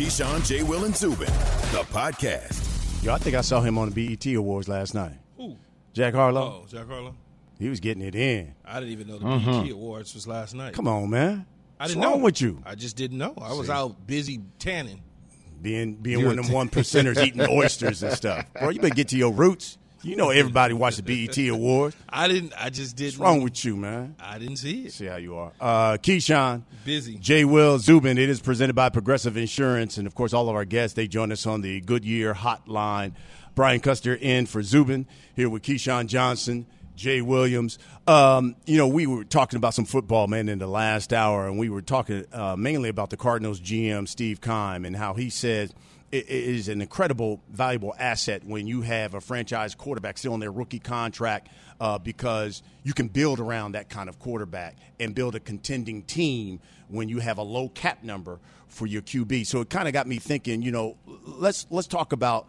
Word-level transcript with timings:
Keyshawn, 0.00 0.46
J. 0.46 0.62
Will, 0.62 0.86
and 0.86 0.96
Zubin, 0.96 1.26
the 1.26 1.84
podcast. 1.92 3.04
Yo, 3.04 3.12
I 3.12 3.18
think 3.18 3.36
I 3.36 3.42
saw 3.42 3.60
him 3.60 3.76
on 3.76 3.90
the 3.90 4.16
BET 4.16 4.24
Awards 4.34 4.66
last 4.66 4.94
night. 4.94 5.12
Who? 5.36 5.58
Jack 5.92 6.14
Harlow. 6.14 6.62
Oh, 6.62 6.66
Jack 6.66 6.88
Harlow. 6.88 7.14
He 7.58 7.68
was 7.68 7.80
getting 7.80 8.02
it 8.02 8.14
in. 8.14 8.54
I 8.64 8.80
didn't 8.80 8.92
even 8.92 9.08
know 9.08 9.18
the 9.18 9.26
Mm-hmm. 9.26 9.62
BET 9.64 9.72
Awards 9.72 10.14
was 10.14 10.26
last 10.26 10.54
night. 10.54 10.72
Come 10.72 10.88
on, 10.88 11.10
man. 11.10 11.44
I 11.78 11.86
didn't 11.86 12.02
wrong 12.02 12.12
know. 12.20 12.24
with 12.24 12.40
you? 12.40 12.62
I 12.64 12.76
just 12.76 12.96
didn't 12.96 13.18
know. 13.18 13.34
I 13.42 13.52
was 13.52 13.66
See. 13.66 13.72
out 13.74 14.06
busy 14.06 14.40
tanning. 14.58 15.02
Being 15.60 15.96
being 15.96 16.24
one 16.24 16.38
of 16.38 16.46
them 16.46 16.54
one 16.54 16.70
percenters 16.70 17.22
eating 17.22 17.42
oysters 17.42 18.02
and 18.02 18.14
stuff. 18.14 18.46
Bro, 18.58 18.70
you 18.70 18.80
better 18.80 18.94
get 18.94 19.08
to 19.08 19.18
your 19.18 19.34
roots. 19.34 19.76
You 20.02 20.16
know 20.16 20.30
everybody 20.30 20.72
watched 20.72 21.04
the 21.04 21.26
BET 21.26 21.36
Awards. 21.48 21.94
I 22.08 22.26
didn't. 22.26 22.54
I 22.56 22.70
just 22.70 22.96
didn't. 22.96 23.18
What's 23.18 23.28
wrong 23.28 23.42
with 23.42 23.62
you, 23.64 23.76
man? 23.76 24.14
I 24.18 24.38
didn't 24.38 24.56
see 24.56 24.86
it. 24.86 24.92
See 24.92 25.04
how 25.04 25.16
you 25.16 25.36
are. 25.36 25.52
Uh, 25.60 25.98
Keyshawn. 25.98 26.62
Busy. 26.86 27.16
J. 27.16 27.44
Will 27.44 27.78
Zubin. 27.78 28.16
It 28.16 28.30
is 28.30 28.40
presented 28.40 28.74
by 28.74 28.88
Progressive 28.88 29.36
Insurance. 29.36 29.98
And, 29.98 30.06
of 30.06 30.14
course, 30.14 30.32
all 30.32 30.48
of 30.48 30.56
our 30.56 30.64
guests, 30.64 30.94
they 30.94 31.06
join 31.06 31.30
us 31.32 31.46
on 31.46 31.60
the 31.60 31.82
Goodyear 31.82 32.32
hotline. 32.32 33.12
Brian 33.54 33.80
Custer 33.80 34.14
in 34.14 34.46
for 34.46 34.62
Zubin, 34.62 35.06
here 35.36 35.50
with 35.50 35.62
Keyshawn 35.62 36.06
Johnson, 36.06 36.66
Jay 36.96 37.20
Williams. 37.20 37.78
Um, 38.06 38.56
you 38.64 38.78
know, 38.78 38.88
we 38.88 39.06
were 39.06 39.24
talking 39.24 39.58
about 39.58 39.74
some 39.74 39.84
football, 39.84 40.28
man, 40.28 40.48
in 40.48 40.58
the 40.58 40.66
last 40.66 41.12
hour, 41.12 41.46
and 41.46 41.58
we 41.58 41.68
were 41.68 41.82
talking 41.82 42.24
uh, 42.32 42.56
mainly 42.56 42.88
about 42.88 43.10
the 43.10 43.16
Cardinals 43.18 43.60
GM, 43.60 44.08
Steve 44.08 44.40
Keim, 44.40 44.86
and 44.86 44.96
how 44.96 45.12
he 45.14 45.28
said 45.28 45.74
is 46.12 46.68
an 46.68 46.80
incredible, 46.80 47.40
valuable 47.50 47.94
asset 47.98 48.44
when 48.44 48.66
you 48.66 48.82
have 48.82 49.14
a 49.14 49.20
franchise 49.20 49.74
quarterback 49.74 50.18
still 50.18 50.32
on 50.32 50.40
their 50.40 50.50
rookie 50.50 50.78
contract 50.78 51.48
uh, 51.80 51.98
because 51.98 52.62
you 52.82 52.92
can 52.92 53.08
build 53.08 53.38
around 53.38 53.72
that 53.72 53.88
kind 53.88 54.08
of 54.08 54.18
quarterback 54.18 54.76
and 54.98 55.14
build 55.14 55.34
a 55.34 55.40
contending 55.40 56.02
team 56.02 56.60
when 56.88 57.08
you 57.08 57.20
have 57.20 57.38
a 57.38 57.42
low 57.42 57.68
cap 57.68 58.02
number 58.02 58.40
for 58.68 58.86
your 58.86 59.02
QB. 59.02 59.46
So 59.46 59.60
it 59.60 59.70
kind 59.70 59.86
of 59.86 59.94
got 59.94 60.06
me 60.06 60.18
thinking, 60.18 60.62
you 60.62 60.72
know, 60.72 60.96
let's 61.06 61.66
let's 61.70 61.86
talk 61.86 62.12
about 62.12 62.48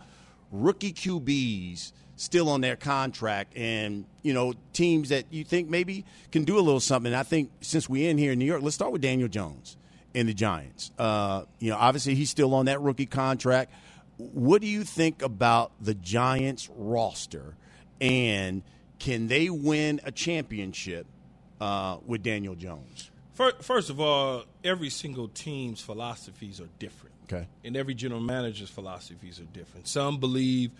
rookie 0.52 0.94
QBs 0.94 1.92
still 2.16 2.50
on 2.50 2.62
their 2.62 2.76
contract 2.76 3.56
and 3.58 4.06
you 4.22 4.34
know 4.34 4.54
teams 4.74 5.10
that 5.10 5.26
you 5.32 5.44
think 5.44 5.70
maybe 5.70 6.06
can 6.32 6.44
do 6.44 6.58
a 6.58 6.62
little 6.62 6.80
something. 6.80 7.14
I 7.14 7.24
think 7.24 7.52
since 7.62 7.88
we're 7.88 8.10
in 8.10 8.18
here 8.18 8.34
in 8.34 8.40
New 8.40 8.46
York, 8.46 8.62
let's 8.62 8.76
start 8.76 8.92
with 8.92 9.02
Daniel 9.02 9.30
Jones 9.30 9.78
in 10.14 10.28
the 10.28 10.34
Giants. 10.34 10.92
Uh, 10.98 11.44
you 11.60 11.70
know, 11.70 11.78
obviously 11.78 12.16
he's 12.16 12.30
still 12.30 12.54
on 12.54 12.66
that 12.66 12.82
rookie 12.82 13.06
contract. 13.06 13.72
What 14.18 14.62
do 14.62 14.68
you 14.68 14.84
think 14.84 15.22
about 15.22 15.72
the 15.82 15.94
Giants 15.94 16.70
roster 16.76 17.56
and 18.00 18.64
can 19.00 19.28
they 19.28 19.50
win 19.50 20.00
a 20.04 20.12
championship 20.12 21.08
uh, 21.60 21.98
with 22.06 22.24
Daniel 22.24 22.56
Jones? 22.56 23.10
First 23.34 23.90
of 23.90 24.00
all, 24.00 24.44
every 24.64 24.90
single 24.90 25.28
team's 25.28 25.82
philosophies 25.82 26.62
are 26.62 26.70
different. 26.78 27.16
Okay. 27.24 27.48
And 27.64 27.76
every 27.76 27.96
general 27.96 28.22
manager's 28.22 28.70
philosophies 28.70 29.40
are 29.40 29.46
different. 29.46 29.88
Some 29.88 30.20
believe 30.20 30.72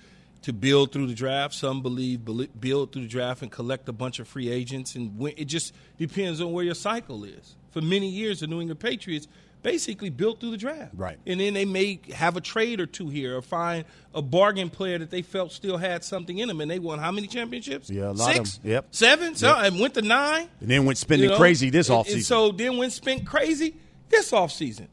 to 0.44 0.54
build 0.54 0.92
through 0.92 1.08
the 1.08 1.16
draft. 1.16 1.56
Some 1.56 1.82
believe 1.82 2.26
build 2.26 2.92
through 2.92 3.04
the 3.04 3.08
draft 3.08 3.42
and 3.42 3.52
collect 3.52 3.88
a 3.90 3.94
bunch 3.94 4.20
of 4.20 4.28
free 4.28 4.50
agents. 4.50 4.96
And 4.96 5.20
it 5.38 5.46
just 5.46 5.74
depends 5.98 6.42
on 6.42 6.52
where 6.52 6.66
your 6.66 6.76
cycle 6.76 7.24
is. 7.24 7.56
For 7.72 7.82
many 7.82 8.08
years, 8.10 8.42
the 8.42 8.48
New 8.48 8.60
England 8.62 8.80
Patriots 8.80 9.28
basically 9.64 10.10
built 10.10 10.40
through 10.40 10.50
the 10.52 10.58
draft. 10.58 10.92
Right. 10.96 11.18
And 11.28 11.40
then 11.40 11.54
they 11.54 11.66
may 11.66 12.00
have 12.14 12.36
a 12.36 12.42
trade 12.42 12.80
or 12.80 12.88
two 12.88 13.10
here 13.10 13.38
or 13.38 13.42
find 13.44 13.86
a 14.16 14.22
bargain 14.22 14.70
player 14.72 14.98
that 14.98 15.12
they 15.12 15.22
felt 15.22 15.52
still 15.52 15.78
had 15.78 16.04
something 16.04 16.40
in 16.40 16.48
them. 16.48 16.62
And 16.62 16.70
they 16.72 16.80
won 16.80 16.98
how 17.00 17.12
many 17.12 17.28
championships? 17.28 17.90
Yeah, 17.90 18.10
a 18.10 18.12
lot 18.12 18.32
of 18.32 18.48
Six? 18.48 18.58
them. 18.58 18.72
Yep. 18.72 18.88
Seven? 18.92 19.36
So, 19.36 19.56
and 19.56 19.80
went 19.80 19.94
to 19.94 20.02
nine? 20.02 20.50
And 20.62 20.70
then 20.70 20.86
went 20.86 20.98
spending 20.98 21.26
You 21.26 21.32
know? 21.34 21.38
crazy 21.38 21.70
this 21.70 21.90
And- 21.90 22.00
offseason. 22.00 22.14
And 22.14 22.26
so 22.26 22.52
then 22.52 22.78
went 22.78 22.92
spent 22.94 23.26
crazy 23.26 23.76
this 24.10 24.32
offseason. 24.32 24.88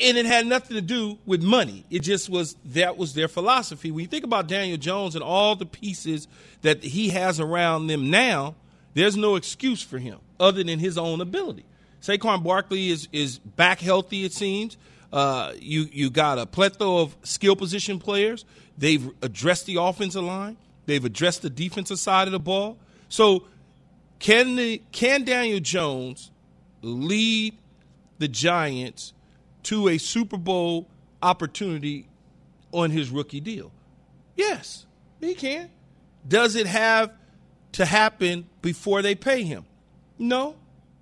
And 0.00 0.16
it 0.16 0.24
had 0.24 0.46
nothing 0.46 0.74
to 0.76 0.80
do 0.80 1.18
with 1.26 1.42
money. 1.42 1.84
It 1.90 1.98
just 2.00 2.30
was 2.30 2.56
that 2.64 2.96
was 2.96 3.12
their 3.12 3.28
philosophy. 3.28 3.90
When 3.90 4.00
you 4.00 4.08
think 4.08 4.24
about 4.24 4.46
Daniel 4.48 4.78
Jones 4.78 5.14
and 5.14 5.22
all 5.22 5.54
the 5.56 5.66
pieces 5.66 6.26
that 6.62 6.82
he 6.82 7.10
has 7.10 7.38
around 7.38 7.88
them 7.88 8.08
now, 8.10 8.54
there's 8.94 9.16
no 9.16 9.36
excuse 9.36 9.82
for 9.82 9.98
him 9.98 10.18
other 10.38 10.62
than 10.62 10.78
his 10.78 10.98
own 10.98 11.20
ability. 11.20 11.64
Saquon 12.00 12.42
Barkley 12.42 12.90
is 12.90 13.08
is 13.12 13.38
back 13.38 13.80
healthy, 13.80 14.24
it 14.24 14.32
seems. 14.32 14.76
Uh, 15.12 15.52
you 15.58 15.88
you 15.92 16.10
got 16.10 16.38
a 16.38 16.46
plethora 16.46 16.88
of 16.88 17.16
skill 17.22 17.54
position 17.54 17.98
players. 17.98 18.44
They've 18.76 19.10
addressed 19.22 19.66
the 19.66 19.76
offensive 19.76 20.24
line. 20.24 20.56
They've 20.86 21.04
addressed 21.04 21.42
the 21.42 21.50
defensive 21.50 21.98
side 21.98 22.26
of 22.26 22.32
the 22.32 22.40
ball. 22.40 22.78
So 23.08 23.44
can 24.18 24.56
the 24.56 24.82
can 24.90 25.24
Daniel 25.24 25.60
Jones 25.60 26.30
lead 26.80 27.56
the 28.18 28.28
Giants 28.28 29.12
to 29.64 29.88
a 29.88 29.98
Super 29.98 30.36
Bowl 30.36 30.88
opportunity 31.22 32.08
on 32.72 32.90
his 32.90 33.10
rookie 33.10 33.40
deal? 33.40 33.70
Yes, 34.34 34.86
he 35.20 35.34
can. 35.34 35.70
Does 36.26 36.56
it 36.56 36.66
have 36.66 37.12
to 37.72 37.84
happen 37.84 38.46
before 38.60 39.02
they 39.02 39.14
pay 39.14 39.42
him? 39.42 39.64
No. 40.18 40.56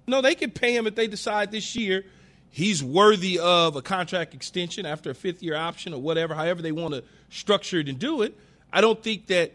No, 0.07 0.21
they 0.23 0.35
can 0.35 0.51
pay 0.51 0.75
him 0.75 0.87
if 0.87 0.95
they 0.95 1.07
decide 1.07 1.51
this 1.51 1.77
year 1.77 2.05
he's 2.51 2.83
worthy 2.83 3.39
of 3.39 3.77
a 3.77 3.83
contract 3.83 4.35
extension 4.35 4.85
after 4.85 5.11
a 5.11 5.15
fifth 5.15 5.43
year 5.43 5.57
option 5.57 5.95
or 5.95 6.01
whatever, 6.01 6.35
however 6.35 6.61
they 6.61 6.73
want 6.73 6.95
to 6.95 7.05
structure 7.31 7.79
it 7.79 7.89
and 7.89 7.99
do 7.99 8.23
it. 8.23 8.37
I 8.73 8.81
don't 8.81 9.03
think 9.03 9.29
that 9.29 9.53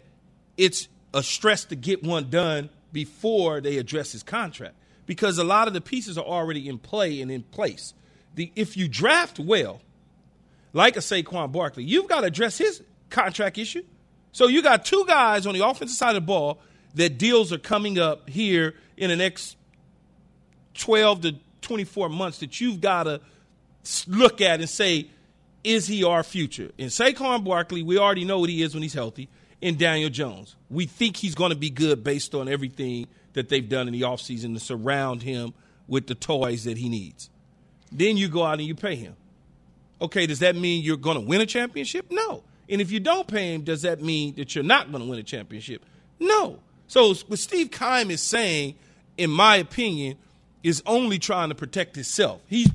it's 0.57 0.87
a 1.13 1.21
stress 1.21 1.65
to 1.65 1.75
get 1.75 2.03
one 2.03 2.29
done 2.29 2.69
before 2.91 3.61
they 3.61 3.77
address 3.77 4.13
his 4.13 4.23
contract 4.23 4.75
because 5.05 5.37
a 5.37 5.43
lot 5.43 5.67
of 5.67 5.73
the 5.73 5.81
pieces 5.81 6.17
are 6.17 6.25
already 6.25 6.67
in 6.67 6.79
play 6.79 7.21
and 7.21 7.29
in 7.29 7.43
place. 7.43 7.93
The, 8.33 8.51
if 8.55 8.75
you 8.75 8.87
draft 8.87 9.39
well, 9.39 9.81
like 10.73 10.95
a 10.97 10.99
Saquon 10.99 11.51
Barkley, 11.51 11.83
you've 11.83 12.07
got 12.07 12.21
to 12.21 12.27
address 12.27 12.57
his 12.57 12.81
contract 13.09 13.57
issue. 13.57 13.83
So 14.31 14.47
you 14.47 14.61
got 14.61 14.83
two 14.83 15.05
guys 15.07 15.45
on 15.47 15.53
the 15.53 15.65
offensive 15.65 15.95
side 15.95 16.09
of 16.09 16.15
the 16.15 16.21
ball 16.21 16.59
that 16.95 17.17
deals 17.17 17.53
are 17.53 17.57
coming 17.57 17.99
up 17.99 18.29
here 18.29 18.73
in 18.97 19.09
the 19.09 19.15
next 19.15 19.57
12 20.75 21.21
to 21.21 21.35
24 21.61 22.09
months 22.09 22.39
that 22.39 22.59
you've 22.59 22.81
got 22.81 23.03
to 23.03 23.21
look 24.07 24.41
at 24.41 24.59
and 24.59 24.69
say, 24.69 25.09
is 25.63 25.87
he 25.87 26.03
our 26.03 26.23
future? 26.23 26.71
In 26.77 26.87
Saquon 26.87 27.43
Barkley, 27.43 27.83
we 27.83 27.97
already 27.97 28.25
know 28.25 28.39
what 28.39 28.49
he 28.49 28.61
is 28.61 28.73
when 28.73 28.83
he's 28.83 28.93
healthy. 28.93 29.29
In 29.61 29.77
Daniel 29.77 30.09
Jones, 30.09 30.55
we 30.69 30.85
think 30.85 31.17
he's 31.17 31.33
going 31.33 31.49
to 31.49 31.57
be 31.57 31.69
good 31.69 32.03
based 32.03 32.35
on 32.35 32.47
everything 32.47 33.07
that 33.33 33.49
they've 33.49 33.67
done 33.67 33.87
in 33.87 33.93
the 33.93 34.01
offseason 34.01 34.53
to 34.53 34.59
surround 34.59 35.23
him 35.23 35.53
with 35.87 36.07
the 36.07 36.15
toys 36.15 36.65
that 36.65 36.77
he 36.77 36.87
needs. 36.87 37.29
Then 37.91 38.17
you 38.17 38.27
go 38.27 38.43
out 38.43 38.59
and 38.59 38.67
you 38.67 38.75
pay 38.75 38.95
him. 38.95 39.15
Okay, 40.01 40.27
does 40.27 40.39
that 40.39 40.55
mean 40.55 40.83
you're 40.83 40.97
going 40.97 41.19
to 41.19 41.25
win 41.25 41.41
a 41.41 41.45
championship? 41.45 42.07
No. 42.11 42.43
And 42.69 42.81
if 42.81 42.91
you 42.91 42.99
don't 42.99 43.27
pay 43.27 43.53
him, 43.53 43.61
does 43.61 43.83
that 43.83 44.01
mean 44.01 44.35
that 44.35 44.53
you're 44.55 44.63
not 44.63 44.91
going 44.91 45.03
to 45.03 45.09
win 45.09 45.19
a 45.19 45.23
championship? 45.23 45.83
No. 46.19 46.59
So 46.87 47.13
what 47.27 47.39
Steve 47.39 47.71
Keim 47.71 48.11
is 48.11 48.21
saying, 48.21 48.75
in 49.17 49.29
my 49.29 49.57
opinion, 49.57 50.17
is 50.63 50.81
only 50.85 51.19
trying 51.19 51.49
to 51.49 51.55
protect 51.55 51.95
himself. 51.95 52.41
He's 52.47 52.69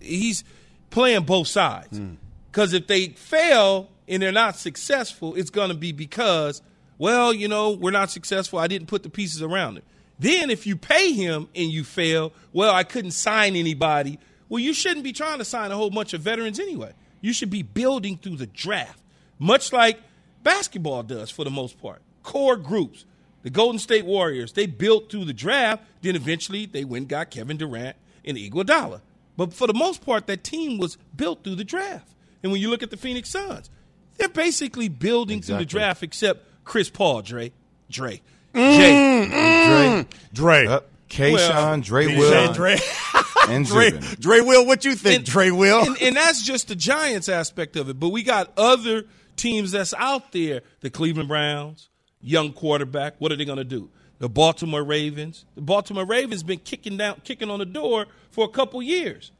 he's 0.00 0.44
playing 0.90 1.24
both 1.24 1.48
sides. 1.48 1.98
Hmm. 1.98 2.14
Because 2.50 2.72
if 2.74 2.86
they 2.86 3.08
fail 3.08 3.88
and 4.06 4.22
they're 4.22 4.30
not 4.30 4.56
successful, 4.56 5.34
it's 5.34 5.50
going 5.50 5.70
to 5.70 5.74
be 5.74 5.92
because, 5.92 6.60
well, 6.98 7.32
you 7.32 7.48
know, 7.48 7.70
we're 7.70 7.90
not 7.90 8.10
successful. 8.10 8.58
I 8.58 8.66
didn't 8.66 8.88
put 8.88 9.02
the 9.02 9.08
pieces 9.08 9.42
around 9.42 9.78
it. 9.78 9.84
Then 10.18 10.50
if 10.50 10.66
you 10.66 10.76
pay 10.76 11.12
him 11.12 11.48
and 11.56 11.70
you 11.70 11.82
fail, 11.82 12.32
well, 12.52 12.74
I 12.74 12.84
couldn't 12.84 13.12
sign 13.12 13.56
anybody. 13.56 14.18
Well, 14.48 14.60
you 14.60 14.74
shouldn't 14.74 15.02
be 15.02 15.12
trying 15.12 15.38
to 15.38 15.44
sign 15.44 15.72
a 15.72 15.76
whole 15.76 15.90
bunch 15.90 16.12
of 16.12 16.20
veterans 16.20 16.60
anyway. 16.60 16.92
You 17.22 17.32
should 17.32 17.50
be 17.50 17.62
building 17.62 18.18
through 18.18 18.36
the 18.36 18.46
draft, 18.46 19.00
much 19.38 19.72
like 19.72 19.98
basketball 20.42 21.02
does 21.04 21.30
for 21.30 21.44
the 21.44 21.50
most 21.50 21.80
part. 21.80 22.02
Core 22.22 22.56
groups. 22.56 23.06
The 23.42 23.50
Golden 23.50 23.78
State 23.78 24.04
Warriors, 24.04 24.52
they 24.52 24.66
built 24.66 25.10
through 25.10 25.24
the 25.24 25.32
draft, 25.32 25.82
then 26.00 26.14
eventually 26.16 26.66
they 26.66 26.84
went 26.84 27.02
and 27.02 27.08
got 27.08 27.30
Kevin 27.30 27.56
Durant 27.56 27.96
and 28.24 28.36
Iguodala. 28.36 29.00
But 29.36 29.52
for 29.52 29.66
the 29.66 29.74
most 29.74 30.04
part, 30.04 30.26
that 30.26 30.44
team 30.44 30.78
was 30.78 30.96
built 31.16 31.42
through 31.42 31.56
the 31.56 31.64
draft. 31.64 32.14
And 32.42 32.52
when 32.52 32.60
you 32.60 32.70
look 32.70 32.82
at 32.82 32.90
the 32.90 32.96
Phoenix 32.96 33.30
Suns, 33.30 33.70
they're 34.16 34.28
basically 34.28 34.88
building 34.88 35.42
through 35.42 35.58
the 35.58 35.64
draft 35.64 36.02
except 36.02 36.46
Chris 36.64 36.90
Paul, 36.90 37.22
Dre. 37.22 37.52
Dre. 37.90 38.20
Jay. 38.54 39.28
Dre, 39.66 40.06
Dre. 40.32 40.66
uh, 40.66 40.80
Keyshawn, 41.08 41.32
Well, 41.32 41.80
Dre 41.80 42.16
Will, 42.16 42.52
Dre? 42.52 42.78
and 43.48 43.66
Dre, 43.66 43.90
Zubin. 43.90 44.20
Dre 44.20 44.40
Will, 44.40 44.66
what 44.66 44.84
you 44.84 44.94
think, 44.94 45.24
Dre 45.24 45.50
Will? 45.50 45.84
And, 45.84 46.00
and 46.00 46.16
that's 46.16 46.42
just 46.44 46.68
the 46.68 46.76
Giants 46.76 47.28
aspect 47.28 47.76
of 47.76 47.88
it. 47.88 47.98
But 47.98 48.10
we 48.10 48.22
got 48.22 48.52
other 48.56 49.04
teams 49.36 49.72
that's 49.72 49.94
out 49.94 50.32
there. 50.32 50.62
The 50.80 50.90
Cleveland 50.90 51.28
Browns, 51.28 51.88
young 52.22 52.52
quarterback. 52.52 53.14
What 53.18 53.32
are 53.32 53.36
they 53.36 53.44
going 53.44 53.58
to 53.58 53.64
do? 53.64 53.90
The 54.18 54.28
Baltimore 54.28 54.82
Ravens. 54.84 55.44
The 55.56 55.62
Baltimore 55.62 56.04
Ravens 56.06 56.42
been 56.42 56.60
kicking 56.60 56.96
down, 56.96 57.20
kicking 57.24 57.50
on 57.50 57.58
the 57.58 57.66
door 57.66 58.06
for 58.30 58.44
a 58.44 58.48
couple 58.48 58.80
years, 58.82 59.32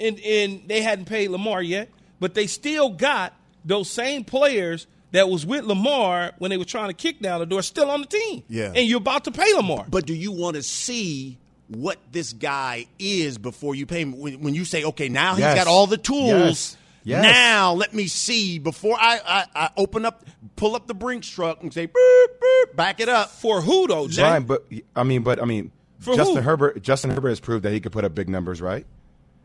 and 0.00 0.18
and 0.20 0.62
they 0.66 0.82
hadn't 0.82 1.04
paid 1.06 1.28
Lamar 1.30 1.62
yet, 1.62 1.88
but 2.20 2.34
they 2.34 2.46
still 2.48 2.90
got 2.90 3.32
those 3.64 3.88
same 3.90 4.24
players 4.24 4.86
that 5.12 5.28
was 5.28 5.46
with 5.46 5.64
Lamar 5.64 6.32
when 6.38 6.50
they 6.50 6.56
were 6.56 6.64
trying 6.64 6.88
to 6.88 6.94
kick 6.94 7.20
down 7.20 7.38
the 7.38 7.46
door 7.46 7.62
still 7.62 7.88
on 7.90 8.00
the 8.00 8.06
team. 8.08 8.42
Yeah. 8.48 8.72
and 8.74 8.88
you're 8.88 8.98
about 8.98 9.24
to 9.24 9.30
pay 9.30 9.54
Lamar. 9.54 9.86
But 9.88 10.06
do 10.06 10.14
you 10.14 10.32
want 10.32 10.56
to 10.56 10.62
see 10.64 11.38
what 11.68 11.98
this 12.10 12.32
guy 12.32 12.86
is 12.98 13.38
before 13.38 13.76
you 13.76 13.86
pay 13.86 14.00
him? 14.02 14.18
When, 14.18 14.40
when 14.42 14.54
you 14.54 14.64
say, 14.64 14.82
okay, 14.82 15.08
now 15.08 15.36
Yes. 15.36 15.54
he's 15.54 15.64
got 15.64 15.70
all 15.70 15.86
the 15.86 15.96
tools 15.98 16.26
Yes. 16.28 16.76
Yes. 17.04 17.22
Now 17.22 17.74
let 17.74 17.92
me 17.92 18.06
see 18.06 18.58
before 18.58 18.96
I, 18.98 19.20
I, 19.26 19.46
I 19.54 19.70
open 19.76 20.04
up, 20.06 20.24
pull 20.56 20.74
up 20.74 20.86
the 20.86 20.94
Brinks 20.94 21.28
truck 21.28 21.62
and 21.62 21.72
say, 21.72 21.86
boop, 21.86 22.26
boop, 22.40 22.76
back 22.76 22.98
it 22.98 23.08
up. 23.08 23.30
For 23.30 23.60
who 23.60 23.86
though, 23.86 24.08
Jay? 24.08 24.22
Brian, 24.22 24.44
but 24.44 24.66
I 24.96 25.04
mean, 25.04 25.22
but 25.22 25.40
I 25.40 25.44
mean, 25.44 25.70
For 25.98 26.16
Justin 26.16 26.36
who? 26.36 26.42
Herbert. 26.42 26.82
Justin 26.82 27.10
Herbert 27.10 27.28
has 27.28 27.40
proved 27.40 27.64
that 27.64 27.72
he 27.72 27.80
could 27.80 27.92
put 27.92 28.04
up 28.04 28.14
big 28.14 28.28
numbers, 28.28 28.62
right? 28.62 28.86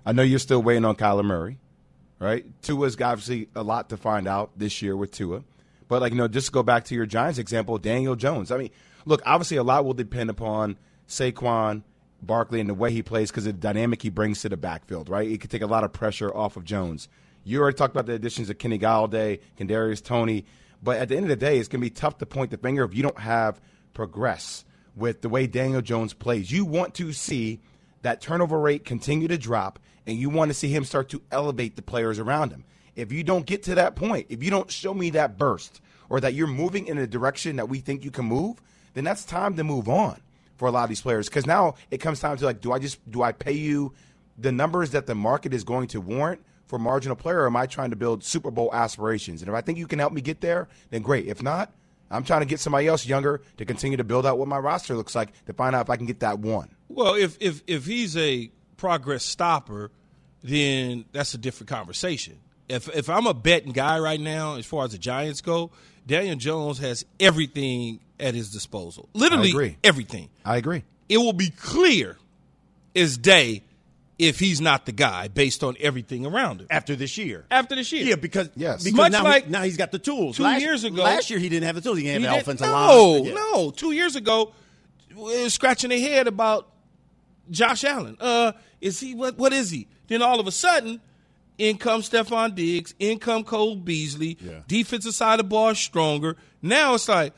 I 0.06 0.14
know 0.14 0.24
you're 0.24 0.40
still 0.40 0.62
waiting 0.64 0.86
on 0.86 0.96
Kyler 0.96 1.26
Murray, 1.26 1.58
right? 2.20 2.46
Tua's 2.62 2.96
got 2.96 3.12
obviously 3.12 3.50
a 3.56 3.62
lot 3.62 3.90
to 3.90 3.98
find 3.98 4.28
out 4.28 4.52
this 4.58 4.82
year 4.82 4.96
with 4.96 5.12
Tua, 5.12 5.44
but 5.90 6.02
like 6.02 6.14
you 6.14 6.18
know, 6.18 6.30
just 6.30 6.48
to 6.48 6.52
go 6.54 6.64
back 6.64 6.86
to 6.86 6.96
your 6.96 7.06
Giants 7.06 7.40
example, 7.40 7.78
Daniel 7.78 8.16
Jones. 8.16 8.52
I 8.52 8.58
mean, 8.58 8.70
look, 9.06 9.22
obviously 9.26 9.58
a 9.58 9.64
lot 9.64 9.84
will 9.84 9.94
depend 9.94 10.30
upon 10.30 10.78
Saquon 11.10 11.84
Barkley 12.22 12.60
and 12.60 12.70
the 12.70 12.74
way 12.74 12.92
he 12.92 13.02
plays 13.04 13.32
because 13.32 13.46
of 13.46 13.54
the 13.56 13.60
dynamic 13.60 14.02
he 14.02 14.10
brings 14.10 14.42
to 14.42 14.50
the 14.50 14.58
backfield, 14.58 15.10
right? 15.10 15.30
It 15.30 15.42
could 15.42 15.50
take 15.50 15.62
a 15.62 15.68
lot 15.68 15.84
of 15.84 15.92
pressure 15.94 16.34
off 16.34 16.58
of 16.58 16.64
Jones. 16.64 17.08
You 17.44 17.62
already 17.62 17.78
talked 17.78 17.94
about 17.94 18.06
the 18.06 18.14
additions 18.14 18.50
of 18.50 18.58
Kenny 18.58 18.78
Golladay, 18.78 19.40
Kadarius 19.58 20.04
Toney, 20.04 20.46
but 20.82 20.98
at 20.98 21.10
the 21.10 21.16
end 21.16 21.26
of 21.26 21.30
the 21.30 21.36
day, 21.36 21.58
it's 21.58 21.68
going 21.68 21.82
to 21.82 21.86
be 21.86 21.90
tough 21.90 22.18
to 22.20 22.26
point 22.26 22.52
the 22.52 22.58
finger 22.58 22.84
if 22.84 22.94
you 22.94 23.04
don't 23.04 23.20
have 23.20 23.60
progress 23.94 24.66
with 24.96 25.22
the 25.22 25.30
way 25.30 25.48
Daniel 25.48 25.82
Jones 25.82 26.14
plays. 26.14 26.52
You 26.52 26.66
want 26.66 26.94
to 26.96 27.12
see 27.14 27.60
that 28.02 28.22
turnover 28.22 28.60
rate 28.60 28.86
continue 28.86 29.28
to 29.28 29.38
drop, 29.38 29.80
and 30.06 30.18
you 30.18 30.30
want 30.30 30.50
to 30.50 30.54
see 30.54 30.70
him 30.70 30.86
start 30.86 31.10
to 31.10 31.22
elevate 31.32 31.76
the 31.76 31.82
players 31.82 32.20
around 32.20 32.52
him. 32.52 32.64
If 32.96 33.12
you 33.12 33.24
don't 33.24 33.46
get 33.46 33.64
to 33.64 33.76
that 33.76 33.96
point, 33.96 34.28
if 34.30 34.44
you 34.44 34.50
don't 34.50 34.72
show 34.72 34.94
me 34.94 35.10
that 35.12 35.38
burst 35.38 35.82
or 36.10 36.20
that 36.20 36.34
you're 36.34 36.48
moving 36.48 36.88
in 36.88 36.98
a 36.98 37.08
direction 37.08 37.58
that 37.58 37.70
we 37.70 37.80
think 37.80 38.04
you 38.04 38.12
can 38.12 38.26
move, 38.26 38.62
then 38.94 39.04
that's 39.04 39.24
time 39.24 39.56
to 39.56 39.64
move 39.64 39.88
on 39.88 40.20
for 40.58 40.68
a 40.68 40.72
lot 40.72 40.84
of 40.84 40.90
these 40.90 41.02
players. 41.02 41.30
Because 41.30 41.46
now 41.46 41.76
it 41.92 42.00
comes 42.00 42.20
time 42.20 42.38
to 42.38 42.46
like, 42.46 42.62
do 42.62 42.72
I 42.72 42.80
just 42.80 43.00
do 43.10 43.22
I 43.22 43.32
pay 43.32 43.54
you 43.54 43.94
the 44.38 44.52
numbers 44.52 44.92
that 44.92 45.06
the 45.06 45.16
market 45.16 45.54
is 45.54 45.64
going 45.64 45.88
to 45.90 46.02
warrant 46.02 46.42
for 46.70 46.76
a 46.76 46.80
marginal 46.80 47.16
player, 47.16 47.42
or 47.42 47.48
am 47.48 47.56
I 47.56 47.66
trying 47.66 47.90
to 47.90 47.96
build 47.96 48.24
Super 48.24 48.52
Bowl 48.52 48.70
aspirations? 48.72 49.42
And 49.42 49.50
if 49.50 49.56
I 49.56 49.62
think 49.62 49.80
you 49.80 49.88
can 49.88 49.98
help 49.98 50.14
me 50.14 50.22
get 50.22 50.40
there, 50.40 50.70
then 50.92 51.02
great. 51.02 51.26
If 51.26 51.42
not, 51.42 51.74
I'm 52.12 52.24
trying 52.24 52.42
to 52.42 52.46
get 52.46 52.60
somebody 52.60 52.88
else 52.88 53.08
younger 53.08 53.42
to 53.58 53.66
continue 53.66 53.98
to 53.98 54.04
build 54.04 54.26
out 54.28 54.38
what 54.38 54.48
my 54.48 54.60
roster 54.60 54.96
looks 54.96 55.16
like 55.16 55.30
to 55.48 55.54
find 55.54 55.76
out 55.76 55.88
if 55.88 55.90
I 55.90 55.98
can 55.98 56.06
get 56.06 56.20
that 56.20 56.38
one. 56.40 56.70
Well, 56.88 57.16
if 57.16 57.38
if 57.40 57.64
if 57.66 57.88
he's 57.88 58.16
a 58.16 58.52
progress 58.78 59.26
stopper, 59.26 59.90
then 60.44 61.06
that's 61.12 61.34
a 61.34 61.40
different 61.40 61.70
conversation. 61.70 62.38
If 62.68 62.88
if 62.96 63.10
I'm 63.10 63.26
a 63.26 63.34
betting 63.34 63.72
guy 63.72 63.98
right 63.98 64.20
now, 64.20 64.58
as 64.58 64.66
far 64.68 64.86
as 64.86 64.92
the 64.92 65.00
Giants 65.00 65.42
go, 65.42 65.72
Daniel 66.06 66.36
Jones 66.36 66.78
has 66.80 67.04
everything 67.20 68.00
at 68.20 68.36
his 68.36 68.52
disposal. 68.52 69.10
Literally 69.14 69.50
agree. 69.50 69.78
everything. 69.84 70.30
I 70.46 70.58
agree. 70.58 70.84
It 71.08 71.18
will 71.18 71.34
be 71.34 71.50
clear 71.50 72.18
as 72.96 73.18
day 73.18 73.64
if 74.20 74.38
he's 74.38 74.60
not 74.62 74.86
the 74.86 74.92
guy 74.92 75.28
based 75.30 75.64
on 75.64 75.76
everything 75.80 76.26
around 76.26 76.62
him. 76.62 76.68
After 76.70 76.96
this 76.96 77.18
year. 77.18 77.46
After 77.50 77.74
this 77.76 77.92
year. 77.92 78.04
Yeah, 78.04 78.16
because, 78.16 78.50
Yes. 78.56 78.84
because 78.84 78.98
Much 78.98 79.12
now, 79.14 79.24
like 79.24 79.46
he, 79.46 79.50
now 79.52 79.64
he's 79.64 79.78
got 79.78 79.92
the 79.92 79.98
tools. 80.00 80.38
two 80.38 80.44
last, 80.44 80.62
years 80.62 80.84
ago- 80.84 81.02
Last 81.04 81.30
year 81.30 81.40
he 81.40 81.48
didn't 81.50 81.66
have 81.66 81.76
the 81.76 81.82
tools. 81.82 81.98
He 81.98 82.04
didn't 82.04 82.24
have 82.26 82.32
He 82.32 82.36
the 82.36 82.36
did- 82.36 82.42
offensive 82.42 82.68
no, 82.68 83.12
line. 83.14 83.24
Yeah. 83.24 83.34
no. 83.34 83.72
Two 83.72 83.92
years 83.94 84.16
ago, 84.16 84.52
we 85.16 85.42
were 85.44 85.50
scratching 85.50 85.90
their 85.90 86.00
head 86.00 86.28
about 86.28 86.68
Josh 87.50 87.84
Allen. 87.84 88.18
Uh, 88.20 88.52
is 88.82 89.00
he 89.00 89.16
what? 89.16 89.38
What 89.38 89.54
is 89.54 89.72
he? 89.72 89.88
Then 90.08 90.22
all 90.22 90.40
of 90.40 90.48
a 90.48 90.52
sudden, 90.52 91.02
in 91.58 91.78
comes 91.78 92.10
Stefon 92.10 92.56
Diggs, 92.56 92.94
in 93.00 93.20
come 93.20 93.44
Cole 93.44 93.76
Beasley. 93.76 94.38
Yeah. 94.42 94.60
Defensive 94.68 95.14
side 95.16 95.40
of 95.40 95.46
the 95.46 95.50
ball 95.50 95.70
is 95.70 95.80
stronger. 95.80 96.36
Now 96.62 96.94
it's 96.96 97.08
like, 97.10 97.34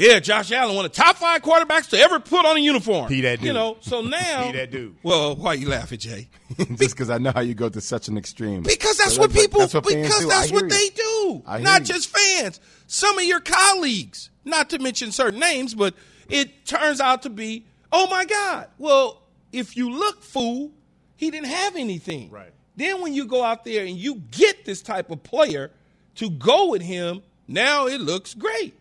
yeah, 0.00 0.18
Josh 0.20 0.50
Allen, 0.52 0.74
one 0.74 0.84
of 0.84 0.92
the 0.92 0.96
top 1.02 1.16
five 1.16 1.42
quarterbacks 1.42 1.88
to 1.90 1.98
ever 1.98 2.18
put 2.20 2.44
on 2.46 2.56
a 2.56 2.60
uniform. 2.60 3.08
He 3.10 3.20
that 3.22 3.42
You 3.42 3.52
know, 3.52 3.76
so 3.80 4.00
now 4.00 4.44
He 4.46 4.52
that 4.52 4.70
dude. 4.70 4.96
Well, 5.02 5.36
why 5.36 5.54
you 5.54 5.68
laughing, 5.68 5.98
Jay? 5.98 6.28
just 6.58 6.78
because 6.94 7.10
I 7.10 7.18
know 7.18 7.32
how 7.32 7.40
you 7.40 7.54
go 7.54 7.68
to 7.68 7.80
such 7.80 8.08
an 8.08 8.16
extreme. 8.18 8.62
Because 8.62 8.96
that's 8.96 9.14
So 9.14 9.20
what 9.22 9.32
people. 9.32 9.60
that's 9.60 9.74
what 9.74 9.84
because 9.84 10.26
that's 10.28 10.50
what 10.50 10.62
hear 10.62 10.68
they 10.70 10.88
do. 10.90 11.42
Not 11.60 11.80
you. 11.80 11.86
just 11.86 12.08
fans. 12.16 12.60
Some 12.86 13.18
of 13.18 13.24
your 13.24 13.40
colleagues. 13.40 14.30
Not 14.44 14.70
to 14.70 14.78
mention 14.78 15.12
certain 15.12 15.38
names, 15.38 15.74
but 15.74 15.94
it 16.28 16.64
turns 16.66 17.00
out 17.00 17.22
to 17.22 17.30
be. 17.30 17.66
Oh 17.92 18.08
my 18.08 18.24
God! 18.24 18.68
Well, 18.78 19.20
if 19.52 19.76
you 19.76 19.90
look, 19.90 20.22
fool, 20.22 20.70
he 21.16 21.30
didn't 21.30 21.48
have 21.48 21.76
anything. 21.76 22.30
Right. 22.30 22.52
Then 22.76 23.02
when 23.02 23.12
you 23.12 23.26
go 23.26 23.44
out 23.44 23.64
there 23.64 23.84
and 23.84 23.96
you 23.96 24.22
get 24.30 24.64
this 24.64 24.80
type 24.80 25.10
of 25.10 25.22
player 25.22 25.70
to 26.14 26.30
go 26.30 26.70
with 26.70 26.80
him, 26.80 27.22
now 27.46 27.86
it 27.86 28.00
looks 28.00 28.32
great. 28.32 28.74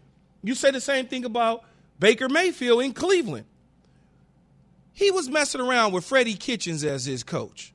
You 0.44 0.56
say 0.56 0.72
the 0.72 0.82
same 0.82 1.08
thing 1.08 1.26
about 1.26 1.64
Baker 2.00 2.30
Mayfield 2.30 2.82
in 2.84 2.94
Cleveland. 2.94 3.46
He 4.94 5.12
was 5.12 5.30
messing 5.30 5.62
around 5.62 5.94
with 5.94 6.06
Freddie 6.06 6.36
Kitchens 6.36 6.84
as 6.84 7.06
his 7.06 7.24
coach. 7.24 7.74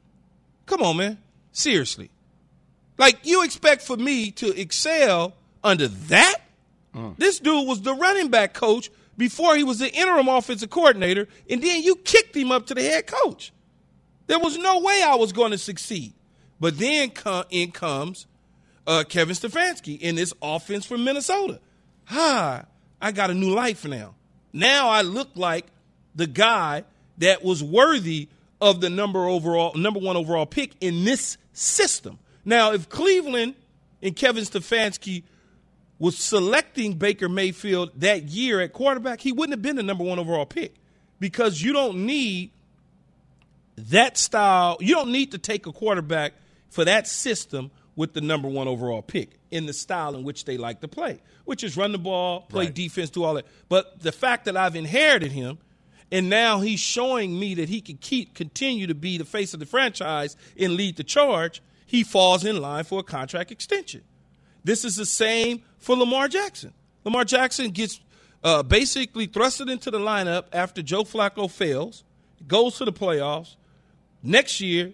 Come 0.67 0.83
on, 0.83 0.97
man. 0.97 1.19
Seriously. 1.53 2.11
Like, 2.99 3.19
you 3.23 3.43
expect 3.45 3.83
for 3.83 3.97
me 3.97 4.31
to 4.33 4.59
excel 4.59 5.35
under 5.63 5.89
that? 5.89 6.37
This 7.19 7.41
dude 7.41 7.67
was 7.67 7.83
the 7.83 7.93
running 7.95 8.29
back 8.29 8.55
coach 8.55 8.89
before 9.17 9.57
he 9.57 9.65
was 9.65 9.81
the 9.81 9.93
interim 9.93 10.29
offensive 10.29 10.71
coordinator, 10.71 11.27
and 11.51 11.63
then 11.63 11.83
you 11.83 11.97
kicked 11.97 12.37
him 12.37 12.53
up 12.53 12.67
to 12.67 12.75
the 12.75 12.83
head 12.83 13.07
coach. 13.07 13.53
There 14.27 14.39
was 14.39 14.57
no 14.57 14.81
way 14.81 15.03
I 15.03 15.17
was 15.17 15.33
going 15.33 15.51
to 15.51 15.59
succeed. 15.59 16.15
But 16.61 16.79
then 16.79 17.13
in 17.51 17.73
comes 17.73 18.27
uh, 18.87 19.05
Kevin 19.09 19.35
Stefanski 19.35 19.99
in 20.01 20.15
this 20.15 20.33
offense 20.41 20.87
from 20.87 21.05
Minnesota. 21.05 21.61
Ha, 22.07 22.65
I 23.01 23.13
got 23.13 23.31
a 23.31 23.35
new 23.35 23.51
life 23.55 23.85
now. 23.85 24.15
Now 24.53 24.89
I 24.89 25.03
look 25.03 25.31
like 25.35 25.67
the 26.15 26.27
guy 26.27 26.85
that 27.19 27.43
was 27.43 27.63
worthy 27.63 28.29
of 28.61 28.81
the 28.81 28.91
number 28.91 29.27
overall 29.27 29.75
number 29.75 30.01
one 30.01 30.17
overall 30.17 30.47
pick 30.47 30.73
in 30.81 31.05
this 31.05 31.37
system. 31.53 32.19
Now, 32.45 32.73
if 32.73 32.89
Cleveland 32.89 33.55
and 34.03 34.15
Kevin 34.15 34.45
Stefanski 34.45 35.23
was 35.99 36.17
selecting 36.19 36.95
Baker 36.95 37.29
Mayfield 37.29 37.93
that 38.01 38.25
year 38.25 38.61
at 38.61 38.73
quarterback, 38.73 39.21
he 39.21 39.33
wouldn't 39.33 39.53
have 39.53 39.63
been 39.63 39.77
the 39.77 39.83
number 39.83 40.05
one 40.05 40.19
overall 40.19 40.47
pick 40.47 40.75
because 41.21 41.63
you 41.63 41.73
don't 41.73 42.07
need 42.07 42.51
that 43.77 44.17
style. 44.17 44.77
You 44.81 44.95
don't 44.95 45.13
need 45.13 45.33
to 45.33 45.39
take 45.39 45.67
a 45.67 45.73
quarterback 45.73 46.35
for 46.69 46.85
that 46.85 47.07
system 47.07 47.71
with 47.97 48.13
the 48.13 48.21
number 48.21 48.49
one 48.49 48.67
overall 48.69 49.03
pick 49.03 49.39
in 49.51 49.67
the 49.67 49.73
style 49.73 50.15
in 50.17 50.25
which 50.25 50.45
they 50.45 50.57
like 50.57 50.81
to 50.81 50.89
play, 50.89 51.21
which 51.45 51.63
is 51.63 51.77
run 51.77 51.93
the 51.93 51.99
ball, 51.99 52.41
play 52.43 52.65
Right. 52.67 52.75
defense, 52.75 53.11
do 53.11 53.23
all 53.25 53.35
that. 53.35 53.47
But 53.69 54.01
the 54.01 54.13
fact 54.13 54.47
that 54.47 54.57
I've 54.57 54.75
inherited 54.77 55.31
him, 55.33 55.59
and 56.11 56.29
now 56.29 56.61
he's 56.61 56.81
showing 56.81 57.39
me 57.39 57.55
that 57.55 57.69
he 57.69 57.81
can 57.81 57.97
keep 57.97 58.35
continue 58.35 58.87
to 58.89 58.95
be 58.95 59.17
the 59.19 59.25
face 59.25 59.55
of 59.55 59.61
the 59.61 59.67
franchise 59.67 60.37
and 60.59 60.75
lead 60.75 60.97
the 60.97 61.05
charge, 61.05 61.63
he 61.87 62.03
falls 62.03 62.45
in 62.45 62.61
line 62.61 62.85
for 62.85 62.99
a 63.01 63.03
contract 63.03 63.51
extension. 63.53 64.03
This 64.65 64.85
is 64.85 64.97
the 64.97 65.07
same 65.07 65.63
for 65.79 65.95
Lamar 65.97 66.27
Jackson. 66.29 66.73
Lamar 67.05 67.25
Jackson 67.25 67.71
gets 67.71 68.01
uh, 68.43 68.63
basically 68.63 69.29
thrusted 69.29 69.71
into 69.71 69.91
the 69.91 69.99
lineup 69.99 70.47
after 70.53 70.83
Joe 70.83 71.05
Flacco 71.05 71.51
fails, 71.51 72.03
goes 72.49 72.77
to 72.79 72.85
the 72.85 72.93
playoffs. 72.93 73.57
Next 74.23 74.61
year, 74.61 74.93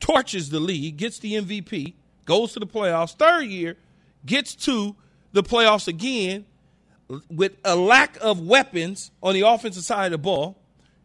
torches 0.00 0.50
the 0.50 0.60
league, 0.60 0.96
gets 0.98 1.18
the 1.18 1.34
MVP, 1.34 1.94
goes 2.26 2.52
to 2.52 2.60
the 2.60 2.66
playoffs. 2.66 3.16
Third 3.16 3.44
year, 3.44 3.76
gets 4.26 4.54
to 4.54 4.94
the 5.32 5.42
playoffs 5.42 5.88
again 5.88 6.44
with 7.30 7.56
a 7.64 7.76
lack 7.76 8.18
of 8.20 8.40
weapons 8.40 9.10
on 9.22 9.34
the 9.34 9.42
offensive 9.42 9.84
side 9.84 10.06
of 10.06 10.12
the 10.12 10.18
ball. 10.18 10.58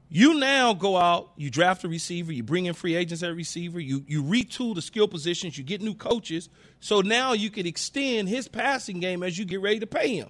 You 0.10 0.34
now 0.34 0.74
go 0.74 0.98
out, 0.98 1.32
you 1.38 1.50
draft 1.50 1.86
a 1.86 1.88
receiver, 1.88 2.34
you 2.34 2.44
bring 2.44 2.66
in 2.66 2.74
free 2.74 2.96
agents 2.96 3.24
at 3.24 3.34
receiver, 3.34 3.80
you 3.80 4.04
you 4.08 4.24
retool 4.24 4.76
the 4.76 4.82
skill 4.82 5.08
positions, 5.08 5.58
you 5.58 5.64
get 5.64 5.82
new 5.82 5.94
coaches. 5.94 6.50
So 6.82 7.00
now 7.00 7.32
you 7.32 7.50
can 7.50 7.66
extend 7.66 8.28
his 8.28 8.50
passing 8.50 9.00
game 9.00 9.24
as 9.24 9.38
you 9.38 9.46
get 9.46 9.62
ready 9.62 9.80
to 9.80 9.88
pay 9.88 10.16
him. 10.18 10.30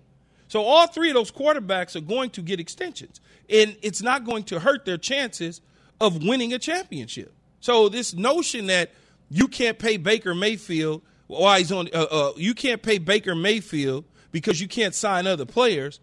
So 0.49 0.63
all 0.63 0.85
three 0.85 1.09
of 1.09 1.15
those 1.15 1.31
quarterbacks 1.31 1.95
are 1.95 2.01
going 2.01 2.29
to 2.31 2.41
get 2.41 2.59
extensions. 2.59 3.21
And 3.49 3.75
it's 3.81 4.03
not 4.03 4.23
going 4.23 4.43
to 4.45 4.59
hurt 4.59 4.85
their 4.85 4.97
chances 4.97 5.61
of 5.99 6.23
winning 6.23 6.53
a 6.53 6.59
championship. 6.59 7.33
So 7.59 7.89
this 7.89 8.13
notion 8.13 8.67
that 8.67 8.91
you 9.31 9.47
can't 9.47 9.79
pay 9.79 9.97
Baker 9.97 10.35
Mayfield 10.35 11.01
while 11.27 11.57
he's 11.57 11.71
on 11.71 11.87
uh, 11.93 12.05
uh, 12.11 12.31
you 12.35 12.53
can't 12.53 12.81
pay 12.81 12.97
Baker 12.97 13.33
Mayfield 13.33 14.03
because 14.31 14.59
you 14.61 14.67
can't 14.67 14.93
sign 14.93 15.25
other 15.25 15.45
players. 15.45 15.99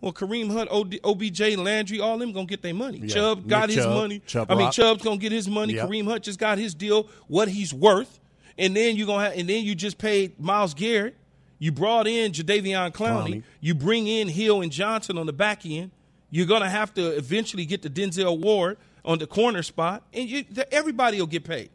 Well, 0.00 0.12
Kareem 0.12 0.52
Hunt, 0.52 0.68
OD, 0.68 0.98
OBJ, 1.04 1.56
Landry, 1.56 2.00
all 2.00 2.18
them 2.18 2.32
gonna 2.32 2.46
get 2.46 2.60
their 2.60 2.74
money. 2.74 2.98
Yeah. 2.98 3.14
Chubb 3.14 3.46
got 3.46 3.68
Nick 3.68 3.76
his 3.76 3.84
Chubb, 3.84 3.94
money. 3.94 4.18
Chubb 4.26 4.50
I 4.50 4.56
mean, 4.56 4.64
Rock. 4.64 4.74
Chubb's 4.74 5.02
gonna 5.04 5.16
get 5.16 5.30
his 5.30 5.48
money. 5.48 5.74
Yep. 5.74 5.88
Kareem 5.88 6.04
Hunt 6.06 6.24
just 6.24 6.40
got 6.40 6.58
his 6.58 6.74
deal, 6.74 7.08
what 7.28 7.46
he's 7.46 7.72
worth, 7.72 8.18
and 8.58 8.74
then 8.76 8.96
you 8.96 9.06
gonna 9.06 9.26
have, 9.26 9.38
and 9.38 9.48
then 9.48 9.64
you 9.64 9.76
just 9.76 9.98
paid 9.98 10.38
Myles 10.40 10.74
Garrett. 10.74 11.14
You 11.60 11.70
brought 11.70 12.08
in 12.08 12.32
Jadeveon 12.32 12.92
Clowney. 12.92 13.28
Clowney. 13.28 13.42
You 13.60 13.76
bring 13.76 14.08
in 14.08 14.26
Hill 14.26 14.62
and 14.62 14.72
Johnson 14.72 15.16
on 15.16 15.26
the 15.26 15.32
back 15.32 15.64
end. 15.64 15.92
You're 16.30 16.46
gonna 16.46 16.68
have 16.68 16.92
to 16.94 17.16
eventually 17.16 17.64
get 17.64 17.82
the 17.82 17.90
Denzel 17.90 18.40
Ward 18.40 18.78
on 19.04 19.18
the 19.20 19.28
corner 19.28 19.62
spot, 19.62 20.02
and 20.12 20.28
you, 20.28 20.44
everybody 20.72 21.20
will 21.20 21.28
get 21.28 21.44
paid. 21.44 21.70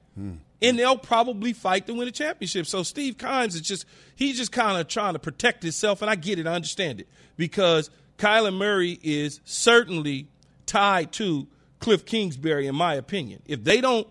And 0.62 0.80
they'll 0.80 0.98
probably 0.98 1.54
fight 1.54 1.86
to 1.88 1.94
win 1.94 2.08
a 2.08 2.12
championship. 2.12 2.66
So 2.66 2.82
Steve 2.82 3.18
Kimes 3.18 3.50
is 3.50 3.62
just 3.62 3.86
he's 4.16 4.38
just 4.38 4.52
kind 4.52 4.80
of 4.80 4.88
trying 4.88 5.14
to 5.14 5.20
protect 5.20 5.62
himself, 5.64 6.02
and 6.02 6.10
I 6.10 6.16
get 6.16 6.40
it, 6.40 6.48
I 6.48 6.54
understand 6.54 7.00
it 7.00 7.08
because 7.36 7.92
Kyler 8.18 8.54
Murray 8.54 9.00
is 9.04 9.40
certainly 9.46 10.28
tied 10.66 11.12
to 11.14 11.48
Cliff 11.80 12.06
Kingsbury, 12.06 12.68
in 12.68 12.76
my 12.76 12.96
opinion. 12.96 13.44
If 13.46 13.64
they 13.64 13.82
don't 13.82 14.08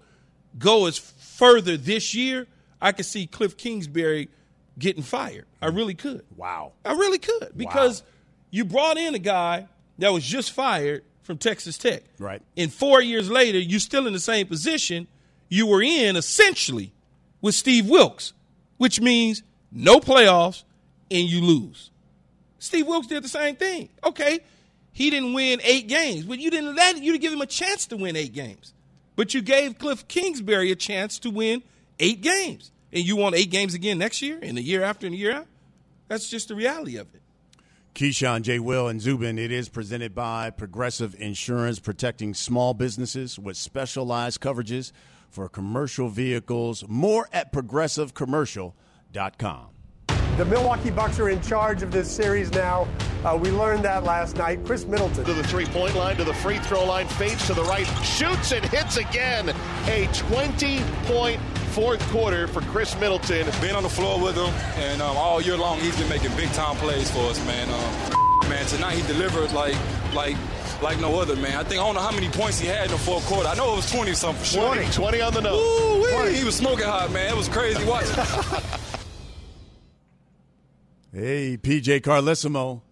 go 0.59 0.87
as 0.87 0.99
further 0.99 1.77
this 1.77 2.15
year, 2.15 2.47
I 2.81 2.93
could 2.93 3.07
see 3.07 3.27
Cliff 3.27 3.57
Kingsbury 3.57 4.29
getting 4.79 5.03
fired. 5.03 5.47
I 5.61 5.67
really 5.67 5.95
could. 5.95 6.25
Wow. 6.37 6.73
I 6.85 6.93
really 6.93 7.19
could 7.19 7.53
because 7.57 8.03
you 8.51 8.65
brought 8.65 8.99
in 8.99 9.15
a 9.15 9.19
guy 9.19 9.67
that 9.99 10.13
was 10.13 10.25
just 10.25 10.53
fired 10.53 11.03
from 11.23 11.39
Texas 11.39 11.77
Tech. 11.79 12.05
Right. 12.19 12.41
And 12.57 12.73
four 12.73 13.03
years 13.03 13.31
later, 13.31 13.59
you're 13.59 13.81
still 13.81 14.07
in 14.07 14.13
the 14.13 14.21
same 14.21 14.47
position 14.47 15.09
you 15.49 15.67
were 15.67 15.83
in 15.83 16.17
essentially 16.17 16.93
with 17.41 17.55
Steve 17.55 17.89
Wilks, 17.89 18.33
which 18.79 19.01
means 19.01 19.43
no 19.71 20.01
playoffs 20.01 20.65
and 21.11 21.29
you 21.29 21.41
lose. 21.41 21.91
Steve 22.59 22.87
Wilks 22.87 23.07
did 23.07 23.23
the 23.23 23.29
same 23.29 23.57
thing. 23.57 23.89
Okay, 24.05 24.41
he 24.93 25.11
didn't 25.11 25.35
win 25.35 25.61
eight 25.63 25.89
games, 25.89 26.25
but 26.25 26.39
you 26.39 26.51
didn't 26.51 26.75
let 26.75 26.97
you 27.03 27.13
didn't 27.13 27.23
give 27.23 27.33
him 27.33 27.41
a 27.41 27.47
chance 27.47 27.87
to 27.87 27.97
win 27.97 28.17
eight 28.17 28.33
games. 28.33 28.73
But 29.15 29.35
you 29.35 29.41
gave 29.43 29.79
Cliff 29.79 30.07
Kingsbury 30.09 30.71
a 30.71 30.77
chance 30.77 31.19
to 31.21 31.31
win 31.31 31.63
eight 31.99 32.21
games. 32.21 32.71
And 32.93 33.05
you 33.05 33.17
want 33.17 33.35
eight 33.35 33.51
games 33.51 33.75
again 33.75 33.99
next 33.99 34.23
year 34.23 34.39
and 34.41 34.57
the 34.57 34.63
year 34.63 34.83
after 34.83 35.07
and 35.07 35.15
the 35.15 35.19
year 35.19 35.33
after? 35.33 35.49
That's 36.09 36.29
just 36.29 36.49
the 36.49 36.55
reality 36.55 36.97
of 36.97 37.09
it. 37.15 37.23
Keyshawn, 37.95 38.43
J. 38.43 38.59
Will, 38.59 38.89
and 38.89 39.01
Zubin. 39.01 39.39
It 39.39 39.51
is 39.51 39.69
presented 39.69 40.15
by 40.15 40.51
Progressive 40.51 41.15
Insurance, 41.19 41.79
protecting 41.79 42.35
small 42.35 42.75
businesses 42.75 43.39
with 43.39 43.57
specialized 43.57 44.41
coverages 44.41 44.93
for 45.37 45.49
commercial 45.51 46.09
vehicles. 46.09 46.83
More 46.89 47.29
at 47.31 47.53
progressivecommercial.com. 47.53 49.67
The 50.39 50.45
Milwaukee 50.47 50.91
Bucks 50.91 51.19
are 51.19 51.29
in 51.29 51.43
charge 51.43 51.83
of 51.83 51.93
this 51.93 52.11
series 52.11 52.51
now. 52.53 52.89
Uh, 53.23 53.39
we 53.41 53.51
learned 53.51 53.85
that 53.85 54.05
last 54.05 54.37
night. 54.37 54.65
Khris 54.65 54.87
Middleton. 54.87 55.27
To 55.27 55.35
the 55.35 55.45
three 55.45 55.67
point 55.67 55.95
line, 55.95 56.17
to 56.17 56.25
the 56.25 56.33
free 56.33 56.57
throw 56.59 56.87
line, 56.87 57.07
fades 57.07 57.47
to 57.49 57.55
the 57.55 57.65
right, 57.65 57.85
shoots 58.03 58.53
and 58.53 58.65
hits 58.65 58.97
again. 58.97 59.55
A 59.89 60.09
20 60.15 60.81
point 61.05 61.39
fourth 61.73 62.01
quarter 62.09 62.47
for 62.47 62.63
Khris 62.63 62.99
Middleton. 62.99 63.47
Been 63.61 63.77
on 63.77 63.83
the 63.83 63.91
floor 63.91 64.19
with 64.19 64.37
him, 64.37 64.55
and 64.83 65.03
um, 65.03 65.19
all 65.19 65.43
year 65.43 65.59
long 65.59 65.79
he's 65.81 65.99
been 65.99 66.09
making 66.09 66.35
big 66.37 66.51
time 66.53 66.77
plays 66.77 67.11
for 67.11 67.27
us, 67.27 67.39
man. 67.47 67.69
Um, 67.69 68.49
man, 68.49 68.65
tonight 68.67 68.95
he 68.95 69.03
delivered 69.07 69.53
like 69.53 69.77
like 70.15 70.39
like 70.83 71.01
no 71.01 71.19
other, 71.21 71.37
man. 71.37 71.57
I 71.57 71.63
think 71.65 71.81
I 71.81 71.85
don't 71.87 71.95
know 71.95 72.01
how 72.01 72.13
many 72.13 72.29
points 72.29 72.59
he 72.61 72.67
had 72.67 72.87
in 72.87 72.91
the 72.93 72.99
fourth 72.99 73.25
quarter. 73.27 73.49
I 73.49 73.55
know 73.55 73.73
it 73.73 73.77
was 73.77 73.91
20 73.91 74.13
something 74.15 74.39
for 74.45 74.51
sure. 74.51 74.75
20, 74.75 74.91
20 74.93 75.21
on 75.21 75.33
the 75.35 75.41
nose. 75.41 75.61
Ooh, 75.61 76.27
he 76.33 76.45
was 76.45 76.55
smoking 76.57 76.87
hot, 76.87 77.11
man. 77.13 77.31
It 77.31 77.37
was 77.37 77.49
crazy 77.49 77.85
watching. 77.85 78.15
Hey, 81.13 81.57
PJ 81.57 82.01
Carlesimo. 82.03 82.83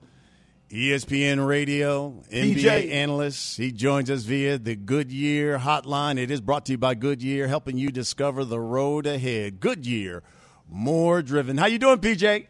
ESPN 0.70 1.46
Radio, 1.46 2.22
NBA 2.32 2.54
PJ. 2.56 2.90
analyst. 2.90 3.58
He 3.58 3.70
joins 3.70 4.10
us 4.10 4.22
via 4.22 4.56
the 4.58 4.74
Goodyear 4.74 5.58
hotline. 5.58 6.18
It 6.18 6.30
is 6.30 6.40
brought 6.40 6.64
to 6.66 6.72
you 6.72 6.78
by 6.78 6.94
Goodyear, 6.94 7.46
helping 7.48 7.76
you 7.76 7.90
discover 7.90 8.44
the 8.44 8.58
road 8.58 9.06
ahead. 9.06 9.60
Goodyear, 9.60 10.22
more 10.68 11.20
driven. 11.22 11.58
How 11.58 11.66
you 11.66 11.78
doing, 11.78 11.98
PJ? 11.98 12.46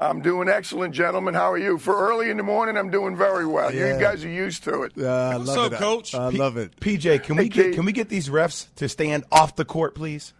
I'm 0.00 0.22
doing 0.22 0.48
excellent, 0.48 0.94
gentlemen. 0.94 1.34
How 1.34 1.52
are 1.52 1.58
you? 1.58 1.76
For 1.78 1.94
early 1.94 2.30
in 2.30 2.38
the 2.38 2.42
morning, 2.42 2.78
I'm 2.78 2.90
doing 2.90 3.14
very 3.16 3.44
well. 3.46 3.72
Yeah. 3.72 3.94
You 3.94 4.00
guys 4.00 4.24
are 4.24 4.28
used 4.30 4.64
to 4.64 4.84
it. 4.84 4.92
Uh, 4.96 5.06
I 5.06 5.36
What's 5.36 5.48
love 5.48 5.58
up, 5.58 5.72
it. 5.74 5.78
Coach? 5.78 6.14
I 6.14 6.28
love 6.30 6.56
it. 6.56 6.80
PJ, 6.80 7.22
can 7.22 7.36
we 7.36 7.48
get 7.50 7.64
Kate. 7.66 7.74
can 7.74 7.84
we 7.84 7.92
get 7.92 8.08
these 8.08 8.28
refs 8.30 8.66
to 8.76 8.88
stand 8.88 9.24
off 9.30 9.56
the 9.56 9.64
court, 9.66 9.94
please? 9.94 10.32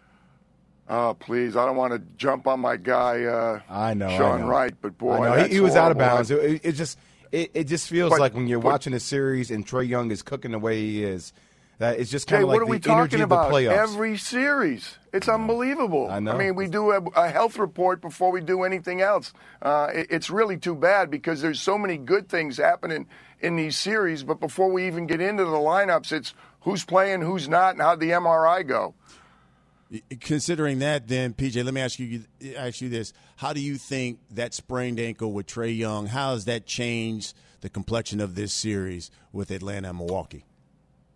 Oh, 0.89 1.15
please. 1.19 1.55
I 1.55 1.65
don't 1.65 1.75
want 1.77 1.93
to 1.93 1.99
jump 2.17 2.47
on 2.47 2.59
my 2.59 2.75
guy, 2.75 3.23
uh, 3.23 3.61
I 3.69 3.93
know, 3.93 4.07
I 4.07 4.17
Sean 4.17 4.41
know. 4.41 4.47
Wright, 4.47 4.73
but 4.81 4.97
boy, 4.97 5.13
I 5.13 5.19
know. 5.29 5.35
that's 5.35 5.49
he, 5.49 5.55
he 5.55 5.61
was 5.61 5.75
out 5.75 5.91
of 5.91 5.97
bounds. 5.97 6.31
It, 6.31 6.61
it 6.65 6.71
just 6.73 6.97
it, 7.31 7.51
it 7.53 7.63
just 7.65 7.87
feels 7.87 8.09
But- 8.09 8.19
like 8.19 8.33
when 8.33 8.47
you're 8.47 8.59
but- 8.59 8.69
watching 8.71 8.93
a 8.93 8.99
series 8.99 9.51
and 9.51 9.65
Trae 9.65 9.87
Young 9.87 10.09
is 10.11 10.21
cooking 10.23 10.51
the 10.51 10.59
way 10.59 10.81
he 10.81 11.03
is, 11.03 11.33
that 11.81 11.99
it's 11.99 12.09
just 12.11 12.27
kind 12.27 12.43
of 12.43 12.49
like 12.49 12.55
what 12.59 12.63
are 12.63 12.69
we 12.69 12.77
the 12.77 12.91
energy 12.91 13.17
talking 13.17 13.23
of 13.23 13.29
the 13.29 13.35
about? 13.35 13.51
playoffs. 13.51 13.71
Every 13.77 14.17
series. 14.17 14.97
It's 15.11 15.27
unbelievable. 15.27 16.09
I 16.09 16.19
know. 16.19 16.31
I 16.31 16.37
mean, 16.37 16.55
we 16.55 16.67
do 16.67 16.91
a, 16.91 17.01
a 17.15 17.29
health 17.29 17.57
report 17.57 18.01
before 18.01 18.31
we 18.31 18.39
do 18.39 18.63
anything 18.63 19.01
else. 19.01 19.33
Uh, 19.61 19.89
it- 19.93 20.07
it's 20.09 20.29
really 20.29 20.57
too 20.57 20.75
bad 20.75 21.09
because 21.11 21.41
there's 21.41 21.59
so 21.59 21.77
many 21.77 21.97
good 21.97 22.29
things 22.29 22.57
happening 22.57 23.07
in 23.39 23.55
these 23.55 23.77
series, 23.77 24.23
but 24.23 24.39
before 24.39 24.71
we 24.71 24.85
even 24.87 25.07
get 25.07 25.19
into 25.21 25.43
the 25.43 25.51
lineups, 25.51 26.11
it's 26.11 26.33
who's 26.61 26.85
playing, 26.85 27.21
who's 27.21 27.49
not, 27.49 27.73
and 27.73 27.81
how'd 27.81 27.99
the 27.99 28.11
MRI 28.11 28.65
go? 28.67 28.93
Considering 30.21 30.79
that, 30.79 31.07
then 31.07 31.33
PJ, 31.33 31.65
let 31.65 31.73
me 31.73 31.81
ask 31.81 31.99
you 31.99 32.23
ask 32.55 32.79
you 32.79 32.87
this: 32.87 33.11
How 33.35 33.51
do 33.51 33.59
you 33.59 33.75
think 33.75 34.19
that 34.29 34.53
sprained 34.53 34.99
ankle 35.01 35.33
with 35.33 35.47
Trae 35.47 35.75
Young? 35.77 36.05
How 36.07 36.31
has 36.33 36.45
that 36.45 36.65
changed 36.65 37.33
the 37.59 37.69
complexion 37.69 38.21
of 38.21 38.35
this 38.35 38.53
series 38.53 39.11
with 39.33 39.51
Atlanta 39.51 39.89
and 39.89 39.97
Milwaukee? 39.97 40.45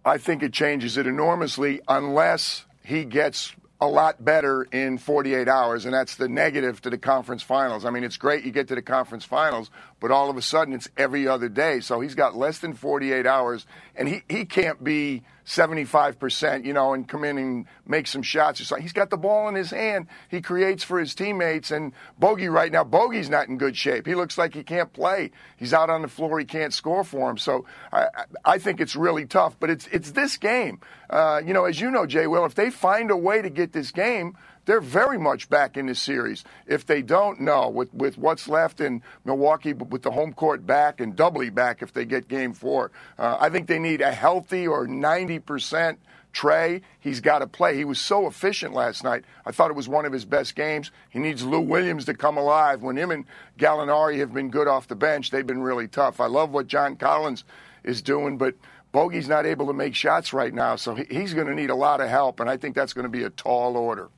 I 0.05 0.19
think 0.19 0.43
it 0.43 0.53
changes 0.53 0.97
it 0.97 1.07
enormously 1.07 1.81
unless 1.87 2.65
he 2.83 3.05
gets 3.05 3.55
a 3.81 3.87
lot 3.87 4.23
better 4.23 4.63
in 4.71 4.99
48 4.99 5.47
hours, 5.47 5.85
and 5.85 5.93
that's 5.93 6.15
the 6.15 6.29
negative 6.29 6.79
to 6.81 6.91
the 6.91 6.97
conference 6.97 7.41
finals. 7.41 7.85
I 7.85 7.89
mean, 7.89 8.03
it's 8.03 8.15
great 8.15 8.45
you 8.45 8.51
get 8.51 8.67
to 8.67 8.75
the 8.75 8.83
conference 8.83 9.25
finals, 9.25 9.71
but 9.99 10.11
all 10.11 10.29
of 10.29 10.37
a 10.37 10.43
sudden 10.43 10.75
it's 10.75 10.87
every 10.95 11.27
other 11.27 11.49
day. 11.49 11.79
So 11.79 11.99
he's 11.99 12.13
got 12.15 12.37
less 12.37 12.59
than 12.59 12.73
48 12.73 13.25
hours, 13.25 13.65
and 13.95 14.07
he, 14.07 14.21
he 14.29 14.45
can't 14.45 14.81
be 14.83 15.23
75%, 15.45 16.65
you 16.65 16.73
know, 16.73 16.93
and 16.93 17.07
come 17.07 17.23
in 17.23 17.37
and 17.37 17.65
make 17.85 18.07
some 18.07 18.21
shots 18.23 18.59
or 18.59 18.65
something. 18.65 18.81
He's 18.83 18.93
got 18.93 19.09
the 19.09 19.17
ball 19.17 19.47
in 19.47 19.55
his 19.55 19.69
hand. 19.71 20.07
He 20.29 20.41
creates 20.41 20.83
for 20.83 20.99
his 20.99 21.13
teammates, 21.15 21.71
and 21.71 21.93
Bogi 22.19 22.51
right 22.51 22.71
now, 22.71 22.83
Bogi's 22.83 23.29
not 23.29 23.47
in 23.47 23.57
good 23.57 23.77
shape. 23.77 24.05
He 24.07 24.15
looks 24.15 24.37
like 24.37 24.53
he 24.53 24.63
can't 24.63 24.91
play. 24.91 25.31
He's 25.57 25.73
out 25.73 25.89
on 25.89 26.01
the 26.01 26.07
floor. 26.07 26.39
He 26.39 26.45
can't 26.45 26.73
score 26.73 27.03
for 27.03 27.29
him. 27.29 27.37
So 27.37 27.65
I, 27.93 28.07
I- 28.43 28.59
think 28.65 28.81
it's 28.81 28.95
really 28.95 29.25
tough, 29.25 29.55
but 29.59 29.69
it's, 29.69 29.85
it's 29.87 30.11
this 30.11 30.37
game. 30.37 30.79
Uh, 31.09 31.39
you 31.45 31.53
know, 31.53 31.65
as 31.65 31.79
you 31.79 31.91
know, 31.91 32.07
Jay 32.07 32.25
Will, 32.25 32.45
if 32.45 32.55
they 32.55 32.71
find 32.71 33.11
a 33.11 33.17
way 33.17 33.41
to 33.43 33.49
get 33.49 33.73
this 33.73 33.91
game, 33.91 34.35
they're 34.65 34.81
very 34.81 35.17
much 35.17 35.49
back 35.49 35.77
in 35.77 35.85
this 35.85 35.99
series. 35.99 36.43
If 36.67 36.85
they 36.85 37.01
don't, 37.01 37.41
no. 37.41 37.69
With 37.69 37.93
with 37.93 38.17
what's 38.17 38.47
left 38.47 38.81
in 38.81 39.01
Milwaukee, 39.23 39.73
with 39.73 40.01
the 40.01 40.11
home 40.11 40.33
court 40.33 40.65
back 40.65 40.99
and 40.99 41.15
doubly 41.15 41.49
back 41.49 41.81
if 41.81 41.93
they 41.93 42.05
get 42.05 42.27
Game 42.27 42.53
Four, 42.53 42.91
uh, 43.17 43.37
I 43.39 43.49
think 43.49 43.67
they 43.67 43.79
need 43.79 44.01
a 44.01 44.11
healthy 44.11 44.67
or 44.67 44.87
ninety 44.87 45.39
percent. 45.39 45.99
Trey, 46.33 46.81
he's 46.99 47.21
got 47.21 47.39
to 47.39 47.47
play. 47.47 47.77
He 47.77 47.85
was 47.85 47.97
so 47.97 48.27
efficient 48.27 48.73
last 48.73 49.05
night. 49.05 49.23
I 49.45 49.53
thought 49.53 49.71
it 49.71 49.75
was 49.77 49.87
one 49.87 50.05
of 50.05 50.11
his 50.11 50.25
best 50.25 50.53
games. 50.53 50.91
He 51.09 51.17
needs 51.17 51.45
Lou 51.45 51.61
Williams 51.61 52.03
to 52.05 52.13
come 52.13 52.35
alive. 52.35 52.81
When 52.81 52.97
him 52.97 53.09
and 53.09 53.23
Gallinari 53.57 54.19
have 54.19 54.33
been 54.33 54.49
good 54.49 54.67
off 54.67 54.89
the 54.89 54.95
bench, 54.95 55.31
they've 55.31 55.47
been 55.47 55.61
really 55.61 55.87
tough. 55.87 56.19
I 56.19 56.25
love 56.25 56.51
what 56.51 56.67
John 56.67 56.97
Collins 56.97 57.45
is 57.85 58.01
doing, 58.01 58.37
but 58.37 58.55
Bogi's 58.91 59.29
not 59.29 59.45
able 59.45 59.67
to 59.67 59.73
make 59.73 59.95
shots 59.95 60.33
right 60.33 60.53
now, 60.53 60.75
so 60.75 60.95
he's 60.95 61.33
going 61.33 61.47
to 61.47 61.55
need 61.55 61.69
a 61.69 61.75
lot 61.75 62.01
of 62.01 62.09
help, 62.09 62.41
and 62.41 62.49
I 62.49 62.57
think 62.57 62.75
that's 62.75 62.93
going 62.93 63.03
to 63.03 63.09
be 63.09 63.23
a 63.23 63.29
tall 63.29 63.77
order. 63.77 64.09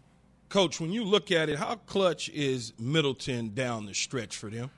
Coach, 0.49 0.79
when 0.79 0.91
you 0.91 1.03
look 1.03 1.31
at 1.31 1.49
it, 1.49 1.59
how 1.59 1.75
clutch 1.75 2.29
is 2.29 2.73
Middleton 2.79 3.53
down 3.53 3.85
the 3.85 3.93
stretch 3.93 4.37
for 4.37 4.49
them? 4.49 4.71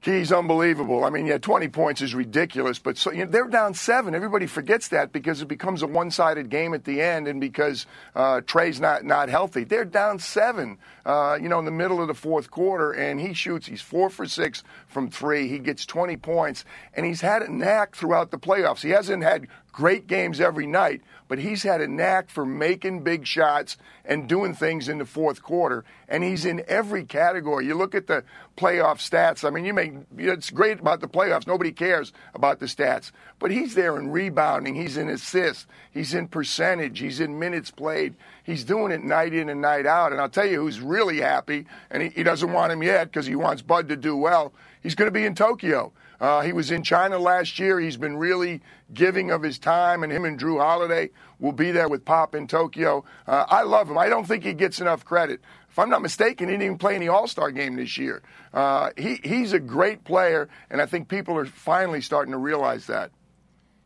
He's 0.00 0.30
unbelievable. 0.30 1.04
I 1.04 1.10
mean, 1.10 1.26
yeah, 1.26 1.38
20 1.38 1.68
points 1.68 2.00
is 2.02 2.14
ridiculous, 2.14 2.78
but 2.78 2.96
so, 2.96 3.10
you 3.10 3.24
know, 3.24 3.30
they're 3.32 3.48
down 3.48 3.74
seven. 3.74 4.14
Everybody 4.14 4.46
forgets 4.46 4.88
that 4.88 5.10
because 5.12 5.42
it 5.42 5.48
becomes 5.48 5.82
a 5.82 5.88
one-sided 5.88 6.50
game 6.50 6.72
at 6.72 6.84
the 6.84 7.00
end, 7.00 7.26
and 7.26 7.40
because 7.40 7.84
uh, 8.14 8.40
Trey's 8.42 8.80
not 8.80 9.04
not 9.04 9.28
healthy. 9.28 9.64
They're 9.64 9.84
down 9.84 10.20
seven, 10.20 10.78
uh, 11.04 11.36
you 11.42 11.48
know, 11.48 11.58
in 11.58 11.64
the 11.64 11.72
middle 11.72 12.00
of 12.00 12.06
the 12.06 12.14
fourth 12.14 12.48
quarter, 12.48 12.92
and 12.92 13.20
he 13.20 13.34
shoots. 13.34 13.66
He's 13.66 13.82
four 13.82 14.08
for 14.08 14.24
six 14.26 14.62
from 14.86 15.10
three. 15.10 15.48
He 15.48 15.58
gets 15.58 15.84
20 15.84 16.16
points, 16.18 16.64
and 16.94 17.04
he's 17.04 17.20
had 17.20 17.42
a 17.42 17.52
knack 17.52 17.96
throughout 17.96 18.30
the 18.30 18.38
playoffs. 18.38 18.82
He 18.82 18.90
hasn't 18.90 19.24
had 19.24 19.48
great 19.72 20.06
games 20.06 20.40
every 20.40 20.66
night, 20.66 21.02
but 21.28 21.38
he's 21.38 21.62
had 21.62 21.80
a 21.80 21.86
knack 21.86 22.30
for 22.30 22.44
making 22.44 23.04
big 23.04 23.26
shots 23.26 23.76
and 24.04 24.28
doing 24.28 24.54
things 24.54 24.88
in 24.88 24.98
the 24.98 25.04
fourth 25.04 25.42
quarter. 25.42 25.84
And 26.08 26.24
he's 26.24 26.46
in 26.46 26.64
every 26.66 27.04
category. 27.04 27.66
You 27.66 27.74
look 27.74 27.94
at 27.94 28.06
the 28.06 28.24
playoff 28.56 28.96
stats. 28.96 29.46
I 29.46 29.50
mean, 29.50 29.66
you 29.66 29.74
make 29.74 29.92
it's 30.16 30.50
great 30.50 30.80
about 30.80 31.00
the 31.00 31.08
playoffs. 31.08 31.46
Nobody 31.46 31.70
cares 31.70 32.12
about 32.34 32.58
the 32.58 32.66
stats, 32.66 33.12
but 33.38 33.50
he's 33.50 33.74
there 33.74 33.98
in 33.98 34.10
rebounding. 34.10 34.74
He's 34.74 34.96
in 34.96 35.08
assists. 35.10 35.66
He's 35.92 36.14
in 36.14 36.28
percentage. 36.28 36.98
He's 36.98 37.20
in 37.20 37.38
minutes 37.38 37.70
played. 37.70 38.14
He's 38.42 38.64
doing 38.64 38.90
it 38.90 39.04
night 39.04 39.34
in 39.34 39.50
and 39.50 39.60
night 39.60 39.86
out. 39.86 40.12
And 40.12 40.20
I'll 40.20 40.30
tell 40.30 40.46
you 40.46 40.60
who's 40.60 40.80
really 40.80 41.20
happy, 41.20 41.66
and 41.90 42.02
he, 42.02 42.08
he 42.08 42.22
doesn't 42.22 42.52
want 42.52 42.72
him 42.72 42.82
yet 42.82 43.04
because 43.04 43.26
he 43.26 43.36
wants 43.36 43.60
Bud 43.60 43.88
to 43.90 43.96
do 43.96 44.16
well. 44.16 44.52
He's 44.82 44.94
going 44.94 45.08
to 45.08 45.12
be 45.12 45.26
in 45.26 45.34
Tokyo. 45.34 45.92
Uh, 46.20 46.40
he 46.40 46.52
was 46.52 46.70
in 46.70 46.82
China 46.82 47.18
last 47.18 47.58
year. 47.58 47.78
He's 47.78 47.96
been 47.96 48.16
really 48.16 48.60
giving 48.92 49.30
of 49.30 49.42
his 49.42 49.58
time, 49.58 50.02
and 50.02 50.12
him 50.12 50.24
and 50.24 50.38
Jrue 50.38 50.60
Holiday 50.60 51.10
will 51.38 51.52
be 51.52 51.70
there 51.70 51.88
with 51.88 52.04
Pop 52.04 52.34
in 52.34 52.46
Tokyo. 52.46 53.04
Uh, 53.26 53.44
I 53.48 53.62
love 53.62 53.88
him. 53.88 53.96
I 53.98 54.08
don't 54.08 54.26
think 54.26 54.44
he 54.44 54.52
gets 54.52 54.80
enough 54.80 55.04
credit. 55.04 55.40
If 55.70 55.78
I'm 55.78 55.90
not 55.90 56.02
mistaken, 56.02 56.48
he 56.48 56.54
didn't 56.54 56.64
even 56.64 56.78
play 56.78 56.96
in 56.96 57.08
All 57.08 57.28
Star 57.28 57.50
game 57.50 57.76
this 57.76 57.96
year. 57.98 58.22
Uh, 58.52 58.90
he, 58.96 59.20
he's 59.22 59.52
a 59.52 59.60
great 59.60 60.04
player, 60.04 60.48
and 60.70 60.82
I 60.82 60.86
think 60.86 61.08
people 61.08 61.36
are 61.36 61.46
finally 61.46 62.00
starting 62.00 62.32
to 62.32 62.38
realize 62.38 62.86
that. 62.86 63.12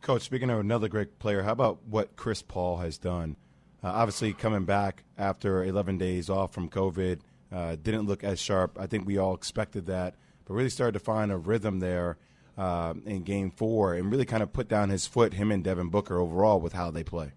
Coach, 0.01 0.23
speaking 0.23 0.49
of 0.49 0.59
another 0.59 0.89
great 0.89 1.19
player, 1.19 1.43
how 1.43 1.51
about 1.51 1.79
what 1.85 2.15
Chris 2.15 2.41
Paul 2.41 2.77
has 2.77 2.97
done? 2.97 3.37
Uh, 3.83 3.87
obviously, 3.87 4.33
coming 4.33 4.65
back 4.65 5.03
after 5.17 5.63
11 5.63 5.97
days 5.97 6.29
off 6.29 6.53
from 6.53 6.69
COVID, 6.69 7.19
uh, 7.51 7.75
didn't 7.81 8.07
look 8.07 8.23
as 8.23 8.39
sharp. 8.39 8.77
I 8.79 8.87
think 8.87 9.05
we 9.05 9.17
all 9.17 9.35
expected 9.35 9.85
that, 9.85 10.15
but 10.45 10.53
really 10.53 10.69
started 10.69 10.93
to 10.93 10.99
find 10.99 11.31
a 11.31 11.37
rhythm 11.37 11.79
there 11.79 12.17
uh, 12.57 12.93
in 13.05 13.23
Game 13.23 13.51
Four, 13.51 13.93
and 13.95 14.11
really 14.11 14.25
kind 14.25 14.43
of 14.43 14.53
put 14.53 14.67
down 14.67 14.89
his 14.89 15.07
foot, 15.07 15.33
him 15.33 15.51
and 15.51 15.63
Devin 15.63 15.89
Booker 15.89 16.19
overall 16.19 16.59
with 16.59 16.73
how 16.73 16.91
they 16.91 17.03
play. 17.03 17.31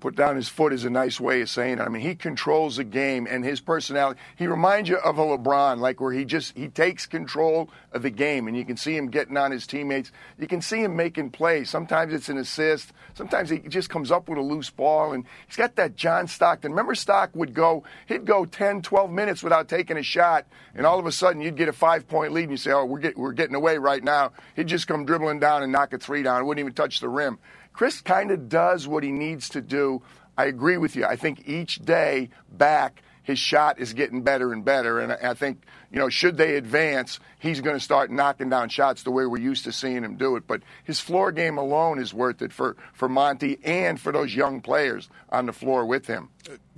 Put 0.00 0.16
down 0.16 0.36
his 0.36 0.48
foot 0.48 0.72
is 0.72 0.84
a 0.84 0.90
nice 0.90 1.20
way 1.20 1.42
of 1.42 1.50
saying 1.50 1.78
it. 1.78 1.80
I 1.80 1.88
mean, 1.88 2.02
he 2.02 2.14
controls 2.14 2.76
the 2.76 2.84
game 2.84 3.26
and 3.28 3.44
his 3.44 3.60
personality. 3.60 4.18
He 4.36 4.46
reminds 4.46 4.88
you 4.88 4.96
of 4.96 5.18
a 5.18 5.22
LeBron, 5.22 5.78
like 5.78 6.00
where 6.00 6.12
he 6.12 6.24
just 6.24 6.56
he 6.56 6.68
takes 6.68 7.06
control 7.06 7.68
of 7.92 8.02
the 8.02 8.10
game, 8.10 8.48
and 8.48 8.56
you 8.56 8.64
can 8.64 8.76
see 8.76 8.96
him 8.96 9.08
getting 9.10 9.36
on 9.36 9.50
his 9.50 9.66
teammates. 9.66 10.10
You 10.38 10.46
can 10.46 10.62
see 10.62 10.82
him 10.82 10.96
making 10.96 11.30
plays. 11.30 11.68
Sometimes 11.68 12.14
it's 12.14 12.28
an 12.28 12.38
assist. 12.38 12.92
Sometimes 13.14 13.50
he 13.50 13.58
just 13.58 13.90
comes 13.90 14.10
up 14.10 14.28
with 14.28 14.38
a 14.38 14.42
loose 14.42 14.70
ball, 14.70 15.12
and 15.12 15.24
he's 15.46 15.56
got 15.56 15.76
that 15.76 15.96
John 15.96 16.26
Stockton. 16.26 16.72
Remember, 16.72 16.94
Stock 16.94 17.30
would 17.34 17.52
go, 17.52 17.84
he'd 18.06 18.24
go 18.24 18.44
10, 18.44 18.82
12 18.82 19.10
minutes 19.10 19.42
without 19.42 19.68
taking 19.68 19.98
a 19.98 20.02
shot, 20.02 20.46
and 20.74 20.86
all 20.86 20.98
of 20.98 21.06
a 21.06 21.12
sudden 21.12 21.40
you'd 21.40 21.56
get 21.56 21.68
a 21.68 21.72
five 21.72 22.08
point 22.08 22.32
lead, 22.32 22.44
and 22.44 22.52
you 22.52 22.56
say, 22.56 22.72
"Oh, 22.72 22.84
we're 22.84 23.00
get, 23.00 23.16
we're 23.16 23.32
getting 23.32 23.54
away 23.54 23.78
right 23.78 24.02
now." 24.02 24.32
He'd 24.56 24.66
just 24.66 24.86
come 24.86 25.04
dribbling 25.04 25.40
down 25.40 25.62
and 25.62 25.72
knock 25.72 25.92
a 25.92 25.98
three 25.98 26.22
down. 26.22 26.46
Wouldn't 26.46 26.60
even 26.60 26.74
touch 26.74 27.00
the 27.00 27.08
rim. 27.08 27.38
Chris 27.74 28.00
kind 28.00 28.30
of 28.30 28.48
does 28.48 28.88
what 28.88 29.02
he 29.02 29.12
needs 29.12 29.50
to 29.50 29.60
do. 29.60 30.00
I 30.38 30.46
agree 30.46 30.78
with 30.78 30.96
you. 30.96 31.04
I 31.04 31.16
think 31.16 31.46
each 31.46 31.80
day 31.80 32.30
back, 32.50 33.02
his 33.22 33.38
shot 33.38 33.78
is 33.78 33.92
getting 33.92 34.22
better 34.22 34.52
and 34.52 34.64
better. 34.64 35.00
And 35.00 35.12
I 35.12 35.34
think, 35.34 35.64
you 35.90 35.98
know, 35.98 36.08
should 36.08 36.36
they 36.36 36.56
advance, 36.56 37.20
he's 37.38 37.60
going 37.60 37.76
to 37.76 37.80
start 37.80 38.10
knocking 38.10 38.48
down 38.48 38.68
shots 38.68 39.02
the 39.02 39.10
way 39.10 39.26
we're 39.26 39.38
used 39.38 39.64
to 39.64 39.72
seeing 39.72 40.04
him 40.04 40.16
do 40.16 40.36
it. 40.36 40.46
But 40.46 40.62
his 40.84 41.00
floor 41.00 41.32
game 41.32 41.58
alone 41.58 41.98
is 41.98 42.14
worth 42.14 42.42
it 42.42 42.52
for, 42.52 42.76
for 42.92 43.08
Monty 43.08 43.58
and 43.64 44.00
for 44.00 44.12
those 44.12 44.34
young 44.34 44.60
players 44.60 45.08
on 45.30 45.46
the 45.46 45.52
floor 45.52 45.84
with 45.84 46.06
him. 46.06 46.30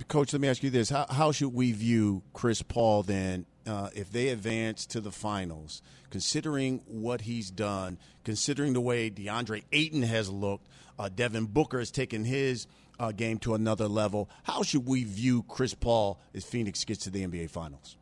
Coach, 0.07 0.33
let 0.33 0.41
me 0.41 0.47
ask 0.47 0.63
you 0.63 0.69
this. 0.69 0.89
How, 0.89 1.05
how 1.09 1.31
should 1.31 1.53
we 1.53 1.73
view 1.73 2.23
Chris 2.33 2.61
Paul 2.61 3.03
then 3.03 3.45
uh, 3.67 3.89
if 3.93 4.11
they 4.11 4.29
advance 4.29 4.85
to 4.87 5.01
the 5.01 5.11
finals, 5.11 5.81
considering 6.09 6.81
what 6.85 7.21
he's 7.21 7.51
done, 7.51 7.99
considering 8.23 8.73
the 8.73 8.81
way 8.81 9.09
DeAndre 9.11 9.63
Ayton 9.71 10.03
has 10.03 10.29
looked, 10.29 10.67
uh, 10.99 11.09
Devin 11.09 11.45
Booker 11.45 11.79
has 11.79 11.91
taken 11.91 12.23
his 12.23 12.67
uh, 12.99 13.11
game 13.11 13.37
to 13.39 13.53
another 13.53 13.87
level. 13.87 14.29
How 14.43 14.63
should 14.63 14.87
we 14.87 15.03
view 15.03 15.43
Chris 15.43 15.73
Paul 15.73 16.19
as 16.33 16.43
Phoenix 16.43 16.83
gets 16.83 17.03
to 17.03 17.09
the 17.09 17.25
NBA 17.25 17.49
Finals? 17.49 17.96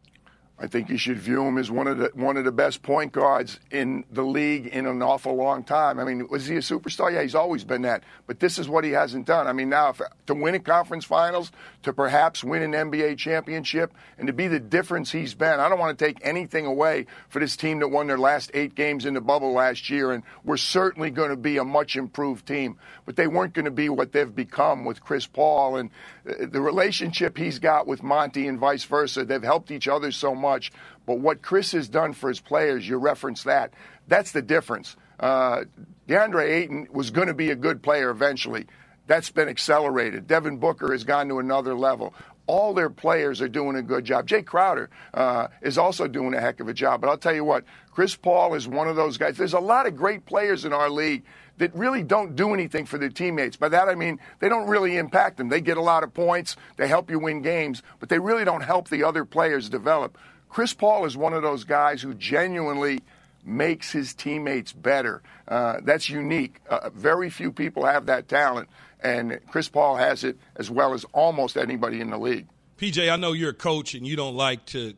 I 0.58 0.68
think 0.68 0.88
you 0.90 0.98
should 0.98 1.20
view 1.20 1.44
him 1.44 1.58
as 1.58 1.70
one 1.70 1.86
of 1.86 1.98
the 1.98 2.12
one 2.14 2.38
of 2.38 2.46
the 2.46 2.52
best 2.52 2.82
point 2.82 3.12
guards 3.12 3.60
in 3.72 4.06
the 4.10 4.24
league 4.24 4.68
in 4.68 4.86
an 4.86 5.02
awful 5.02 5.36
long 5.36 5.66
time. 5.66 6.00
I 6.00 6.06
mean, 6.06 6.30
was 6.30 6.46
he 6.46 6.56
a 6.56 6.60
superstar? 6.60 7.12
Yeah, 7.12 7.24
he's 7.24 7.36
always 7.36 7.66
been 7.66 7.82
that. 7.82 8.04
But 8.26 8.40
this 8.40 8.58
is 8.58 8.70
what 8.70 8.86
he 8.86 8.92
hasn't 8.92 9.26
done. 9.26 9.48
I 9.48 9.54
mean, 9.54 9.68
now 9.68 9.90
if, 9.90 10.02
to 10.28 10.34
win 10.34 10.56
a 10.56 10.60
conference 10.60 11.04
finals, 11.04 11.52
to 11.84 11.92
perhaps 11.92 12.42
win 12.42 12.62
an 12.62 12.72
NBA 12.72 13.18
championship, 13.18 13.94
and 14.18 14.28
to 14.28 14.34
be 14.34 14.48
the 14.48 14.62
difference 14.62 15.12
he's 15.12 15.34
been, 15.34 15.60
I 15.60 15.68
don't 15.68 15.78
want 15.78 16.00
to 16.00 16.06
take 16.06 16.20
anything 16.22 16.66
away 16.66 17.08
for 17.28 17.40
this 17.40 17.58
team 17.58 17.80
that 17.80 17.90
won 17.90 18.08
their 18.08 18.18
last 18.18 18.50
eight 18.54 18.76
games 18.76 19.06
in 19.06 19.14
the 19.14 19.22
bubble 19.22 19.52
last 19.52 19.90
year, 19.90 20.14
and 20.14 20.24
we're 20.46 20.56
certainly 20.56 21.10
going 21.10 21.32
to 21.32 21.36
be 21.36 21.58
a 21.58 21.66
much 21.66 21.98
improved 21.98 22.48
team. 22.48 22.78
But 23.06 23.18
they 23.18 23.28
weren't 23.28 23.54
going 23.54 23.66
to 23.66 23.72
be 23.72 23.90
what 23.90 24.14
they've 24.14 24.34
become 24.34 24.86
with 24.86 25.04
Chris 25.04 25.28
Paul 25.28 25.76
and 25.76 25.90
uh, 26.28 26.46
the 26.50 26.62
relationship 26.62 27.38
he's 27.38 27.60
got 27.60 27.88
with 27.88 28.02
Monty 28.02 28.48
and 28.48 28.58
vice 28.58 28.86
versa. 28.86 29.26
They've 29.26 29.44
helped 29.44 29.70
each 29.70 29.90
other 29.90 30.14
so 30.14 30.34
much 30.34 30.45
much. 30.46 30.72
But 31.06 31.20
what 31.20 31.42
Chris 31.42 31.72
has 31.72 31.88
done 31.90 32.14
for 32.14 32.30
his 32.30 32.40
players, 32.40 32.88
you 32.88 32.98
reference 32.98 33.44
that. 33.44 33.74
That's 34.08 34.32
the 34.32 34.42
difference. 34.42 34.96
Uh, 35.20 35.64
DeAndre 36.08 36.50
Ayton 36.50 36.88
was 36.92 37.10
going 37.10 37.28
to 37.28 37.34
be 37.34 37.50
a 37.52 37.56
good 37.56 37.82
player 37.82 38.10
eventually. 38.10 38.68
That's 39.08 39.32
been 39.32 39.50
accelerated. 39.50 40.28
Devin 40.28 40.58
Booker 40.58 40.92
has 40.92 41.04
gone 41.04 41.28
to 41.30 41.40
another 41.40 41.76
level. 41.76 42.14
All 42.48 42.74
their 42.74 42.92
players 42.92 43.42
are 43.42 43.48
doing 43.48 43.76
a 43.76 43.82
good 43.82 44.06
job. 44.06 44.28
Jae 44.28 44.46
Crowder 44.46 44.90
uh, 45.14 45.48
is 45.62 45.78
also 45.78 46.08
doing 46.08 46.34
a 46.36 46.42
heck 46.42 46.60
of 46.60 46.68
a 46.68 46.74
job. 46.74 47.02
But 47.02 47.10
I'll 47.10 47.18
tell 47.18 47.34
you 47.34 47.44
what, 47.44 47.64
Chris 47.92 48.16
Paul 48.16 48.54
is 48.54 48.68
one 48.68 48.88
of 48.88 48.96
those 48.96 49.18
guys. 49.18 49.38
There's 49.38 49.54
a 49.54 49.60
lot 49.60 49.88
of 49.88 49.96
great 49.96 50.26
players 50.26 50.66
in 50.66 50.74
our 50.74 50.90
league 50.90 51.24
that 51.58 51.74
really 51.74 52.04
don't 52.04 52.36
do 52.36 52.54
anything 52.54 52.86
for 52.86 52.98
their 52.98 53.10
teammates. 53.10 53.56
By 53.56 53.70
that 53.70 53.88
I 53.88 53.96
mean 53.96 54.20
they 54.40 54.50
don't 54.50 54.68
really 54.68 54.98
impact 54.98 55.38
them. 55.38 55.50
They 55.50 55.62
get 55.62 55.78
a 55.78 55.82
lot 55.82 56.04
of 56.04 56.14
points, 56.14 56.56
they 56.78 56.88
help 56.88 57.10
you 57.10 57.20
win 57.20 57.42
games, 57.42 57.82
but 58.00 58.10
they 58.10 58.20
really 58.20 58.46
don't 58.46 58.62
help 58.62 58.90
the 58.90 59.04
other 59.04 59.26
players 59.26 59.70
develop. 59.70 60.18
Chris 60.56 60.74
Paul 60.74 61.04
is 61.04 61.18
one 61.18 61.34
of 61.34 61.42
those 61.42 61.66
guys 61.66 62.02
who 62.02 62.14
genuinely 62.14 63.02
makes 63.44 63.92
his 63.92 64.14
teammates 64.14 64.72
better. 64.72 65.22
Uh, 65.50 65.82
that's 65.84 66.08
unique. 66.08 66.62
Uh, 66.70 66.90
very 66.92 67.30
few 67.30 67.52
people 67.52 67.86
have 67.86 68.06
that 68.06 68.30
talent, 68.30 68.70
and 69.02 69.38
Chris 69.50 69.68
Paul 69.68 69.98
has 69.98 70.24
it 70.24 70.38
as 70.56 70.72
well 70.72 70.94
as 70.94 71.04
almost 71.12 71.58
anybody 71.58 72.00
in 72.00 72.10
the 72.10 72.18
league. 72.18 72.48
PJ, 72.78 73.12
I 73.12 73.18
know 73.18 73.34
you're 73.34 73.50
a 73.50 73.54
coach 73.54 73.96
and 73.96 74.08
you 74.08 74.16
don't 74.16 74.38
like 74.38 74.66
to 74.68 74.94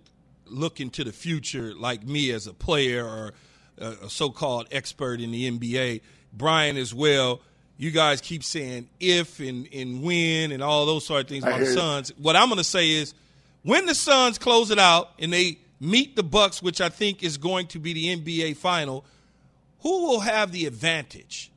look 0.45 0.79
into 0.79 1.03
the 1.03 1.12
future 1.12 1.73
like 1.73 2.03
me 2.03 2.29
as 2.29 2.45
a 2.45 2.53
player 2.53 3.03
or 3.03 3.34
a 3.79 4.12
so 4.12 4.29
called 4.29 4.67
expert 4.71 5.19
in 5.19 5.32
the 5.32 5.49
NBA. 5.49 6.01
Brian, 6.32 6.77
as 6.77 6.93
well. 6.93 7.41
You 7.77 7.89
guys 7.89 8.21
keep 8.21 8.43
saying 8.43 8.89
if 8.99 9.39
and, 9.39 9.67
and 9.73 10.03
when 10.03 10.51
and 10.51 10.62
all 10.62 10.86
those 10.86 11.08
sort 11.08 11.21
of 11.21 11.27
things 11.27 11.43
about 11.43 11.60
the 11.60 11.65
Suns. 11.65 12.10
What 12.17 12.36
I'm 12.36 12.47
going 12.47 12.60
to 12.60 12.63
say 12.63 12.91
is– 12.91 13.15
when 13.67 13.86
the 13.86 13.93
Suns 13.93 14.38
close 14.38 14.71
it 14.71 14.80
out 14.80 15.12
and 15.19 15.34
they 15.34 15.60
meet 15.82 16.15
the 16.15 16.23
Bucks, 16.23 16.63
which 16.63 16.80
I 16.80 16.88
think 16.88 17.21
is 17.21 17.38
going 17.38 17.67
to 17.67 17.80
be 17.80 17.91
the 17.91 18.15
NBA 18.15 18.56
final, 18.56 19.03
who 19.82 20.08
will 20.08 20.21
have 20.21 20.53
the 20.53 20.65
advantage? 20.65 21.51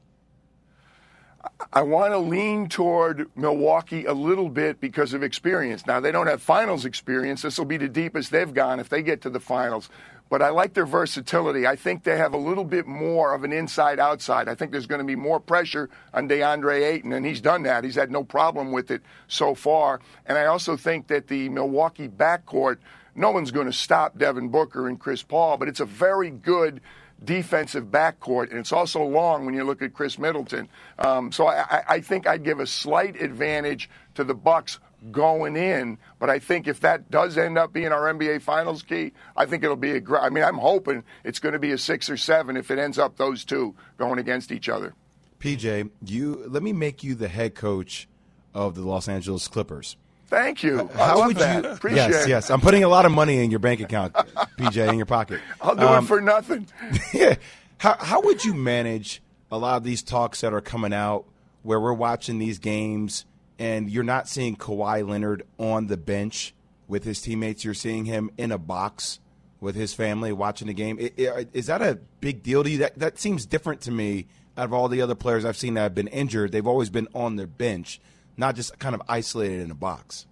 I 1.72 1.82
want 1.82 2.12
to 2.12 2.18
lean 2.18 2.68
toward 2.68 3.30
Milwaukee 3.36 4.06
a 4.06 4.12
little 4.12 4.48
bit 4.48 4.80
because 4.80 5.14
of 5.14 5.22
experience. 5.22 5.86
Now, 5.86 6.00
they 6.00 6.10
don't 6.10 6.26
have 6.26 6.42
finals 6.42 6.84
experience. 6.84 7.42
This 7.42 7.56
will 7.56 7.64
be 7.64 7.76
the 7.76 7.88
deepest 7.88 8.32
they've 8.32 8.52
gone 8.52 8.80
if 8.80 8.88
they 8.88 9.02
get 9.02 9.22
to 9.22 9.30
the 9.30 9.40
finals 9.40 9.88
but 10.30 10.40
I 10.40 10.50
like 10.50 10.72
their 10.74 10.86
versatility. 10.86 11.66
I 11.66 11.74
think 11.76 12.04
they 12.04 12.16
have 12.16 12.32
a 12.32 12.38
little 12.38 12.64
bit 12.64 12.86
more 12.86 13.34
of 13.34 13.42
an 13.42 13.52
inside 13.52 13.98
outside. 13.98 14.48
I 14.48 14.54
think 14.54 14.70
there's 14.70 14.86
going 14.86 15.00
to 15.00 15.06
be 15.06 15.16
more 15.16 15.40
pressure 15.40 15.90
on 16.14 16.28
DeAndre 16.28 16.82
Ayton, 16.82 17.12
and 17.12 17.26
he's 17.26 17.40
done 17.40 17.64
that. 17.64 17.82
He's 17.82 17.96
had 17.96 18.12
no 18.12 18.22
problem 18.22 18.70
with 18.70 18.92
it 18.92 19.02
so 19.26 19.56
far. 19.56 20.00
And 20.24 20.38
I 20.38 20.46
also 20.46 20.76
think 20.76 21.08
that 21.08 21.26
the 21.26 21.48
Milwaukee 21.48 22.08
backcourt, 22.08 22.78
no 23.16 23.32
one's 23.32 23.50
going 23.50 23.66
to 23.66 23.72
stop 23.72 24.16
Devin 24.16 24.48
Booker 24.48 24.86
and 24.86 24.98
Chris 24.98 25.22
Paul, 25.22 25.56
but 25.56 25.68
it's 25.68 25.80
a 25.80 25.84
very 25.84 26.30
good 26.30 26.80
defensive 27.22 27.86
backcourt, 27.86 28.50
and 28.50 28.58
it's 28.58 28.72
also 28.72 29.02
long 29.02 29.44
when 29.44 29.54
you 29.54 29.64
look 29.64 29.82
at 29.82 29.92
Khris 29.92 30.18
Middleton. 30.18 30.68
Um, 30.98 31.32
so 31.32 31.48
I, 31.48 31.82
I 31.88 32.00
think 32.00 32.26
I'd 32.26 32.44
give 32.44 32.60
a 32.60 32.66
slight 32.66 33.20
advantage 33.20 33.90
to 34.14 34.24
the 34.24 34.34
Bucks 34.34 34.78
going 35.10 35.56
in. 35.56 35.98
But 36.18 36.30
I 36.30 36.38
think 36.38 36.66
if 36.66 36.80
that 36.80 37.10
does 37.10 37.38
end 37.38 37.58
up 37.58 37.72
being 37.72 37.92
our 37.92 38.12
NBA 38.12 38.42
Finals 38.42 38.82
key, 38.82 39.12
I 39.36 39.46
think 39.46 39.64
it'll 39.64 39.76
be 39.76 39.92
a 39.92 40.00
great. 40.00 40.22
I 40.22 40.30
mean, 40.30 40.44
I'm 40.44 40.58
hoping 40.58 41.04
it's 41.24 41.38
going 41.38 41.52
to 41.52 41.58
be 41.58 41.72
a 41.72 41.78
six 41.78 42.10
or 42.10 42.16
seven 42.16 42.56
if 42.56 42.70
it 42.70 42.78
ends 42.78 42.98
up 42.98 43.16
those 43.16 43.44
two 43.44 43.74
going 43.96 44.18
against 44.18 44.52
each 44.52 44.68
other. 44.68 44.94
PJ, 45.38 45.90
you 46.04 46.44
let 46.48 46.62
me 46.62 46.72
make 46.72 47.02
you 47.02 47.14
the 47.14 47.28
head 47.28 47.54
coach 47.54 48.08
of 48.54 48.74
the 48.74 48.82
Los 48.82 49.08
Angeles 49.08 49.48
Clippers. 49.48 49.96
Thank 50.26 50.62
you. 50.62 50.88
How 50.94 51.26
would 51.26 51.36
that. 51.36 51.64
you? 51.64 51.70
Appreciate 51.70 52.10
yes, 52.10 52.24
it. 52.24 52.28
yes. 52.28 52.50
I'm 52.50 52.60
putting 52.60 52.84
a 52.84 52.88
lot 52.88 53.04
of 53.04 53.10
money 53.10 53.42
in 53.42 53.50
your 53.50 53.58
bank 53.58 53.80
account, 53.80 54.12
PJ, 54.58 54.88
in 54.88 54.96
your 54.96 55.06
pocket. 55.06 55.40
I'll 55.60 55.74
do 55.74 55.82
um, 55.82 56.04
it 56.04 56.06
for 56.06 56.20
nothing. 56.20 56.68
yeah. 57.12 57.34
How 57.78 57.96
how 57.98 58.20
would 58.22 58.44
you 58.44 58.54
manage 58.54 59.22
a 59.50 59.58
lot 59.58 59.76
of 59.78 59.82
these 59.82 60.02
talks 60.02 60.42
that 60.42 60.52
are 60.52 60.60
coming 60.60 60.92
out 60.92 61.24
where 61.62 61.80
we're 61.80 61.92
watching 61.92 62.38
these 62.38 62.58
games 62.58 63.24
and 63.60 63.90
you're 63.90 64.02
not 64.02 64.26
seeing 64.26 64.56
Kawhi 64.56 65.06
Leonard 65.06 65.44
on 65.58 65.86
the 65.86 65.98
bench 65.98 66.54
with 66.88 67.04
his 67.04 67.20
teammates. 67.20 67.62
You're 67.62 67.74
seeing 67.74 68.06
him 68.06 68.30
in 68.38 68.50
a 68.50 68.58
box 68.58 69.20
with 69.60 69.76
his 69.76 69.92
family 69.92 70.32
watching 70.32 70.66
the 70.66 70.74
game. 70.74 70.98
Is 70.98 71.66
that 71.66 71.82
a 71.82 72.00
big 72.20 72.42
deal 72.42 72.64
to 72.64 72.70
you? 72.70 72.78
That 72.78 72.98
that 72.98 73.20
seems 73.20 73.46
different 73.46 73.82
to 73.82 73.92
me. 73.92 74.26
Out 74.56 74.64
of 74.64 74.72
all 74.72 74.88
the 74.88 75.00
other 75.00 75.14
players 75.14 75.44
I've 75.44 75.56
seen 75.56 75.74
that 75.74 75.82
have 75.82 75.94
been 75.94 76.08
injured, 76.08 76.52
they've 76.52 76.66
always 76.66 76.90
been 76.90 77.06
on 77.14 77.36
their 77.36 77.46
bench, 77.46 78.00
not 78.36 78.56
just 78.56 78.78
kind 78.78 78.94
of 78.94 79.02
isolated 79.08 79.60
in 79.60 79.70
a 79.70 79.74
box. 79.74 80.26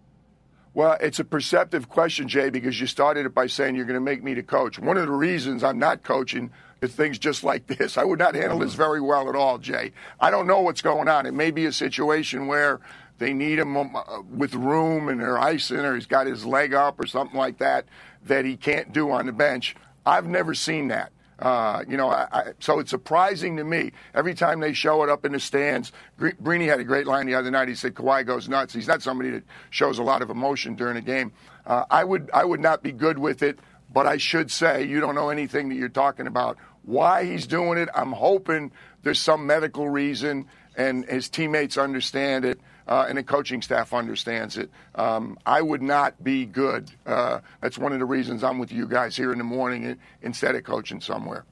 Well, 0.75 0.97
it's 1.01 1.19
a 1.19 1.25
perceptive 1.25 1.89
question, 1.89 2.29
Jay, 2.29 2.51
because 2.51 2.81
you 2.81 2.87
started 2.87 3.27
it 3.27 3.35
by 3.35 3.47
saying 3.47 3.77
you're 3.77 3.85
going 3.85 3.95
to 3.95 4.01
make 4.01 4.23
me 4.23 4.35
the 4.35 4.43
coach. 4.43 4.79
One 4.79 4.97
of 4.97 5.07
the 5.07 5.13
reasons 5.13 5.63
I'm 5.65 5.79
not 5.79 6.03
coaching 6.03 6.51
is 6.81 6.95
things 6.95 7.19
just 7.19 7.43
like 7.43 7.67
this. 7.67 7.97
I 7.97 8.05
would 8.05 8.19
not 8.19 8.35
handle 8.35 8.59
this 8.59 8.75
very 8.75 9.01
well 9.01 9.29
at 9.29 9.37
all, 9.37 9.59
Jay. 9.59 9.93
I 10.21 10.31
don't 10.31 10.47
know 10.47 10.61
what's 10.61 10.83
going 10.83 11.09
on. 11.09 11.27
It 11.27 11.35
may 11.35 11.51
be 11.51 11.65
a 11.65 11.73
situation 11.73 12.49
where 12.49 12.81
they 13.19 13.33
need 13.33 13.59
him 13.59 13.77
uh, 13.77 14.23
with 14.31 14.55
room 14.55 15.09
and 15.09 15.21
they're 15.21 15.39
icing 15.39 15.79
or 15.79 15.95
he's 15.95 16.07
got 16.07 16.27
his 16.27 16.47
leg 16.47 16.73
up 16.73 16.99
or 17.01 17.07
something 17.07 17.37
like 17.37 17.59
that 17.59 17.87
that 18.25 18.45
he 18.45 18.57
can't 18.57 18.93
do 18.93 19.11
on 19.11 19.27
the 19.27 19.33
bench. 19.33 19.77
I've 20.07 20.27
never 20.27 20.55
seen 20.55 20.89
that. 20.89 21.13
Uh, 21.39 21.85
you 21.87 21.97
know, 21.97 22.09
I, 22.09 22.27
I, 22.33 22.45
so 22.59 22.81
it's 22.81 22.91
surprising 22.91 23.59
to 23.59 23.65
me 23.65 23.93
every 24.13 24.35
time 24.35 24.59
they 24.59 24.73
show 24.73 25.05
it 25.05 25.09
up 25.09 25.25
in 25.25 25.33
the 25.33 25.39
stands. 25.39 25.93
Greeny 26.17 26.67
had 26.67 26.81
a 26.81 26.85
great 26.85 27.07
line 27.07 27.27
the 27.27 27.35
other 27.37 27.51
night. 27.51 27.69
He 27.69 27.77
said 27.77 27.95
Kawhi 27.95 28.27
goes 28.27 28.49
nuts. 28.49 28.75
He's 28.75 28.89
not 28.89 29.03
somebody 29.03 29.31
that 29.31 29.45
shows 29.71 29.99
a 29.99 30.03
lot 30.03 30.21
of 30.21 30.31
emotion 30.31 30.75
during 30.75 30.97
a 30.97 31.01
game. 31.01 31.33
Uh, 31.65 31.85
I 31.91 32.03
would 32.03 32.31
I 32.35 32.45
would 32.45 32.61
not 32.61 32.83
be 32.83 32.91
good 32.91 33.19
with 33.19 33.45
it, 33.45 33.61
but 33.93 34.07
I 34.07 34.17
should 34.17 34.51
say 34.51 34.85
you 34.85 34.99
don't 34.99 35.15
know 35.15 35.31
anything 35.31 35.69
that 35.69 35.77
you're 35.77 35.89
talking 35.89 36.27
about. 36.27 36.59
Why 36.83 37.25
he's 37.25 37.47
doing 37.47 37.79
it? 37.79 37.89
I'm 37.95 38.13
hoping 38.13 38.73
there's 39.03 39.21
some 39.21 39.47
medical 39.47 39.89
reason, 39.89 40.47
and 40.77 41.05
his 41.05 41.29
teammates 41.29 41.79
understand 41.79 42.47
it 42.47 42.61
uh, 42.89 43.05
and 43.09 43.19
the 43.19 43.23
coaching 43.23 43.61
staff 43.63 43.93
understands 43.93 44.57
it. 44.57 44.71
Um, 44.95 45.39
I 45.45 45.61
would 45.61 45.83
not 45.83 46.23
be 46.25 46.47
good. 46.47 46.91
Uh, 47.07 47.41
that's 47.61 47.79
one 47.79 47.93
of 47.93 47.99
the 47.99 48.07
reasons 48.07 48.43
I'm 48.43 48.59
with 48.59 48.73
you 48.73 48.89
guys 48.89 49.17
here 49.17 49.31
in 49.31 49.39
the 49.39 49.45
morning 49.45 49.99
instead 50.23 50.55
of 50.55 50.65
coaching 50.65 51.01
somewhere. 51.01 51.45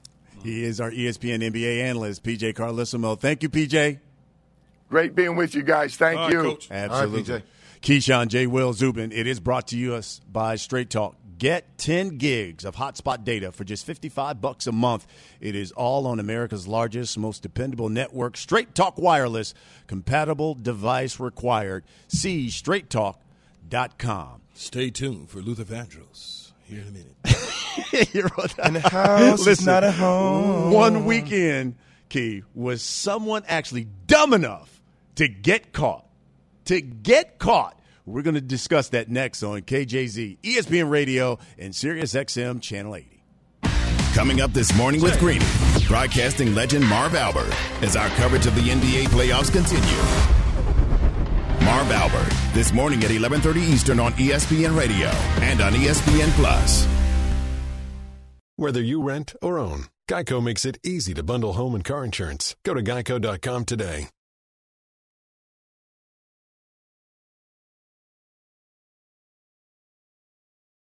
He 0.43 0.63
is 0.63 0.81
our 0.81 0.91
ESPN 0.91 1.43
NBA 1.43 1.81
analyst, 1.83 2.23
PJ 2.23 2.53
Carlesimo. 2.53 3.19
Thank 3.19 3.43
you, 3.43 3.49
PJ. 3.49 3.99
Great 4.89 5.15
being 5.15 5.35
with 5.35 5.53
you 5.53 5.63
guys. 5.63 5.95
Thank 5.95 6.19
All 6.19 6.25
right, 6.25 6.33
you. 6.33 6.41
Coach. 6.41 6.67
Absolutely. 6.71 7.33
All 7.33 7.39
right, 7.39 7.45
Keyshawn 7.81 8.27
J. 8.29 8.47
Will 8.47 8.73
Zubin. 8.73 9.11
It 9.11 9.27
is 9.27 9.39
brought 9.39 9.67
to 9.67 9.95
us 9.95 10.21
by 10.31 10.55
Straight 10.55 10.89
Talk. 10.89 11.15
Get 11.37 11.77
10 11.77 12.17
gigs 12.17 12.65
of 12.65 12.75
hotspot 12.75 13.23
data 13.23 13.51
for 13.51 13.63
just 13.63 13.85
55 13.85 14.41
bucks 14.41 14.65
a 14.65 14.71
month. 14.71 15.05
It 15.39 15.55
is 15.55 15.71
all 15.71 16.07
on 16.07 16.19
America's 16.19 16.67
largest, 16.67 17.17
most 17.17 17.43
dependable 17.43 17.89
network, 17.89 18.37
Straight 18.37 18.73
Talk 18.73 18.97
Wireless. 18.97 19.53
Compatible 19.85 20.55
device 20.55 21.19
required. 21.19 21.83
See 22.07 22.47
straighttalk.com. 22.47 24.41
Stay 24.55 24.89
tuned 24.89 25.29
for 25.29 25.39
Luther 25.39 25.63
Vandross 25.63 26.51
here 26.63 26.81
in 26.81 26.87
a 26.87 26.91
minute. 26.91 27.15
And 28.63 28.75
the 28.75 28.89
house 28.89 29.45
is 29.45 29.63
not 29.65 29.83
a 29.83 29.91
home. 29.91 30.71
One 30.71 31.05
weekend, 31.05 31.75
Key, 32.09 32.43
was 32.55 32.81
someone 32.81 33.43
actually 33.47 33.87
dumb 34.07 34.33
enough 34.33 34.81
to 35.15 35.27
get 35.27 35.73
caught. 35.73 36.05
To 36.65 36.81
get 36.81 37.37
caught. 37.37 37.76
We're 38.07 38.21
going 38.21 38.35
to 38.35 38.41
discuss 38.41 38.87
that 38.89 39.09
next 39.09 39.43
on 39.43 39.63
KJZ, 39.63 40.37
ESPN 40.41 40.89
Radio, 40.89 41.39
and 41.59 41.75
Sirius 41.75 42.13
XM 42.13 42.61
Channel 42.61 42.95
80. 42.95 43.21
Coming 44.13 44.39
up 44.39 44.53
this 44.53 44.73
morning 44.77 45.01
with 45.01 45.19
Greeny, 45.19 45.45
broadcasting 45.89 46.55
legend 46.55 46.87
Marv 46.87 47.15
Albert 47.15 47.53
as 47.81 47.97
our 47.97 48.07
coverage 48.11 48.45
of 48.47 48.55
the 48.55 48.61
NBA 48.61 49.07
playoffs 49.07 49.51
continue. 49.51 49.83
Marv 51.65 51.91
Albert, 51.91 52.33
this 52.53 52.71
morning 52.71 53.03
at 53.03 53.11
11:30 53.11 53.57
Eastern 53.57 53.99
on 53.99 54.13
ESPN 54.13 54.77
Radio 54.77 55.09
and 55.43 55.59
on 55.59 55.73
ESPN 55.73 56.29
Plus. 56.39 56.87
Whether 58.55 58.81
you 58.81 59.03
rent 59.03 59.35
or 59.41 59.59
own, 59.59 59.87
Geico 60.09 60.41
makes 60.41 60.63
it 60.63 60.77
easy 60.81 61.13
to 61.13 61.23
bundle 61.23 61.53
home 61.53 61.75
and 61.75 61.83
car 61.83 62.05
insurance. 62.05 62.55
Go 62.63 62.73
to 62.73 62.81
geico.com 62.81 63.65
today. 63.65 64.07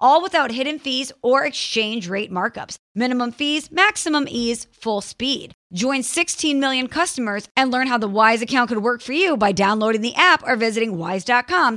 All 0.00 0.22
without 0.22 0.50
hidden 0.50 0.78
fees 0.78 1.12
or 1.22 1.44
exchange 1.44 2.08
rate 2.08 2.32
markups. 2.32 2.76
Minimum 2.94 3.32
fees, 3.32 3.70
maximum 3.70 4.26
ease, 4.28 4.66
full 4.72 5.02
speed. 5.02 5.52
Join 5.72 6.02
16 6.02 6.58
million 6.58 6.88
customers 6.88 7.48
and 7.56 7.70
learn 7.70 7.86
how 7.86 7.98
the 7.98 8.08
Wise 8.08 8.42
account 8.42 8.68
could 8.68 8.82
work 8.82 9.02
for 9.02 9.12
you 9.12 9.36
by 9.36 9.52
downloading 9.52 10.00
the 10.00 10.14
app 10.14 10.42
or 10.46 10.56
visiting 10.56 10.96
wise.com 10.96 11.76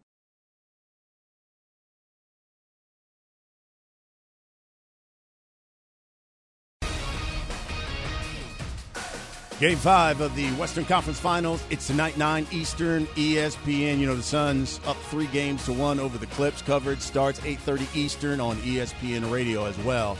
Game 9.61 9.77
five 9.77 10.21
of 10.21 10.35
the 10.35 10.49
Western 10.53 10.85
Conference 10.85 11.19
Finals. 11.19 11.63
It's 11.69 11.85
tonight, 11.85 12.17
9 12.17 12.47
Eastern, 12.51 13.05
ESPN. 13.09 13.99
You 13.99 14.07
know, 14.07 14.15
the 14.15 14.23
Suns 14.23 14.79
up 14.87 14.97
three 14.97 15.27
games 15.27 15.63
to 15.65 15.71
one 15.71 15.99
over 15.99 16.17
the 16.17 16.25
Clips. 16.25 16.63
Coverage 16.63 16.99
starts 16.99 17.39
8.30 17.41 17.95
Eastern 17.95 18.41
on 18.41 18.57
ESPN 18.61 19.31
Radio 19.31 19.65
as 19.65 19.77
well. 19.81 20.17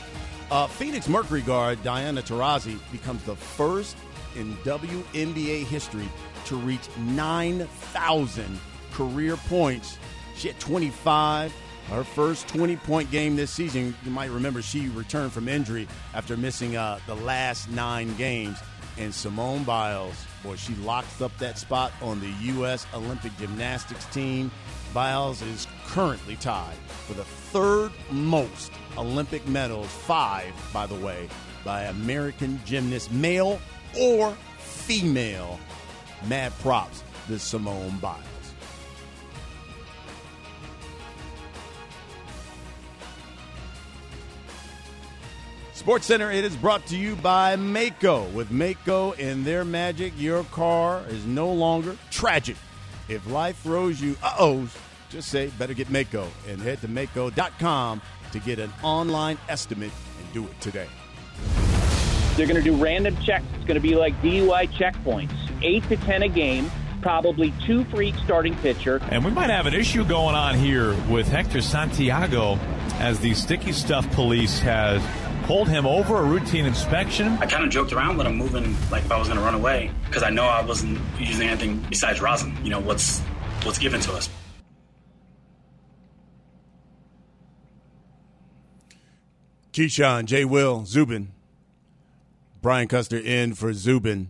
Uh, 0.52 0.68
Phoenix 0.68 1.08
Mercury 1.08 1.42
guard 1.42 1.82
Diana 1.82 2.22
Taurasi 2.22 2.78
becomes 2.92 3.24
the 3.24 3.36
first 3.36 3.98
in 4.36 4.54
WNBA 4.58 5.64
history 5.66 6.08
to 6.46 6.56
reach 6.58 6.88
9,000 7.00 8.60
career 8.92 9.38
points. 9.38 9.98
She 10.36 10.50
had 10.50 10.60
25. 10.60 11.52
Her 11.90 12.04
first 12.04 12.48
20 12.48 12.76
point 12.78 13.10
game 13.10 13.36
this 13.36 13.50
season. 13.50 13.96
You 14.06 14.12
might 14.12 14.30
remember 14.30 14.62
she 14.62 14.90
returned 14.90 15.34
from 15.34 15.50
injury 15.50 15.88
after 16.14 16.38
missing 16.38 16.78
uh, 16.78 17.00
the 17.08 17.16
last 17.16 17.72
nine 17.72 18.16
games. 18.18 18.60
And 18.98 19.14
Simone 19.14 19.64
Biles, 19.64 20.26
boy, 20.44 20.56
she 20.56 20.76
locks 20.76 21.22
up 21.22 21.36
that 21.38 21.58
spot 21.58 21.92
on 22.02 22.20
the 22.20 22.32
U.S. 22.54 22.86
Olympic 22.94 23.36
gymnastics 23.38 24.06
team. 24.08 24.52
Biles 24.94 25.42
is 25.42 25.68
currently 25.86 26.36
tied 26.36 26.76
for 27.08 27.14
the 27.14 27.24
third 27.24 27.92
most 28.12 28.72
Olympic 28.98 29.48
medals, 29.48 29.88
five, 29.88 30.54
by 30.74 30.86
the 30.86 30.96
way, 30.96 31.30
by 31.64 31.84
American 31.84 32.60
gymnasts, 32.66 33.10
male 33.12 33.60
or 34.00 34.36
female. 34.58 35.60
Mad 36.28 36.52
props 36.60 37.04
to 37.28 37.40
Simone 37.40 37.98
Biles. 38.00 38.31
Sports 45.82 46.06
Center, 46.06 46.30
it 46.30 46.46
is 46.46 46.56
brought 46.56 46.86
to 46.86 46.96
you 46.96 47.15
by 47.15 47.56
Maaco. 47.56 48.32
With 48.34 48.52
Maaco 48.52 49.17
and 49.17 49.44
their 49.44 49.65
magic, 49.65 50.13
your 50.15 50.44
car 50.44 51.02
is 51.10 51.26
no 51.26 51.52
longer 51.52 51.98
tragic. 52.12 52.56
If 53.10 53.26
life 53.26 53.58
throws 53.63 54.00
you 54.00 54.15
uh-ohs, 54.22 54.78
just 55.10 55.30
say, 55.30 55.48
better 55.58 55.74
get 55.74 55.88
Maaco 55.88 56.28
and 56.48 56.62
head 56.62 56.82
to 56.82 56.88
Maaco.com 56.88 58.00
to 58.32 58.39
get 58.39 58.60
an 58.60 58.72
online 58.84 59.39
estimate 59.50 59.91
and 60.20 60.34
do 60.34 60.46
it 60.46 60.62
today. 60.62 60.86
They're 62.36 62.46
going 62.46 62.62
to 62.62 62.62
do 62.62 62.76
random 62.76 63.17
checks. 63.17 63.46
It's 63.56 63.65
going 63.65 63.74
to 63.74 63.80
be 63.80 63.96
like 63.96 64.13
DUI 64.22 64.67
checkpoints, 64.74 65.36
eight 65.63 65.84
to 65.89 65.98
10 65.98 66.22
a 66.22 66.30
game, 66.30 66.70
probably 67.02 67.56
two 67.65 67.86
for 67.86 68.04
each 68.04 68.17
starting 68.17 68.54
pitcher. 68.58 69.02
And 69.10 69.26
we 69.26 69.32
might 69.32 69.50
have 69.50 69.65
an 69.65 69.74
issue 69.74 70.06
going 70.06 70.36
on 70.36 70.60
here 70.60 70.94
with 71.10 71.28
Hector 71.28 71.63
Santiago 71.63 72.60
as 73.00 73.20
the 73.20 73.34
sticky 73.34 73.72
stuff 73.72 74.08
police 74.12 74.60
has 74.60 75.02
pulled 75.52 75.68
him 75.68 75.86
over 75.86 76.16
a 76.16 76.24
routine 76.24 76.66
inspection. 76.66 77.28
I 77.42 77.46
kind 77.46 77.66
of 77.66 77.70
joked 77.70 77.92
around 77.92 78.16
with 78.16 78.26
him 78.26 78.38
moving 78.38 78.74
like 78.90 79.04
if 79.04 79.12
I 79.12 79.20
was 79.20 79.28
going 79.28 79.38
to 79.38 79.44
run 79.44 79.54
away 79.54 79.92
because 80.06 80.24
I 80.24 80.30
know 80.30 80.46
I 80.46 80.64
wasn't 80.64 80.98
using 81.20 81.50
anything 81.50 81.86
besides 81.90 82.22
rosin. 82.22 82.58
You 82.64 82.70
know 82.70 82.80
what's 82.80 83.20
what's 83.64 83.78
given 83.78 84.00
to 84.00 84.14
us. 84.14 84.30
Keyshawn, 89.74 90.24
Jay, 90.24 90.46
Will, 90.46 90.86
Zubin, 90.86 91.34
Brian 92.62 92.88
Custer 92.88 93.18
in 93.18 93.54
for 93.54 93.74
Zubin. 93.74 94.30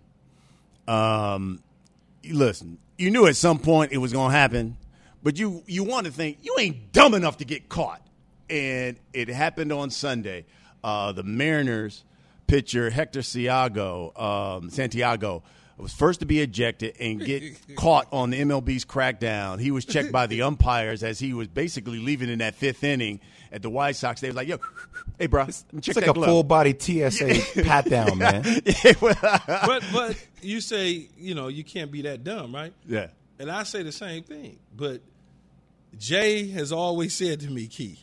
Um, 0.88 1.62
listen, 2.27 2.79
you 2.97 3.12
knew 3.12 3.27
at 3.27 3.36
some 3.36 3.60
point 3.60 3.91
it 3.91 3.99
was 3.99 4.12
going 4.12 4.31
to 4.31 4.36
happen, 4.36 4.75
but 5.21 5.38
you 5.38 5.62
you 5.67 5.84
want 5.84 6.07
to 6.07 6.12
think 6.12 6.39
you 6.41 6.55
ain't 6.57 6.91
dumb 6.91 7.13
enough 7.13 7.38
to 7.38 7.45
get 7.45 7.69
caught, 7.69 8.01
and 8.49 8.97
it 9.13 9.27
happened 9.27 9.71
on 9.71 9.91
Sunday. 9.91 10.45
Uh, 10.83 11.11
the 11.11 11.23
Mariners 11.23 12.03
pitcher 12.47 12.89
Hector 12.89 13.21
Santiago, 13.21 14.11
um, 14.15 14.69
Santiago 14.69 15.43
was 15.77 15.93
first 15.93 16.19
to 16.19 16.25
be 16.25 16.39
ejected 16.41 16.95
and 16.99 17.19
get 17.23 17.43
caught 17.75 18.07
on 18.11 18.29
the 18.29 18.39
MLB's 18.41 18.85
crackdown. 18.85 19.59
He 19.59 19.71
was 19.71 19.85
checked 19.85 20.11
by 20.11 20.27
the 20.27 20.41
umpires 20.43 21.03
as 21.03 21.19
he 21.19 21.33
was 21.33 21.47
basically 21.47 21.99
leaving 21.99 22.29
in 22.29 22.39
that 22.39 22.55
fifth 22.55 22.83
inning 22.83 23.19
at 23.51 23.61
the 23.61 23.69
White 23.69 23.95
Sox. 23.95 24.21
They 24.21 24.27
was 24.27 24.35
like, 24.35 24.47
"Yo, 24.47 24.57
hey, 25.17 25.27
bro, 25.27 25.45
check 25.45 25.55
It's 25.73 25.87
that 25.87 25.95
like 25.97 26.07
a 26.09 26.13
glove." 26.13 26.27
full 26.27 26.43
body 26.43 26.75
TSA 26.77 27.61
pat 27.63 27.89
down, 27.89 28.17
man. 28.17 28.43
but 28.93 29.83
but 29.91 30.27
you 30.41 30.61
say 30.61 31.07
you 31.17 31.33
know 31.35 31.47
you 31.47 31.63
can't 31.63 31.91
be 31.91 32.03
that 32.03 32.23
dumb, 32.23 32.53
right? 32.53 32.73
Yeah. 32.87 33.07
And 33.39 33.49
I 33.49 33.63
say 33.63 33.81
the 33.81 33.91
same 33.91 34.23
thing. 34.23 34.59
But 34.75 35.01
Jay 35.97 36.47
has 36.49 36.71
always 36.71 37.13
said 37.15 37.39
to 37.39 37.49
me, 37.49 37.65
Key, 37.67 37.97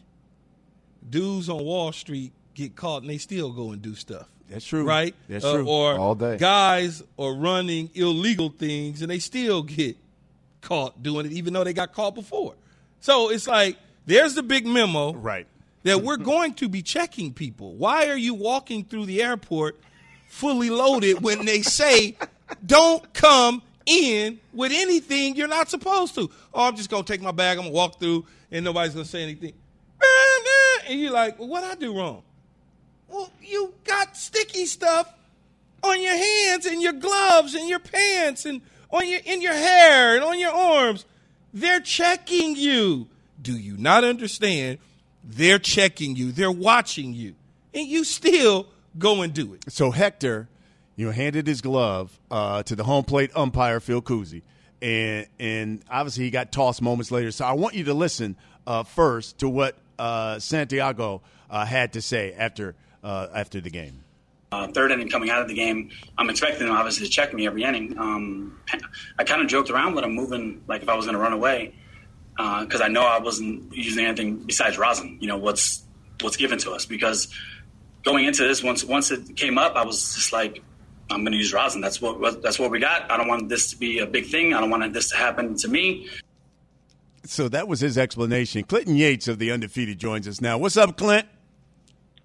dudes 1.09 1.49
on 1.49 1.63
Wall 1.63 1.93
Street 1.93 2.33
get 2.59 2.77
caught 2.77 3.03
and 3.03 3.11
they 3.11 3.19
still 3.19 3.53
go 3.53 3.71
and 3.73 3.81
do 3.81 3.95
stuff. 3.95 4.27
That's 4.51 4.65
true. 4.65 4.85
Right? 4.85 5.15
That's 5.29 5.45
Uh, 5.45 5.55
true. 5.55 5.67
or 5.69 5.99
All 5.99 6.15
day. 6.15 6.37
guys 6.39 7.03
are 7.19 7.35
running 7.35 7.91
illegal 7.95 8.49
things 8.51 9.03
and 9.03 9.11
they 9.11 9.19
still 9.19 9.63
get 9.63 9.97
caught 10.61 11.03
doing 11.03 11.27
it, 11.27 11.33
even 11.33 11.53
though 11.53 11.65
they 11.65 11.73
got 11.73 11.93
caught 11.93 12.15
before. 12.15 12.55
So 13.01 13.31
it's 13.31 13.47
like 13.47 13.77
there's 14.07 14.35
the 14.35 14.43
big 14.43 14.67
memo. 14.67 15.13
Right. 15.13 15.47
That 15.85 16.03
we're 16.03 16.17
going 16.17 16.55
to 16.55 16.69
be 16.69 16.83
checking 16.83 17.33
people. 17.33 17.75
Why 17.77 18.09
are 18.09 18.17
you 18.17 18.35
walking 18.35 18.85
through 18.85 19.07
the 19.07 19.23
airport 19.23 19.79
fully 20.29 20.71
loaded 20.71 21.23
when 21.23 21.45
they 21.45 21.63
say 21.63 22.17
don't 22.67 23.11
come 23.15 23.63
in 23.87 24.41
with 24.53 24.73
anything 24.75 25.37
you're 25.37 25.47
not 25.49 25.71
supposed 25.71 26.15
to? 26.17 26.29
Oh, 26.53 26.65
I'm 26.67 26.77
just 26.77 26.91
gonna 26.91 27.05
take 27.05 27.23
my 27.23 27.31
bag, 27.31 27.59
I'm 27.59 27.65
gonna 27.65 27.75
walk 27.75 28.01
through, 28.01 28.27
and 28.51 28.65
nobody's 28.65 28.93
gonna 28.95 29.05
say 29.07 29.23
anything. 29.23 29.53
And 30.89 30.99
you're 31.01 31.13
like, 31.13 31.39
well, 31.39 31.49
what 31.49 31.65
I 31.65 31.75
do 31.75 31.95
wrong? 31.97 32.23
Well, 33.09 33.31
you 33.43 33.75
got 33.85 34.17
sticky 34.17 34.67
stuff 34.67 35.13
on 35.83 36.01
your 36.03 36.17
hands 36.17 36.67
and 36.67 36.83
your 36.83 36.93
gloves 36.93 37.55
and 37.55 37.69
your 37.69 37.79
pants 37.79 38.45
and 38.45 38.61
on 38.91 39.09
your 39.09 39.21
in 39.25 39.43
your 39.43 39.55
hair 39.55 40.15
and 40.15 40.25
on 40.25 40.39
your 40.39 40.53
arms. 40.53 41.05
They're 41.53 41.81
checking 41.81 42.57
you. 42.57 43.09
Do 43.41 43.57
you 43.57 43.77
not 43.77 44.05
understand? 44.05 44.79
They're 45.25 45.59
checking 45.59 46.17
you. 46.17 46.33
They're 46.33 46.51
watching 46.51 47.15
you. 47.15 47.35
And 47.75 47.87
you 47.87 48.05
still 48.05 48.67
go 48.99 49.23
and 49.23 49.33
do 49.33 49.55
it. 49.55 49.65
So 49.69 49.91
Hector, 49.91 50.49
you 50.97 51.07
know, 51.07 51.13
handed 51.13 51.47
his 51.47 51.61
glove 51.61 52.19
uh, 52.31 52.63
to 52.65 52.77
the 52.77 52.85
home 52.85 53.05
plate 53.05 53.31
umpire 53.35 53.81
Phil 53.81 54.03
Cuzzi, 54.03 54.43
and 54.83 55.27
and 55.39 55.83
obviously 55.91 56.25
he 56.25 56.31
got 56.31 56.53
tossed 56.53 56.83
moments 56.83 57.11
later. 57.11 57.31
So 57.31 57.45
I 57.45 57.53
want 57.53 57.75
you 57.75 57.85
to 57.85 57.95
listen 57.95 58.37
uh, 58.67 58.83
first 58.83 59.39
to 59.39 59.49
what 59.49 59.77
uh, 59.99 60.39
Santiago 60.39 61.23
uh, 61.51 61.65
had 61.65 61.95
to 61.95 62.03
say 62.03 62.35
after 62.35 62.75
uh, 63.03 63.29
after 63.35 63.61
the 63.61 63.71
game. 63.71 64.03
uh, 64.53 64.67
third 64.69 64.91
inning 64.93 65.09
coming 65.09 65.31
out 65.31 65.43
of 65.43 65.49
the 65.49 65.55
game, 65.55 65.91
I'm 66.17 66.31
expecting 66.31 66.67
him 66.67 66.73
obviously 66.73 67.07
to 67.07 67.13
check 67.13 67.35
me 67.35 67.47
every 67.47 67.65
inning. 67.65 67.99
Um, 67.99 68.59
I 69.19 69.25
kind 69.25 69.43
of 69.43 69.49
joked 69.49 69.71
around 69.71 69.95
with 69.95 70.05
him, 70.05 70.15
moving 70.15 70.63
like 70.67 70.83
if 70.83 70.89
I 70.89 70.95
was 70.95 71.05
going 71.05 71.15
to 71.15 71.21
run 71.21 71.33
away, 71.33 71.75
because 72.37 72.81
I 72.81 72.89
know 72.89 73.03
I 73.03 73.19
wasn't 73.19 73.75
using 73.75 74.05
anything 74.05 74.37
besides 74.37 74.79
rosin. 74.79 75.19
You 75.21 75.29
know 75.29 75.37
what's 75.39 75.83
what's 76.21 76.37
given 76.37 76.59
to 76.61 76.73
us. 76.73 76.87
Because 76.87 77.29
going 78.05 78.25
into 78.25 78.47
this, 78.47 78.63
once 78.63 78.85
once 78.85 79.11
it 79.11 79.37
came 79.37 79.59
up, 79.59 79.77
I 79.77 79.85
was 79.85 80.15
just 80.15 80.33
like, 80.33 80.63
I'm 81.11 81.23
going 81.23 81.33
to 81.33 81.39
use 81.39 81.53
rosin. 81.53 81.81
That's 81.81 82.01
what 82.01 82.43
that's 82.43 82.59
what 82.59 82.71
we 82.71 82.79
got. 82.79 83.11
I 83.11 83.17
don't 83.17 83.29
want 83.29 83.49
this 83.49 83.71
to 83.73 83.77
be 83.77 83.99
a 83.99 84.07
big 84.07 84.27
thing. 84.27 84.55
I 84.55 84.61
don't 84.61 84.71
want 84.71 84.93
this 84.93 85.11
to 85.11 85.17
happen 85.17 85.57
to 85.57 85.69
me. 85.69 86.09
So 87.25 87.49
that 87.51 87.69
was 87.69 87.81
his 87.81 87.99
explanation. 87.99 88.65
Clinton 88.65 88.97
Yates 88.97 89.29
of 89.29 89.39
the 89.39 89.53
Undefeated 89.53 89.99
joins 89.99 90.27
us 90.27 90.41
now. 90.41 90.57
What's 90.57 90.79
up, 90.79 90.97
Clint? 90.97 91.27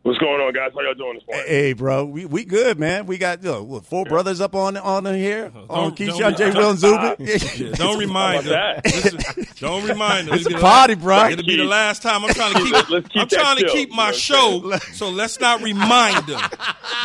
What's 0.03 0.17
going 0.19 0.41
on, 0.41 0.51
guys? 0.51 0.71
How 0.75 0.81
y'all 0.81 0.93
doing 0.95 1.13
this 1.15 1.23
morning? 1.25 1.45
Hey, 1.47 1.71
bro, 1.71 2.03
we, 2.03 2.25
we 2.25 2.43
good, 2.43 2.77
man. 2.77 3.05
We 3.05 3.17
got 3.17 3.41
you 3.41 3.49
know, 3.49 3.63
what, 3.63 3.85
four 3.85 4.03
brothers 4.03 4.41
up 4.41 4.53
on 4.53 4.75
on 4.75 5.05
here 5.15 5.49
on 5.69 5.95
Don't- 5.95 5.95
Keyshawn 5.97 6.35
don't- 6.35 6.37
J. 6.37 6.51
Will 6.51 6.69
and 6.71 7.19
Yeah, 7.29 7.37
Zubin. 7.37 7.71
don't 7.75 7.97
remind 7.99 8.43
How 8.45 8.51
about 8.51 8.83
them. 8.83 8.91
Listen, 9.01 9.45
don't 9.61 9.87
remind 9.87 10.27
them. 10.27 10.33
It's 10.35 10.45
a 10.45 10.49
It'll 10.49 10.57
be 10.57 10.61
party, 10.61 10.95
bro. 10.95 11.29
It'll 11.29 11.45
be 11.45 11.55
the 11.55 11.63
last 11.63 12.01
time. 12.01 12.25
I'm 12.25 12.33
trying 12.33 12.53
to 12.53 12.59
keep. 12.63 12.89
Let's 12.89 13.07
keep 13.07 13.21
I'm 13.21 13.27
trying 13.29 13.55
to 13.59 13.63
chill, 13.63 13.73
keep 13.73 13.91
my 13.91 14.11
show. 14.11 14.77
So 14.91 15.09
let's 15.09 15.39
not 15.39 15.61
remind 15.61 16.27
them. 16.27 16.41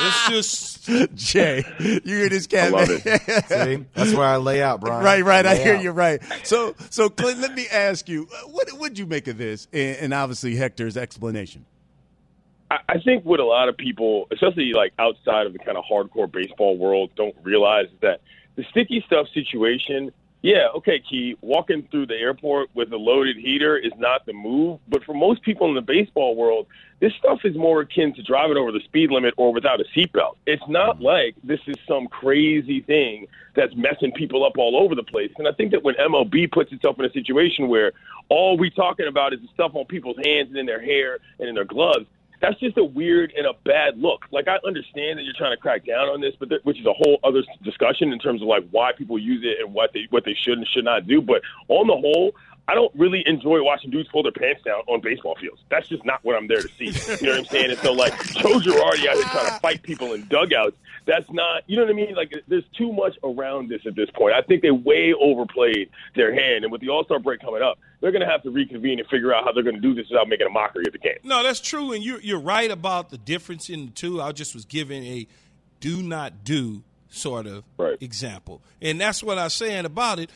Let's 0.02 0.28
just. 0.28 1.14
Jay, 1.14 1.62
you 1.78 2.00
hear 2.04 2.28
this 2.30 2.48
cat? 2.48 2.72
love 2.72 2.88
man? 2.88 3.18
See, 3.46 3.84
that's 3.94 4.12
where 4.12 4.26
I 4.26 4.38
lay 4.38 4.60
out, 4.60 4.80
Brian. 4.80 5.04
Right, 5.04 5.22
right. 5.22 5.46
I 5.46 5.52
Lay 5.52 5.62
hear 5.62 5.74
out. 5.76 5.82
you. 5.84 5.90
Right. 5.92 6.20
So, 6.42 6.74
so 6.90 7.10
Clint, 7.10 7.38
let 7.40 7.54
me 7.54 7.66
ask 7.70 8.08
you, 8.08 8.26
uh, 8.34 8.48
what 8.48 8.72
would 8.80 8.98
you 8.98 9.06
make 9.06 9.28
of 9.28 9.36
this, 9.38 9.68
and, 9.72 9.96
and 9.98 10.14
obviously 10.14 10.56
Hector's 10.56 10.96
explanation? 10.96 11.64
I, 12.70 12.98
think 12.98 13.24
what 13.24 13.40
a 13.40 13.44
lot 13.44 13.68
of 13.68 13.76
people, 13.76 14.28
especially 14.30 14.72
like 14.74 14.92
outside 14.98 15.46
of 15.46 15.52
the 15.52 15.58
kind 15.58 15.78
of 15.78 15.84
hardcore 15.90 16.30
baseball 16.30 16.76
world, 16.76 17.10
don't 17.16 17.34
realize 17.42 17.86
is 17.86 18.00
that 18.02 18.20
the 18.56 18.64
sticky 18.70 19.02
stuff 19.06 19.26
situation. 19.32 20.12
Yeah, 20.42 20.68
okay, 20.76 21.00
Key. 21.00 21.36
Walking 21.40 21.88
through 21.90 22.06
the 22.06 22.14
airport 22.14 22.68
with 22.74 22.92
a 22.92 22.96
loaded 22.96 23.36
heater 23.36 23.76
is 23.76 23.92
not 23.98 24.24
the 24.24 24.32
move, 24.32 24.78
but 24.88 25.02
for 25.02 25.14
most 25.14 25.42
people 25.42 25.68
in 25.68 25.74
the 25.74 25.80
baseball 25.80 26.36
world, 26.36 26.66
this 27.00 27.12
stuff 27.18 27.40
is 27.44 27.56
more 27.56 27.80
akin 27.80 28.14
to 28.14 28.22
driving 28.22 28.56
over 28.56 28.70
the 28.70 28.80
speed 28.80 29.10
limit 29.10 29.34
or 29.36 29.52
without 29.52 29.80
a 29.80 29.84
seatbelt. 29.96 30.36
It's 30.46 30.62
not 30.68 30.96
mm-hmm. 30.96 31.04
like 31.04 31.34
this 31.42 31.60
is 31.66 31.76
some 31.88 32.06
crazy 32.06 32.82
thing 32.82 33.26
that's 33.56 33.74
messing 33.74 34.12
people 34.12 34.44
up 34.44 34.58
all 34.58 34.76
over 34.76 34.94
the 34.94 35.02
place. 35.02 35.32
And 35.38 35.48
I 35.48 35.52
think 35.52 35.72
that 35.72 35.82
when 35.82 35.94
MLB 35.94 36.52
puts 36.52 36.70
itself 36.72 36.98
in 36.98 37.04
a 37.04 37.12
situation 37.12 37.68
where 37.68 37.92
all 38.28 38.56
we're 38.56 38.70
talking 38.70 39.08
about 39.08 39.32
is 39.32 39.40
the 39.40 39.48
stuff 39.54 39.72
on 39.74 39.86
people's 39.86 40.18
hands 40.24 40.50
and 40.50 40.56
in 40.56 40.66
their 40.66 40.80
hair 40.80 41.18
and 41.40 41.48
in 41.48 41.54
their 41.54 41.64
gloves, 41.64 42.06
that's 42.40 42.58
just 42.60 42.76
a 42.78 42.84
weird 42.84 43.32
and 43.36 43.46
a 43.46 43.52
bad 43.64 43.98
look. 43.98 44.26
Like 44.30 44.48
I 44.48 44.58
understand 44.66 45.18
that 45.18 45.24
you're 45.24 45.34
trying 45.36 45.56
to 45.56 45.60
crack 45.60 45.84
down 45.86 46.08
on 46.08 46.20
this, 46.20 46.34
but 46.38 46.48
th- 46.48 46.62
which 46.64 46.78
is 46.78 46.86
a 46.86 46.92
whole 46.92 47.18
other 47.24 47.42
discussion 47.64 48.12
in 48.12 48.18
terms 48.18 48.42
of 48.42 48.48
like 48.48 48.64
why 48.70 48.92
people 48.96 49.18
use 49.18 49.42
it 49.44 49.64
and 49.64 49.74
what 49.74 49.90
they 49.92 50.06
what 50.10 50.24
they 50.24 50.36
should 50.44 50.58
and 50.58 50.66
should 50.68 50.84
not 50.84 51.06
do. 51.06 51.20
But 51.20 51.42
on 51.68 51.86
the 51.86 51.96
whole, 51.96 52.34
I 52.68 52.74
don't 52.74 52.92
really 52.94 53.22
enjoy 53.26 53.62
watching 53.64 53.90
dudes 53.90 54.10
pull 54.10 54.22
their 54.22 54.32
pants 54.32 54.62
down 54.62 54.82
on 54.88 55.00
baseball 55.00 55.36
fields. 55.40 55.62
That's 55.70 55.88
just 55.88 56.04
not 56.04 56.22
what 56.22 56.36
I'm 56.36 56.46
there 56.48 56.60
to 56.60 56.68
see. 56.68 56.84
You 57.20 57.26
know 57.26 57.32
what 57.32 57.38
I'm 57.40 57.44
saying? 57.46 57.70
And 57.70 57.78
so 57.78 57.92
like 57.94 58.12
Joe 58.34 58.60
Girardi 58.60 59.06
out 59.08 59.14
here 59.14 59.22
trying 59.22 59.46
to 59.46 59.58
fight 59.62 59.82
people 59.82 60.12
in 60.12 60.28
dugouts. 60.28 60.76
That's 61.06 61.28
not. 61.30 61.62
You 61.66 61.76
know 61.76 61.84
what 61.84 61.90
I 61.90 61.94
mean? 61.94 62.14
Like 62.14 62.34
there's 62.46 62.66
too 62.76 62.92
much 62.92 63.16
around 63.24 63.70
this 63.70 63.80
at 63.86 63.96
this 63.96 64.10
point. 64.10 64.34
I 64.34 64.42
think 64.42 64.60
they 64.60 64.70
way 64.70 65.14
overplayed 65.18 65.88
their 66.14 66.34
hand, 66.34 66.64
and 66.64 66.70
with 66.70 66.82
the 66.82 66.90
All 66.90 67.04
Star 67.04 67.18
break 67.18 67.40
coming 67.40 67.62
up, 67.62 67.78
they're 68.02 68.12
going 68.12 68.20
to 68.20 68.30
have 68.30 68.42
to 68.42 68.50
reconvene 68.50 68.98
and 68.98 69.08
figure 69.08 69.34
out 69.34 69.44
how 69.44 69.52
they're 69.52 69.62
going 69.62 69.76
to 69.76 69.80
do 69.80 69.94
this 69.94 70.06
without 70.10 70.28
making 70.28 70.46
a 70.46 70.50
mockery 70.50 70.84
of 70.86 70.92
the 70.92 70.98
game. 70.98 71.16
No, 71.24 71.42
that's 71.42 71.60
true, 71.60 71.92
and 71.92 72.04
you're 72.04 72.20
you're 72.20 72.38
right 72.38 72.70
about 72.70 73.08
the 73.08 73.16
difference 73.16 73.70
in 73.70 73.86
the 73.86 73.92
two. 73.92 74.20
I 74.20 74.32
just 74.32 74.54
was 74.54 74.66
giving 74.66 75.04
a 75.04 75.26
do 75.80 76.02
not 76.02 76.44
do 76.44 76.82
sort 77.08 77.46
of 77.46 77.64
example, 78.00 78.60
and 78.82 79.00
that's 79.00 79.22
what 79.22 79.38
I 79.38 79.44
was 79.44 79.54
saying 79.54 79.86
about 79.86 80.18
it. 80.18 80.30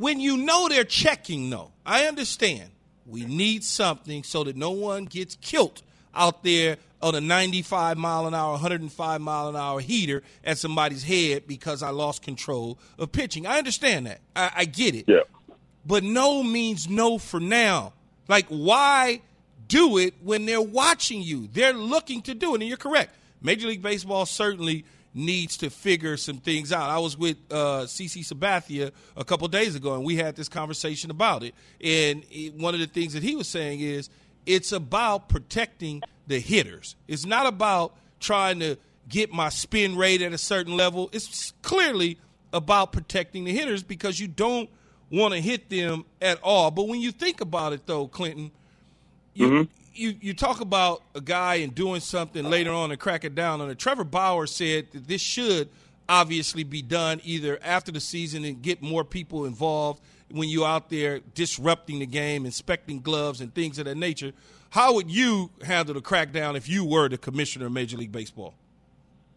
When 0.00 0.18
you 0.18 0.38
know 0.38 0.66
they're 0.66 0.84
checking, 0.84 1.50
though, 1.50 1.72
I 1.84 2.06
understand. 2.06 2.70
We 3.04 3.26
need 3.26 3.62
something 3.62 4.22
so 4.22 4.44
that 4.44 4.56
no 4.56 4.70
one 4.70 5.04
gets 5.04 5.36
killed 5.42 5.82
out 6.14 6.42
there 6.42 6.78
on 7.02 7.14
a 7.14 7.20
95 7.20 7.98
mile 7.98 8.26
an 8.26 8.32
hour, 8.32 8.52
105 8.52 9.20
mile 9.20 9.48
an 9.48 9.56
hour 9.56 9.78
heater 9.78 10.22
at 10.42 10.56
somebody's 10.56 11.02
head 11.02 11.46
because 11.46 11.82
I 11.82 11.90
lost 11.90 12.22
control 12.22 12.78
of 12.98 13.12
pitching. 13.12 13.46
I 13.46 13.58
understand 13.58 14.06
that. 14.06 14.22
I, 14.34 14.50
I 14.56 14.64
get 14.64 14.94
it. 14.94 15.04
Yeah. 15.06 15.20
But 15.84 16.02
no 16.02 16.42
means 16.42 16.88
no 16.88 17.18
for 17.18 17.38
now. 17.38 17.92
Like, 18.26 18.46
why 18.46 19.20
do 19.68 19.98
it 19.98 20.14
when 20.22 20.46
they're 20.46 20.62
watching 20.62 21.20
you? 21.20 21.46
They're 21.52 21.74
looking 21.74 22.22
to 22.22 22.34
do 22.34 22.54
it, 22.54 22.62
and 22.62 22.68
you're 22.68 22.78
correct. 22.78 23.14
Major 23.42 23.68
League 23.68 23.82
Baseball 23.82 24.24
certainly 24.24 24.86
needs 25.12 25.56
to 25.58 25.70
figure 25.70 26.16
some 26.16 26.38
things 26.38 26.72
out. 26.72 26.88
I 26.88 26.98
was 26.98 27.16
with 27.18 27.36
uh, 27.50 27.84
CC 27.86 28.24
Sabathia 28.24 28.92
a 29.16 29.24
couple 29.24 29.48
days 29.48 29.74
ago, 29.74 29.94
and 29.94 30.04
we 30.04 30.16
had 30.16 30.36
this 30.36 30.48
conversation 30.48 31.10
about 31.10 31.42
it. 31.42 31.54
And 31.80 32.24
it, 32.30 32.54
one 32.54 32.74
of 32.74 32.80
the 32.80 32.86
things 32.86 33.14
that 33.14 33.22
he 33.22 33.34
was 33.34 33.48
saying 33.48 33.80
is 33.80 34.08
it's 34.46 34.72
about 34.72 35.28
protecting 35.28 36.02
the 36.26 36.38
hitters. 36.38 36.96
It's 37.08 37.26
not 37.26 37.46
about 37.46 37.96
trying 38.20 38.60
to 38.60 38.76
get 39.08 39.32
my 39.32 39.48
spin 39.48 39.96
rate 39.96 40.22
at 40.22 40.32
a 40.32 40.38
certain 40.38 40.76
level. 40.76 41.10
It's 41.12 41.52
clearly 41.62 42.18
about 42.52 42.92
protecting 42.92 43.44
the 43.44 43.52
hitters 43.52 43.82
because 43.82 44.20
you 44.20 44.28
don't 44.28 44.70
want 45.10 45.34
to 45.34 45.40
hit 45.40 45.68
them 45.68 46.04
at 46.20 46.40
all. 46.42 46.70
But 46.70 46.88
when 46.88 47.00
you 47.00 47.10
think 47.10 47.40
about 47.40 47.72
it, 47.72 47.86
though, 47.86 48.06
Clinton, 48.06 48.52
you, 49.34 49.68
you 49.94 50.14
you 50.20 50.34
talk 50.34 50.60
about 50.60 51.02
a 51.14 51.20
guy 51.20 51.56
and 51.56 51.74
doing 51.74 52.00
something 52.00 52.44
later 52.44 52.72
on 52.72 52.90
and 52.90 53.00
crack 53.00 53.24
it 53.24 53.34
down 53.34 53.60
on 53.60 53.70
it. 53.70 53.78
Trevor 53.78 54.04
Bauer 54.04 54.46
said 54.46 54.90
that 54.92 55.08
this 55.08 55.20
should 55.20 55.68
obviously 56.08 56.64
be 56.64 56.82
done 56.82 57.20
either 57.24 57.58
after 57.62 57.92
the 57.92 58.00
season 58.00 58.44
and 58.44 58.60
get 58.62 58.82
more 58.82 59.04
people 59.04 59.44
involved 59.44 60.00
when 60.30 60.48
you're 60.48 60.66
out 60.66 60.90
there 60.90 61.20
disrupting 61.34 62.00
the 62.00 62.06
game, 62.06 62.44
inspecting 62.44 63.00
gloves 63.00 63.40
and 63.40 63.54
things 63.54 63.78
of 63.78 63.84
that 63.84 63.96
nature. 63.96 64.32
How 64.70 64.94
would 64.94 65.10
you 65.10 65.50
handle 65.64 65.94
the 65.94 66.00
crackdown 66.00 66.56
if 66.56 66.68
you 66.68 66.84
were 66.84 67.08
the 67.08 67.18
commissioner 67.18 67.66
of 67.66 67.72
Major 67.72 67.96
League 67.96 68.12
Baseball? 68.12 68.54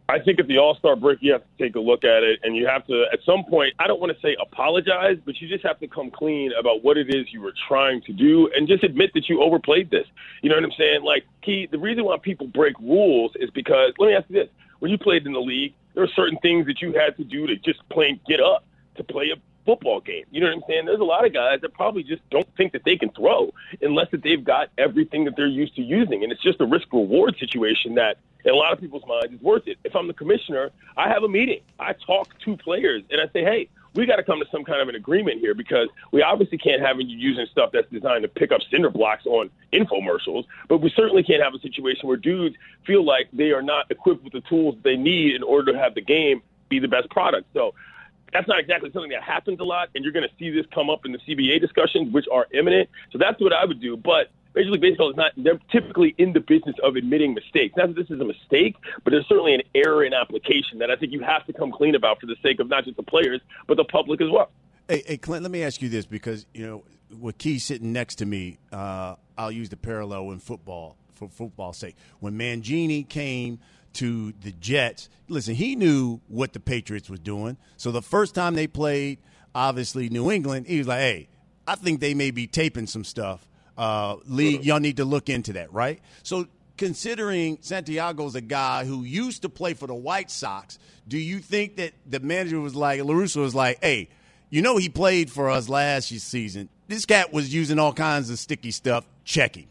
I 0.09 0.19
think 0.19 0.39
at 0.39 0.47
the 0.47 0.57
All 0.57 0.75
Star 0.75 0.95
break, 0.95 1.19
you 1.21 1.31
have 1.31 1.41
to 1.41 1.63
take 1.63 1.75
a 1.75 1.79
look 1.79 2.03
at 2.03 2.23
it, 2.23 2.41
and 2.43 2.55
you 2.55 2.67
have 2.67 2.85
to, 2.87 3.05
at 3.13 3.19
some 3.25 3.45
point, 3.45 3.73
I 3.79 3.87
don't 3.87 4.01
want 4.01 4.11
to 4.11 4.19
say 4.21 4.35
apologize, 4.41 5.17
but 5.25 5.39
you 5.39 5.47
just 5.47 5.65
have 5.65 5.79
to 5.79 5.87
come 5.87 6.11
clean 6.11 6.51
about 6.59 6.83
what 6.83 6.97
it 6.97 7.13
is 7.13 7.31
you 7.31 7.41
were 7.41 7.53
trying 7.67 8.01
to 8.01 8.13
do, 8.13 8.49
and 8.53 8.67
just 8.67 8.83
admit 8.83 9.11
that 9.13 9.29
you 9.29 9.41
overplayed 9.41 9.89
this. 9.89 10.05
You 10.41 10.49
know 10.49 10.55
what 10.55 10.65
I'm 10.65 10.73
saying? 10.77 11.03
Like, 11.03 11.25
Key, 11.41 11.67
the 11.71 11.79
reason 11.79 12.03
why 12.03 12.17
people 12.17 12.47
break 12.47 12.77
rules 12.79 13.31
is 13.39 13.49
because, 13.51 13.93
let 13.97 14.07
me 14.07 14.13
ask 14.13 14.29
you 14.29 14.35
this: 14.35 14.49
when 14.79 14.91
you 14.91 14.97
played 14.97 15.25
in 15.25 15.31
the 15.31 15.39
league, 15.39 15.73
there 15.93 16.03
are 16.03 16.09
certain 16.15 16.37
things 16.39 16.65
that 16.65 16.81
you 16.81 16.91
had 16.93 17.15
to 17.17 17.23
do 17.23 17.47
to 17.47 17.55
just 17.55 17.87
plain 17.89 18.19
get 18.27 18.41
up 18.41 18.65
to 18.95 19.03
play 19.03 19.31
a 19.31 19.37
football 19.65 20.01
game. 20.01 20.25
You 20.31 20.41
know 20.41 20.47
what 20.47 20.57
I'm 20.57 20.63
saying? 20.67 20.85
There's 20.85 20.99
a 20.99 21.05
lot 21.05 21.25
of 21.25 21.33
guys 21.33 21.61
that 21.61 21.73
probably 21.73 22.03
just 22.03 22.27
don't 22.29 22.47
think 22.57 22.73
that 22.73 22.83
they 22.83 22.97
can 22.97 23.09
throw 23.11 23.53
unless 23.81 24.11
that 24.11 24.21
they've 24.21 24.43
got 24.43 24.69
everything 24.77 25.23
that 25.25 25.35
they're 25.37 25.47
used 25.47 25.75
to 25.77 25.81
using, 25.81 26.23
and 26.23 26.31
it's 26.31 26.43
just 26.43 26.59
a 26.59 26.65
risk 26.65 26.91
reward 26.91 27.37
situation 27.39 27.95
that 27.95 28.17
in 28.45 28.51
a 28.51 28.56
lot 28.56 28.73
of 28.73 28.79
people's 28.79 29.06
minds 29.08 29.34
is 29.34 29.41
worth 29.41 29.67
it. 29.67 29.77
If 29.84 29.95
I'm 29.95 30.08
the 30.08 30.13
commissioner, 30.13 30.71
I 30.97 31.10
have 31.10 31.23
a 31.23 31.29
meeting. 31.29 31.62
I 31.79 31.93
talk 31.93 32.27
to 32.45 32.58
players 32.58 33.03
and 33.10 33.21
I 33.21 33.32
say, 33.32 33.43
hey, 33.43 33.69
we 33.95 34.06
got 34.06 34.15
to 34.15 34.23
come 34.23 34.39
to 34.39 34.45
some 34.51 34.63
kind 34.63 34.82
of 34.82 34.89
an 34.89 34.95
agreement 34.95 35.39
here 35.39 35.53
because 35.53 35.88
we 36.12 36.21
obviously 36.21 36.58
can't 36.58 36.82
have 36.82 36.99
you 36.99 37.15
using 37.15 37.45
stuff 37.51 37.69
that's 37.71 37.89
designed 37.91 38.23
to 38.23 38.27
pick 38.27 38.51
up 38.51 38.62
cinder 38.71 38.89
blocks 38.89 39.25
on 39.25 39.49
infomercials, 39.71 40.45
but 40.67 40.79
we 40.79 40.91
certainly 40.95 41.23
can't 41.23 41.43
have 41.43 41.53
a 41.53 41.60
situation 41.60 42.08
where 42.08 42.17
dudes 42.17 42.56
feel 42.86 43.06
like 43.06 43.29
they 43.32 43.51
are 43.51 43.62
not 43.62 43.89
equipped 43.91 44.23
with 44.23 44.34
the 44.34 44.41
tools 44.41 44.75
they 44.84 44.95
need 44.95 45.36
in 45.36 45.43
order 45.43 45.71
to 45.71 45.77
have 45.77 45.93
the 45.93 46.01
game 46.01 46.41
be 46.69 46.79
the 46.79 46.88
best 46.88 47.10
product. 47.12 47.47
So 47.53 47.75
that's 48.32 48.47
not 48.47 48.60
exactly 48.60 48.91
something 48.91 49.12
that 49.12 49.21
happens 49.21 49.60
a 49.60 49.63
lot, 49.63 49.89
and 49.93 50.03
you're 50.03 50.13
going 50.13 50.27
to 50.27 50.36
see 50.39 50.49
this 50.49 50.65
come 50.73 50.89
up 50.89 51.06
in 51.06 51.12
the 51.12 51.19
CBA 51.19 51.62
discussions, 51.62 52.12
which 52.12 52.25
are 52.32 52.47
imminent. 52.51 52.89
So 53.12 53.19
that's 53.19 53.39
what 53.39 53.53
I 53.53 53.63
would 53.63 53.79
do. 53.79 53.95
But 53.95 54.32
Major 54.55 54.71
League 54.71 54.81
Baseball 54.81 55.09
is 55.09 55.15
not, 55.15 55.31
they're 55.35 55.59
typically 55.71 56.13
in 56.17 56.33
the 56.33 56.39
business 56.39 56.75
of 56.83 56.95
admitting 56.95 57.33
mistakes. 57.33 57.73
Not 57.75 57.87
that 57.87 57.95
this 57.95 58.09
is 58.09 58.21
a 58.21 58.25
mistake, 58.25 58.75
but 59.03 59.11
there's 59.11 59.27
certainly 59.27 59.55
an 59.55 59.61
error 59.73 60.03
in 60.03 60.13
application 60.13 60.79
that 60.79 60.91
I 60.91 60.95
think 60.95 61.11
you 61.11 61.21
have 61.21 61.45
to 61.47 61.53
come 61.53 61.71
clean 61.71 61.95
about 61.95 62.19
for 62.19 62.27
the 62.27 62.35
sake 62.43 62.59
of 62.59 62.69
not 62.69 62.85
just 62.85 62.97
the 62.97 63.03
players, 63.03 63.41
but 63.67 63.77
the 63.77 63.83
public 63.85 64.21
as 64.21 64.29
well. 64.31 64.51
Hey, 64.87 65.03
hey 65.05 65.17
Clint, 65.17 65.43
let 65.43 65.51
me 65.51 65.63
ask 65.63 65.81
you 65.81 65.89
this 65.89 66.05
because, 66.05 66.45
you 66.53 66.65
know, 66.65 66.83
with 67.19 67.37
Key 67.37 67.59
sitting 67.59 67.93
next 67.93 68.15
to 68.15 68.25
me, 68.25 68.57
uh, 68.71 69.15
I'll 69.37 69.51
use 69.51 69.69
the 69.69 69.77
parallel 69.77 70.31
in 70.31 70.39
football 70.39 70.97
for 71.13 71.29
football's 71.29 71.77
sake. 71.77 71.95
When 72.19 72.37
Mangini 72.37 73.07
came 73.07 73.59
to 73.93 74.33
the 74.41 74.51
Jets, 74.51 75.09
listen, 75.27 75.55
he 75.55 75.75
knew 75.75 76.19
what 76.27 76.53
the 76.53 76.59
Patriots 76.59 77.09
was 77.09 77.19
doing. 77.19 77.57
So 77.77 77.91
the 77.91 78.01
first 78.01 78.35
time 78.35 78.55
they 78.55 78.67
played, 78.67 79.19
obviously, 79.55 80.09
New 80.09 80.31
England, 80.31 80.67
he 80.67 80.77
was 80.77 80.87
like, 80.87 80.99
hey, 80.99 81.29
I 81.67 81.75
think 81.75 81.99
they 82.01 82.13
may 82.13 82.31
be 82.31 82.47
taping 82.47 82.87
some 82.87 83.03
stuff 83.03 83.47
uh, 83.77 84.17
league, 84.25 84.63
y'all 84.65 84.79
need 84.79 84.97
to 84.97 85.05
look 85.05 85.29
into 85.29 85.53
that, 85.53 85.73
right? 85.73 85.99
So, 86.23 86.47
considering 86.77 87.57
Santiago's 87.62 88.36
a 88.36 88.41
guy 88.41 88.86
who 88.86 89.03
used 89.03 89.43
to 89.43 89.49
play 89.49 89.73
for 89.73 89.88
the 89.88 89.93
White 89.93 90.31
Sox, 90.31 90.79
do 91.07 91.17
you 91.17 91.39
think 91.39 91.77
that 91.77 91.93
the 92.05 92.19
manager 92.19 92.59
was 92.59 92.75
like, 92.75 93.01
La 93.03 93.13
Russa 93.13 93.38
was 93.38 93.55
like, 93.55 93.79
hey, 93.81 94.09
you 94.49 94.62
know, 94.62 94.77
he 94.77 94.89
played 94.89 95.31
for 95.31 95.49
us 95.49 95.67
last 95.69 96.09
season. 96.09 96.69
This 96.88 97.05
cat 97.05 97.33
was 97.33 97.53
using 97.53 97.79
all 97.79 97.93
kinds 97.93 98.29
of 98.29 98.38
sticky 98.38 98.71
stuff. 98.71 99.05
Checking. 99.25 99.67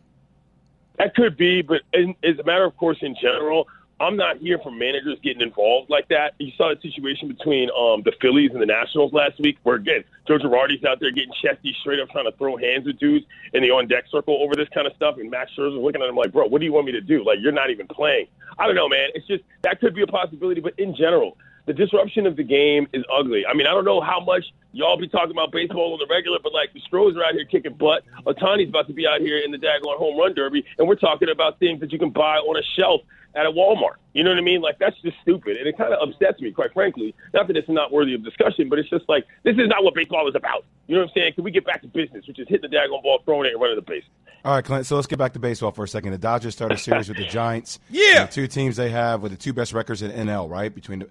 That 0.99 1.15
could 1.15 1.37
be, 1.37 1.63
but 1.63 1.83
in, 1.93 2.15
as 2.25 2.39
a 2.39 2.45
matter 2.45 2.65
of 2.65 2.77
course, 2.77 2.99
in 3.03 3.15
general, 3.21 3.69
I'm 4.03 4.17
not 4.17 4.39
here 4.39 4.59
for 4.59 4.73
managers 4.73 5.17
getting 5.23 5.43
involved 5.43 5.89
like 5.89 6.09
that. 6.09 6.35
You 6.39 6.51
saw 6.57 6.75
the 6.75 6.81
situation 6.83 7.29
between 7.29 7.71
um, 7.71 8.03
the 8.03 8.13
Phillies 8.21 8.51
and 8.51 8.61
the 8.61 8.67
Nationals 8.67 9.13
last 9.13 9.39
week, 9.39 9.59
where 9.63 9.77
again 9.77 10.03
Joe 10.27 10.39
Girardi's 10.39 10.85
out 10.85 10.99
there 10.99 11.13
getting 11.13 11.33
chesty, 11.41 11.73
straight 11.81 12.01
up 12.01 12.11
trying 12.11 12.25
to 12.25 12.33
throw 12.33 12.57
hands 12.57 12.85
with 12.85 12.99
dudes 12.99 13.25
in 13.53 13.63
the 13.63 13.71
on 13.71 13.87
deck 13.87 14.05
circle 14.11 14.43
over 14.43 14.57
this 14.57 14.69
kind 14.75 14.89
of 14.89 14.93
stuff, 14.97 15.19
and 15.19 15.31
Max 15.31 15.53
Scherzer 15.57 15.81
looking 15.81 16.03
at 16.03 16.09
him 16.09 16.17
like, 16.17 16.33
"Bro, 16.33 16.49
what 16.49 16.59
do 16.59 16.65
you 16.65 16.73
want 16.73 16.87
me 16.87 16.93
to 16.93 17.01
do? 17.01 17.25
Like, 17.25 17.39
you're 17.41 17.53
not 17.53 17.71
even 17.71 17.87
playing." 17.87 18.27
I 18.59 18.67
don't 18.67 18.75
know, 18.75 18.89
man. 18.89 19.11
It's 19.15 19.27
just 19.29 19.45
that 19.63 19.79
could 19.79 19.95
be 19.95 20.03
a 20.03 20.07
possibility, 20.09 20.61
but 20.61 20.75
in 20.79 20.97
general, 20.97 21.37
the 21.67 21.73
disruption 21.73 22.27
of 22.27 22.37
the 22.37 22.43
game 22.43 22.89
is 22.93 23.05
ugly. 23.13 23.45
I 23.47 23.55
mean, 23.55 23.67
I 23.67 23.71
don't 23.71 23.85
know 23.85 24.01
how 24.01 24.21
much 24.21 24.45
y'all 24.73 24.97
be 24.97 25.09
talking 25.09 25.31
about 25.31 25.53
baseball 25.53 25.93
on 25.93 25.99
the 25.99 26.13
regular, 26.13 26.39
but 26.43 26.53
like 26.53 26.73
the 26.73 26.81
Stros 26.81 27.17
are 27.17 27.25
out 27.25 27.35
here 27.35 27.45
kicking 27.45 27.75
butt. 27.75 28.05
Ohtani's 28.27 28.69
about 28.69 28.87
to 28.89 28.93
be 28.93 29.07
out 29.07 29.21
here 29.21 29.39
in 29.39 29.53
the 29.53 29.59
daggone 29.59 29.97
home 29.97 30.19
run 30.19 30.35
derby, 30.35 30.65
and 30.79 30.89
we're 30.89 30.97
talking 30.97 31.29
about 31.31 31.59
things 31.59 31.81
that 31.81 31.93
you 31.93 31.99
can 31.99 32.11
buy 32.11 32.39
on 32.39 32.57
a 32.57 32.63
shelf 32.77 33.03
at 33.35 33.47
a 33.47 33.51
Walmart. 33.51 33.97
You 34.13 34.23
know 34.23 34.31
what 34.31 34.39
I 34.39 34.43
mean? 34.43 34.61
Like 34.61 34.79
that's 34.79 34.97
just 35.01 35.17
stupid, 35.23 35.57
and 35.57 35.67
it 35.67 35.79
kind 35.79 35.93
of 35.95 36.07
upsets 36.07 36.41
me, 36.41 36.51
quite 36.51 36.73
frankly. 36.73 37.15
Not 37.33 37.47
that 37.47 37.57
it's 37.57 37.69
not 37.69 37.93
worthy 37.93 38.15
of 38.15 38.25
discussion, 38.25 38.69
but 38.69 38.79
it's 38.79 38.91
just 38.91 39.09
like 39.09 39.25
this 39.43 39.57
is 39.57 39.69
not 39.69 39.85
what 39.85 39.95
baseball 39.95 40.29
is 40.29 40.35
about. 40.35 40.65
You 40.87 40.97
know 40.97 41.03
what 41.03 41.11
I'm 41.11 41.15
saying? 41.15 41.35
Can 41.35 41.45
we 41.45 41.51
get 41.51 41.65
back 41.65 41.81
to 41.83 41.89
business, 41.89 42.27
which 42.27 42.39
is 42.39 42.49
hitting 42.49 42.69
the 42.71 42.77
daggone 42.77 43.03
ball, 43.03 43.21
throwing 43.25 43.47
it, 43.47 43.53
and 43.53 43.61
running 43.61 43.77
the 43.77 43.83
base? 43.83 44.05
All 44.45 44.55
right, 44.55 44.65
Clint. 44.65 44.87
So 44.87 44.97
let's 44.97 45.07
get 45.07 45.19
back 45.19 45.33
to 45.35 45.39
baseball 45.39 45.71
for 45.71 45.85
a 45.85 45.89
second. 45.89 46.11
The 46.11 46.19
Dodgers 46.19 46.55
started 46.55 46.75
a 46.75 46.79
series 46.79 47.09
with 47.09 47.19
the 47.19 47.27
Giants. 47.29 47.79
Yeah, 47.89 48.27
the 48.27 48.33
two 48.33 48.47
teams 48.49 48.77
they 48.77 48.91
have 48.91 49.23
with 49.23 49.33
the 49.33 49.39
two 49.39 49.53
best 49.53 49.73
records 49.73 50.03
in 50.03 50.11
NL, 50.11 50.51
right? 50.51 50.75
Between 50.75 50.99
the 51.01 51.09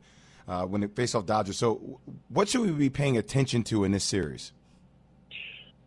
uh, 0.52 0.66
when 0.66 0.82
they 0.82 0.88
face 0.88 1.16
off 1.16 1.26
Dodgers. 1.26 1.58
So, 1.58 2.02
what 2.28 2.50
should 2.50 2.62
we 2.62 2.72
be 2.72 2.90
paying 2.90 3.18
attention 3.18 3.64
to 3.64 3.86
in 3.86 3.94
this 3.94 4.04
series? 4.04 4.52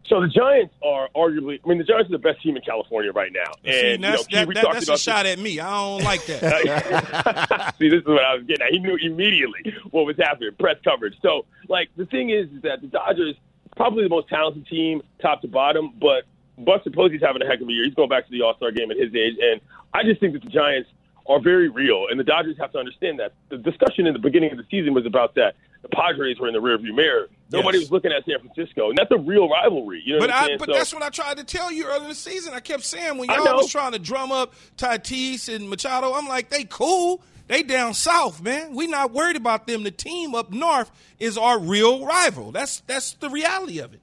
So 0.06 0.20
the 0.20 0.28
Giants 0.28 0.74
are 0.82 1.08
arguably. 1.14 1.60
I 1.64 1.68
mean, 1.68 1.78
the 1.78 1.84
Giants 1.84 2.08
are 2.10 2.12
the 2.12 2.18
best 2.18 2.42
team 2.42 2.56
in 2.56 2.62
California 2.62 3.12
right 3.12 3.32
now. 3.32 3.52
And 3.64 3.74
See, 3.74 3.96
that's, 3.96 4.26
you 4.30 4.36
know, 4.36 4.44
that, 4.46 4.54
that, 4.54 4.72
that's 4.72 4.88
a 4.88 4.98
shot 4.98 5.24
at 5.26 5.38
me. 5.38 5.60
I 5.60 5.70
don't 5.70 6.04
like 6.04 6.24
that. 6.26 7.74
See, 7.78 7.88
this 7.88 8.00
is 8.00 8.06
what 8.06 8.22
I 8.22 8.34
was 8.34 8.44
getting 8.44 8.66
at. 8.66 8.72
He 8.72 8.78
knew 8.80 8.96
immediately 8.96 9.74
what 9.90 10.04
was 10.04 10.16
happening. 10.18 10.50
Press 10.58 10.76
coverage. 10.84 11.14
So, 11.22 11.46
like, 11.68 11.88
the 11.96 12.04
thing 12.06 12.30
is, 12.30 12.50
is 12.50 12.62
that 12.62 12.82
the 12.82 12.86
Dodgers 12.86 13.34
probably 13.76 14.04
the 14.04 14.10
most 14.10 14.28
talented 14.28 14.66
team, 14.66 15.02
top 15.20 15.40
to 15.42 15.48
bottom. 15.48 15.92
But 15.98 16.24
Buster 16.58 16.90
Posey's 16.90 17.22
having 17.22 17.42
a 17.42 17.46
heck 17.46 17.60
of 17.60 17.68
a 17.68 17.72
year. 17.72 17.84
He's 17.84 17.94
going 17.94 18.10
back 18.10 18.26
to 18.26 18.30
the 18.30 18.42
All 18.42 18.54
Star 18.56 18.72
game 18.72 18.90
at 18.90 18.98
his 18.98 19.14
age, 19.14 19.36
and 19.42 19.60
I 19.92 20.04
just 20.04 20.20
think 20.20 20.34
that 20.34 20.42
the 20.42 20.50
Giants 20.50 20.88
are 21.26 21.40
very 21.40 21.68
real, 21.68 22.06
and 22.10 22.20
the 22.20 22.24
Dodgers 22.24 22.56
have 22.58 22.72
to 22.72 22.78
understand 22.78 23.18
that. 23.18 23.32
The 23.48 23.58
discussion 23.58 24.06
in 24.06 24.12
the 24.12 24.18
beginning 24.18 24.52
of 24.52 24.58
the 24.58 24.64
season 24.70 24.94
was 24.94 25.06
about 25.06 25.34
that 25.36 25.54
the 25.82 25.88
Padres 25.88 26.38
were 26.38 26.48
in 26.48 26.54
the 26.54 26.60
rearview 26.60 26.94
mirror. 26.94 27.28
Nobody 27.50 27.78
yes. 27.78 27.84
was 27.84 27.92
looking 27.92 28.12
at 28.12 28.24
San 28.24 28.38
Francisco, 28.40 28.88
and 28.88 28.98
that's 28.98 29.10
a 29.10 29.18
real 29.18 29.48
rivalry. 29.48 30.02
You 30.04 30.14
know 30.14 30.20
but 30.20 30.30
I, 30.30 30.56
but 30.56 30.68
so, 30.68 30.72
that's 30.72 30.94
what 30.94 31.02
I 31.02 31.10
tried 31.10 31.36
to 31.36 31.44
tell 31.44 31.70
you 31.70 31.86
earlier 31.86 32.02
in 32.02 32.08
the 32.08 32.14
season. 32.14 32.54
I 32.54 32.60
kept 32.60 32.84
saying 32.84 33.18
when 33.18 33.28
y'all 33.28 33.56
was 33.56 33.70
trying 33.70 33.92
to 33.92 33.98
drum 33.98 34.32
up 34.32 34.54
Tatis 34.76 35.54
and 35.54 35.68
Machado, 35.68 36.12
I'm 36.14 36.26
like, 36.26 36.50
they 36.50 36.64
cool. 36.64 37.22
They 37.46 37.62
down 37.62 37.92
south, 37.92 38.40
man. 38.42 38.74
We 38.74 38.86
not 38.86 39.12
worried 39.12 39.36
about 39.36 39.66
them. 39.66 39.82
The 39.82 39.90
team 39.90 40.34
up 40.34 40.50
north 40.50 40.90
is 41.18 41.36
our 41.36 41.58
real 41.58 42.06
rival. 42.06 42.52
That's 42.52 42.80
that's 42.80 43.12
the 43.14 43.28
reality 43.28 43.80
of 43.80 43.92
it. 43.92 44.00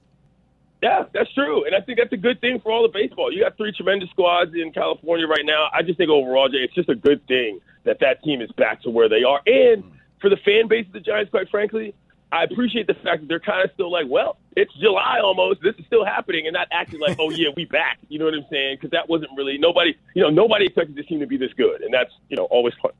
Yeah, 0.82 1.04
that's 1.14 1.32
true, 1.32 1.64
and 1.64 1.76
I 1.76 1.80
think 1.80 1.98
that's 1.98 2.12
a 2.12 2.16
good 2.16 2.40
thing 2.40 2.58
for 2.60 2.72
all 2.72 2.82
the 2.82 2.88
baseball. 2.88 3.32
You 3.32 3.44
got 3.44 3.56
three 3.56 3.72
tremendous 3.72 4.10
squads 4.10 4.52
in 4.54 4.72
California 4.72 5.28
right 5.28 5.44
now. 5.44 5.68
I 5.72 5.82
just 5.82 5.96
think 5.96 6.10
overall, 6.10 6.48
Jay, 6.48 6.58
it's 6.58 6.74
just 6.74 6.88
a 6.88 6.96
good 6.96 7.24
thing 7.28 7.60
that 7.84 8.00
that 8.00 8.22
team 8.24 8.40
is 8.40 8.50
back 8.52 8.82
to 8.82 8.90
where 8.90 9.08
they 9.08 9.22
are, 9.22 9.40
and 9.46 9.84
for 10.20 10.28
the 10.28 10.36
fan 10.38 10.68
base 10.68 10.86
of 10.86 10.92
the 10.92 11.00
Giants, 11.00 11.30
quite 11.30 11.48
frankly, 11.50 11.94
I 12.32 12.44
appreciate 12.44 12.86
the 12.86 12.94
fact 12.94 13.20
that 13.20 13.28
they're 13.28 13.40
kind 13.40 13.62
of 13.62 13.70
still 13.74 13.92
like, 13.92 14.06
well, 14.08 14.38
it's 14.56 14.72
July 14.80 15.20
almost. 15.22 15.62
This 15.62 15.74
is 15.78 15.84
still 15.86 16.04
happening, 16.04 16.46
and 16.46 16.54
not 16.54 16.66
acting 16.72 16.98
like, 16.98 17.16
oh 17.20 17.30
yeah, 17.30 17.50
we 17.54 17.66
back. 17.66 17.98
You 18.08 18.18
know 18.18 18.24
what 18.24 18.34
I'm 18.34 18.46
saying? 18.50 18.76
Because 18.76 18.90
that 18.90 19.08
wasn't 19.08 19.30
really 19.36 19.58
nobody. 19.58 19.94
You 20.14 20.22
know, 20.22 20.30
nobody 20.30 20.66
expected 20.66 20.96
this 20.96 21.06
team 21.06 21.20
to 21.20 21.26
be 21.26 21.36
this 21.36 21.52
good, 21.56 21.82
and 21.82 21.92
that's 21.92 22.10
you 22.28 22.36
know 22.36 22.44
always 22.44 22.74
fun. 22.82 22.92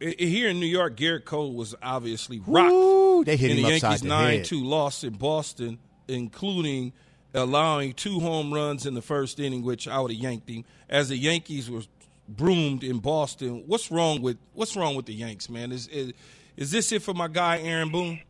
Here 0.00 0.48
in 0.48 0.58
New 0.58 0.66
York, 0.66 0.96
Gerrit 0.96 1.24
Cole 1.24 1.54
was 1.54 1.76
obviously 1.80 2.42
rocked. 2.44 2.72
Ooh, 2.72 3.24
they 3.24 3.36
hit 3.36 3.52
in 3.52 3.58
him 3.58 3.62
the 3.62 3.70
Yankees 3.70 4.02
nine 4.02 4.42
two 4.42 4.64
loss 4.64 5.04
in 5.04 5.14
Boston, 5.14 5.78
including 6.08 6.92
allowing 7.34 7.92
two 7.92 8.20
home 8.20 8.52
runs 8.52 8.86
in 8.86 8.94
the 8.94 9.02
first 9.02 9.40
inning, 9.40 9.62
which 9.62 9.88
I 9.88 10.00
would 10.00 10.10
have 10.10 10.20
yanked 10.20 10.48
him. 10.48 10.64
As 10.88 11.08
the 11.08 11.16
Yankees 11.16 11.70
were 11.70 11.82
broomed 12.28 12.84
in 12.84 12.98
Boston, 12.98 13.64
what's 13.66 13.90
wrong 13.90 14.22
with 14.22 14.38
what's 14.54 14.76
wrong 14.76 14.94
with 14.94 15.06
the 15.06 15.14
Yanks, 15.14 15.48
man? 15.48 15.72
Is 15.72 15.88
is, 15.88 16.12
is 16.56 16.70
this 16.70 16.92
it 16.92 17.02
for 17.02 17.14
my 17.14 17.28
guy 17.28 17.60
Aaron 17.60 17.90
Boone? 17.90 18.20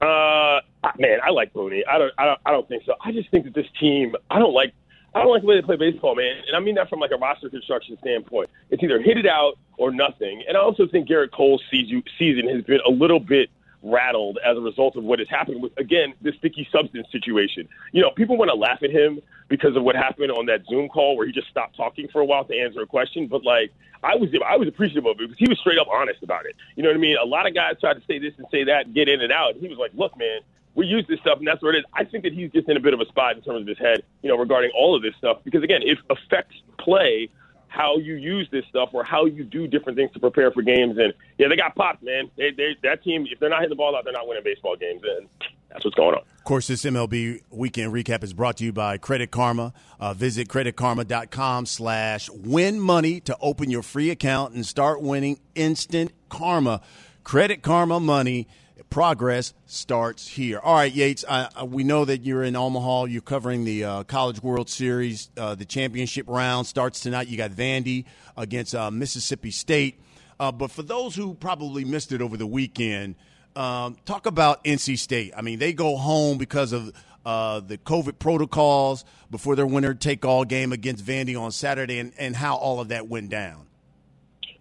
Uh, 0.00 0.60
man, 0.98 1.18
I 1.22 1.30
like 1.30 1.52
Booney. 1.52 1.82
I 1.86 1.98
don't, 1.98 2.12
I 2.16 2.24
don't, 2.24 2.40
I 2.46 2.50
don't 2.52 2.66
think 2.66 2.84
so. 2.86 2.94
I 3.04 3.12
just 3.12 3.30
think 3.30 3.44
that 3.44 3.54
this 3.54 3.66
team, 3.78 4.16
I 4.30 4.38
don't 4.38 4.54
like, 4.54 4.72
I 5.14 5.22
don't 5.22 5.30
like 5.30 5.42
the 5.42 5.48
way 5.48 5.60
they 5.60 5.66
play 5.66 5.76
baseball, 5.76 6.14
man. 6.14 6.36
And 6.46 6.56
I 6.56 6.60
mean 6.60 6.76
that 6.76 6.88
from 6.88 7.00
like 7.00 7.10
a 7.10 7.16
roster 7.16 7.50
construction 7.50 7.98
standpoint. 8.00 8.48
It's 8.70 8.82
either 8.82 9.00
hit 9.02 9.18
it 9.18 9.26
out 9.26 9.58
or 9.76 9.90
nothing. 9.90 10.42
And 10.48 10.56
I 10.56 10.60
also 10.60 10.86
think 10.86 11.08
Gerrit 11.08 11.32
Cole's 11.32 11.62
season 11.70 12.48
has 12.48 12.64
been 12.64 12.80
a 12.86 12.90
little 12.90 13.20
bit 13.20 13.50
rattled 13.82 14.38
as 14.44 14.56
a 14.56 14.60
result 14.60 14.96
of 14.96 15.04
what 15.04 15.18
has 15.18 15.28
happened 15.28 15.62
with 15.62 15.72
again 15.78 16.12
the 16.22 16.32
sticky 16.38 16.68
substance 16.70 17.06
situation. 17.10 17.68
You 17.92 18.02
know, 18.02 18.10
people 18.10 18.36
want 18.36 18.50
to 18.50 18.56
laugh 18.56 18.82
at 18.82 18.90
him 18.90 19.20
because 19.48 19.76
of 19.76 19.82
what 19.82 19.96
happened 19.96 20.30
on 20.30 20.46
that 20.46 20.66
Zoom 20.68 20.88
call 20.88 21.16
where 21.16 21.26
he 21.26 21.32
just 21.32 21.48
stopped 21.48 21.76
talking 21.76 22.08
for 22.08 22.20
a 22.20 22.24
while 22.24 22.44
to 22.44 22.58
answer 22.58 22.80
a 22.82 22.86
question, 22.86 23.26
but 23.26 23.44
like 23.44 23.72
I 24.02 24.16
was 24.16 24.30
I 24.46 24.56
was 24.56 24.68
appreciative 24.68 25.06
of 25.06 25.20
it 25.20 25.28
because 25.28 25.38
he 25.38 25.48
was 25.48 25.58
straight 25.58 25.78
up 25.78 25.88
honest 25.88 26.22
about 26.22 26.46
it. 26.46 26.56
You 26.76 26.82
know 26.82 26.88
what 26.88 26.96
I 26.96 27.00
mean? 27.00 27.16
A 27.22 27.26
lot 27.26 27.46
of 27.46 27.54
guys 27.54 27.76
tried 27.80 27.94
to 27.94 28.02
say 28.06 28.18
this 28.18 28.34
and 28.38 28.46
say 28.50 28.64
that 28.64 28.86
and 28.86 28.94
get 28.94 29.08
in 29.08 29.20
and 29.20 29.32
out. 29.32 29.56
He 29.56 29.68
was 29.68 29.78
like, 29.78 29.92
"Look, 29.94 30.16
man, 30.16 30.40
we 30.74 30.86
use 30.86 31.04
this 31.08 31.20
stuff, 31.20 31.38
and 31.38 31.46
that's 31.46 31.62
what 31.62 31.74
it 31.74 31.78
is." 31.78 31.84
I 31.92 32.04
think 32.04 32.24
that 32.24 32.32
he's 32.32 32.50
just 32.50 32.68
in 32.68 32.76
a 32.76 32.80
bit 32.80 32.94
of 32.94 33.00
a 33.00 33.06
spot 33.06 33.36
in 33.36 33.42
terms 33.42 33.62
of 33.62 33.66
his 33.66 33.78
head, 33.78 34.02
you 34.22 34.28
know, 34.28 34.36
regarding 34.36 34.70
all 34.76 34.94
of 34.94 35.02
this 35.02 35.14
stuff 35.16 35.38
because 35.44 35.62
again, 35.62 35.82
it 35.82 35.98
affects 36.08 36.56
play 36.78 37.28
how 37.70 37.96
you 37.98 38.14
use 38.14 38.48
this 38.50 38.64
stuff 38.68 38.90
or 38.92 39.04
how 39.04 39.24
you 39.24 39.44
do 39.44 39.66
different 39.66 39.96
things 39.96 40.12
to 40.12 40.18
prepare 40.18 40.50
for 40.50 40.60
games. 40.60 40.98
And 40.98 41.14
yeah, 41.38 41.48
they 41.48 41.56
got 41.56 41.74
popped, 41.76 42.02
man. 42.02 42.30
They, 42.36 42.50
they 42.50 42.76
that 42.82 43.02
team, 43.02 43.26
if 43.30 43.38
they're 43.38 43.48
not 43.48 43.60
hitting 43.60 43.70
the 43.70 43.76
ball 43.76 43.96
out, 43.96 44.04
they're 44.04 44.12
not 44.12 44.26
winning 44.26 44.42
baseball 44.44 44.76
games. 44.76 45.02
And 45.04 45.28
that's 45.70 45.84
what's 45.84 45.94
going 45.94 46.16
on. 46.16 46.22
Of 46.36 46.44
course, 46.44 46.66
this 46.66 46.84
MLB 46.84 47.42
weekend 47.50 47.92
recap 47.92 48.24
is 48.24 48.32
brought 48.32 48.56
to 48.56 48.64
you 48.64 48.72
by 48.72 48.98
Credit 48.98 49.30
Karma. 49.30 49.72
Uh, 50.00 50.14
visit 50.14 50.48
creditkarma.com 50.48 51.66
slash 51.66 52.28
win 52.30 52.80
money 52.80 53.20
to 53.20 53.36
open 53.40 53.70
your 53.70 53.82
free 53.82 54.10
account 54.10 54.54
and 54.54 54.66
start 54.66 55.00
winning 55.00 55.38
instant 55.54 56.12
karma. 56.28 56.80
Credit 57.22 57.62
Karma 57.62 58.00
money 58.00 58.48
progress 58.88 59.52
starts 59.66 60.26
here. 60.26 60.58
All 60.58 60.74
right, 60.74 60.92
Yates, 60.92 61.24
I, 61.28 61.64
we 61.64 61.84
know 61.84 62.04
that 62.04 62.22
you're 62.22 62.42
in 62.42 62.56
Omaha. 62.56 63.04
You're 63.04 63.22
covering 63.22 63.64
the 63.64 63.84
uh, 63.84 64.02
College 64.04 64.42
World 64.42 64.70
Series. 64.70 65.30
Uh, 65.36 65.54
the 65.54 65.64
championship 65.64 66.26
round 66.28 66.66
starts 66.66 67.00
tonight. 67.00 67.28
You 67.28 67.36
got 67.36 67.50
Vandy 67.50 68.04
against 68.36 68.74
uh, 68.74 68.90
Mississippi 68.90 69.50
State. 69.50 70.00
Uh, 70.38 70.50
but 70.50 70.70
for 70.70 70.82
those 70.82 71.14
who 71.14 71.34
probably 71.34 71.84
missed 71.84 72.12
it 72.12 72.22
over 72.22 72.36
the 72.36 72.46
weekend, 72.46 73.14
um, 73.56 73.96
talk 74.06 74.26
about 74.26 74.64
NC 74.64 74.98
State. 74.98 75.32
I 75.36 75.42
mean, 75.42 75.58
they 75.58 75.72
go 75.72 75.96
home 75.96 76.38
because 76.38 76.72
of 76.72 76.92
uh, 77.26 77.60
the 77.60 77.76
COVID 77.78 78.18
protocols 78.18 79.04
before 79.30 79.56
their 79.56 79.66
winner 79.66 79.94
take 79.94 80.24
all 80.24 80.44
game 80.44 80.72
against 80.72 81.04
Vandy 81.04 81.38
on 81.38 81.52
Saturday 81.52 81.98
and, 81.98 82.12
and 82.18 82.34
how 82.34 82.56
all 82.56 82.80
of 82.80 82.88
that 82.88 83.08
went 83.08 83.28
down. 83.30 83.66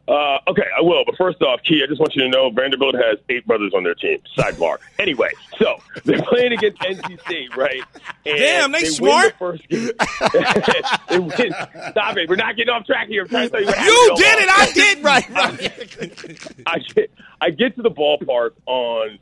Uh, 0.10 0.40
okay, 0.48 0.64
I 0.76 0.82
will. 0.82 1.04
But 1.06 1.16
first 1.18 1.40
off, 1.44 1.62
Key, 1.64 1.84
I 1.84 1.88
just 1.88 2.00
want 2.00 2.16
you 2.16 2.24
to 2.24 2.30
know 2.30 2.50
Vanderbilt 2.50 2.96
has 2.96 3.20
eight 3.30 3.46
brothers 3.46 3.74
on 3.76 3.84
their 3.84 3.94
team. 3.94 4.18
Sidebar. 4.36 4.78
anyway, 5.00 5.30
so 5.60 5.78
they're 6.04 6.24
playing 6.24 6.54
against 6.54 6.80
NC 6.82 7.22
State, 7.22 7.56
right? 7.56 7.84
And 8.26 8.38
Damn, 8.38 8.72
they 8.72 8.80
win 8.82 8.92
smart. 8.92 9.34
the 9.34 9.38
first 9.38 9.70
game. 9.70 9.92
They 11.10 11.20
win- 11.20 11.54
Stop 11.92 12.18
it. 12.18 12.28
We're 12.28 12.36
not 12.38 12.56
getting 12.56 12.74
off 12.74 12.86
track 12.86 13.08
here. 13.08 13.22
I'm 13.24 13.28
trying 13.30 13.50
to 13.50 13.52
tell 13.52 13.62
you 13.62 13.68
what 13.68 13.86
You 13.86 14.16
did 14.18 14.40
it. 14.40 14.50
I 14.50 14.72
did. 14.74 15.04
Right. 15.04 15.30
right. 15.30 16.62
I 16.66 16.80
get 16.80 17.12
I 17.42 17.50
get 17.52 17.76
to 17.76 17.82
the 17.84 17.92
ballpark 17.92 18.52
on 18.66 19.20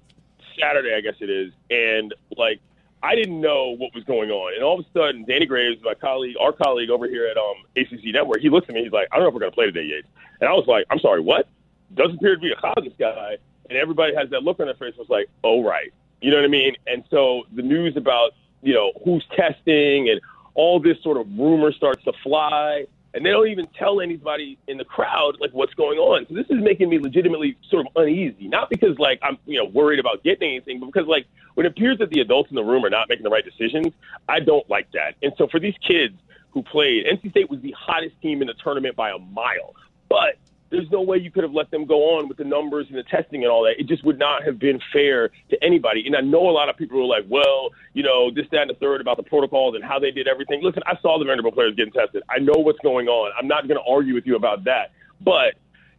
Saturday, 0.59 0.93
I 0.95 1.01
guess 1.01 1.15
it 1.19 1.29
is, 1.29 1.51
and 1.69 2.13
like 2.37 2.59
I 3.03 3.15
didn't 3.15 3.39
know 3.39 3.75
what 3.77 3.93
was 3.93 4.03
going 4.03 4.31
on, 4.31 4.53
and 4.55 4.63
all 4.63 4.79
of 4.79 4.85
a 4.85 4.89
sudden, 4.97 5.23
Danny 5.25 5.45
Graves, 5.45 5.81
my 5.83 5.93
colleague, 5.93 6.35
our 6.39 6.51
colleague 6.51 6.89
over 6.89 7.07
here 7.07 7.27
at 7.27 7.37
um, 7.37 7.55
ACC 7.75 8.05
Network, 8.13 8.39
he 8.39 8.49
looks 8.49 8.67
at 8.69 8.75
me, 8.75 8.83
he's 8.83 8.91
like, 8.91 9.07
"I 9.11 9.15
don't 9.15 9.23
know 9.23 9.27
if 9.29 9.33
we're 9.33 9.41
going 9.41 9.51
to 9.51 9.55
play 9.55 9.65
today, 9.65 9.83
Yates," 9.83 10.07
and 10.41 10.49
I 10.49 10.53
was 10.53 10.65
like, 10.67 10.85
"I'm 10.89 10.99
sorry, 10.99 11.21
what?" 11.21 11.47
Doesn't 11.93 12.17
appear 12.17 12.35
to 12.35 12.41
be 12.41 12.51
a 12.51 12.73
Cousins 12.73 12.95
guy, 12.97 13.37
and 13.69 13.77
everybody 13.77 14.15
has 14.15 14.29
that 14.31 14.43
look 14.43 14.59
on 14.59 14.65
their 14.65 14.75
face. 14.75 14.95
Was 14.97 15.09
like, 15.09 15.29
"Oh 15.43 15.63
right," 15.63 15.93
you 16.21 16.31
know 16.31 16.37
what 16.37 16.45
I 16.45 16.49
mean? 16.49 16.75
And 16.87 17.03
so 17.09 17.43
the 17.53 17.61
news 17.61 17.95
about 17.97 18.31
you 18.61 18.73
know 18.73 18.91
who's 19.05 19.25
testing 19.35 20.09
and 20.09 20.19
all 20.55 20.79
this 20.79 21.01
sort 21.03 21.17
of 21.17 21.27
rumor 21.37 21.71
starts 21.71 22.03
to 22.05 22.13
fly 22.23 22.87
and 23.17 23.25
they 23.25 23.31
don't 23.31 23.47
even 23.47 23.65
tell 23.77 23.99
anybody 23.99 24.59
in 24.67 24.77
the 24.77 24.85
crowd 24.85 25.37
like 25.41 25.49
what's 25.51 25.73
going 25.73 25.97
on. 25.97 26.27
So 26.29 26.35
this 26.35 26.45
is 26.51 26.61
making 26.61 26.87
me 26.89 26.99
legitimately 26.99 27.57
sort 27.67 27.87
of 27.87 27.91
uneasy. 27.95 28.47
Not 28.47 28.69
because 28.69 28.97
like 28.99 29.19
I'm 29.23 29.39
you 29.47 29.57
know 29.57 29.65
worried 29.65 29.99
about 29.99 30.23
getting 30.23 30.51
anything, 30.51 30.79
but 30.79 30.85
because 30.85 31.07
like 31.07 31.25
when 31.55 31.65
it 31.65 31.69
appears 31.69 31.97
that 31.97 32.11
the 32.11 32.21
adults 32.21 32.51
in 32.51 32.55
the 32.55 32.63
room 32.63 32.85
are 32.85 32.91
not 32.91 33.09
making 33.09 33.23
the 33.23 33.31
right 33.31 33.43
decisions, 33.43 33.87
I 34.29 34.39
don't 34.39 34.69
like 34.69 34.91
that. 34.91 35.15
And 35.23 35.33
so 35.35 35.47
for 35.47 35.59
these 35.59 35.73
kids 35.85 36.13
who 36.51 36.61
played, 36.61 37.07
NC 37.07 37.31
State 37.31 37.49
was 37.49 37.59
the 37.61 37.75
hottest 37.75 38.21
team 38.21 38.41
in 38.41 38.47
the 38.47 38.53
tournament 38.53 38.95
by 38.95 39.09
a 39.09 39.17
mile, 39.17 39.73
but 40.09 40.37
there's 40.69 40.89
no 40.91 41.01
way 41.01 41.17
you 41.17 41.31
could 41.31 41.43
have 41.43 41.53
let 41.53 41.71
them 41.71 41.85
go 41.85 42.17
on 42.17 42.27
with 42.27 42.37
the 42.37 42.43
numbers 42.43 42.87
and 42.89 42.97
the 42.97 43.03
testing 43.03 43.43
and 43.43 43.51
all 43.51 43.63
that. 43.63 43.79
It 43.79 43.87
just 43.87 44.03
would 44.03 44.19
not 44.19 44.43
have 44.43 44.59
been 44.59 44.79
fair 44.91 45.29
to 45.49 45.63
anybody. 45.63 46.05
And 46.05 46.15
I 46.15 46.21
know 46.21 46.49
a 46.49 46.51
lot 46.51 46.69
of 46.69 46.77
people 46.77 46.99
are 46.99 47.05
like, 47.05 47.25
well, 47.29 47.69
you 47.93 48.03
know, 48.03 48.31
this, 48.31 48.45
that, 48.51 48.61
and 48.61 48.69
the 48.69 48.75
third 48.75 49.01
about 49.01 49.17
the 49.17 49.23
protocols 49.23 49.75
and 49.75 49.83
how 49.83 49.99
they 49.99 50.11
did 50.11 50.27
everything. 50.27 50.61
Listen, 50.61 50.83
I 50.85 50.97
saw 51.01 51.17
the 51.17 51.25
Vanderbilt 51.25 51.53
players 51.55 51.75
getting 51.75 51.93
tested. 51.93 52.23
I 52.29 52.39
know 52.39 52.55
what's 52.55 52.79
going 52.79 53.07
on. 53.07 53.31
I'm 53.37 53.47
not 53.47 53.67
going 53.67 53.79
to 53.79 53.89
argue 53.89 54.13
with 54.13 54.25
you 54.25 54.35
about 54.35 54.65
that. 54.65 54.91
But 55.21 55.55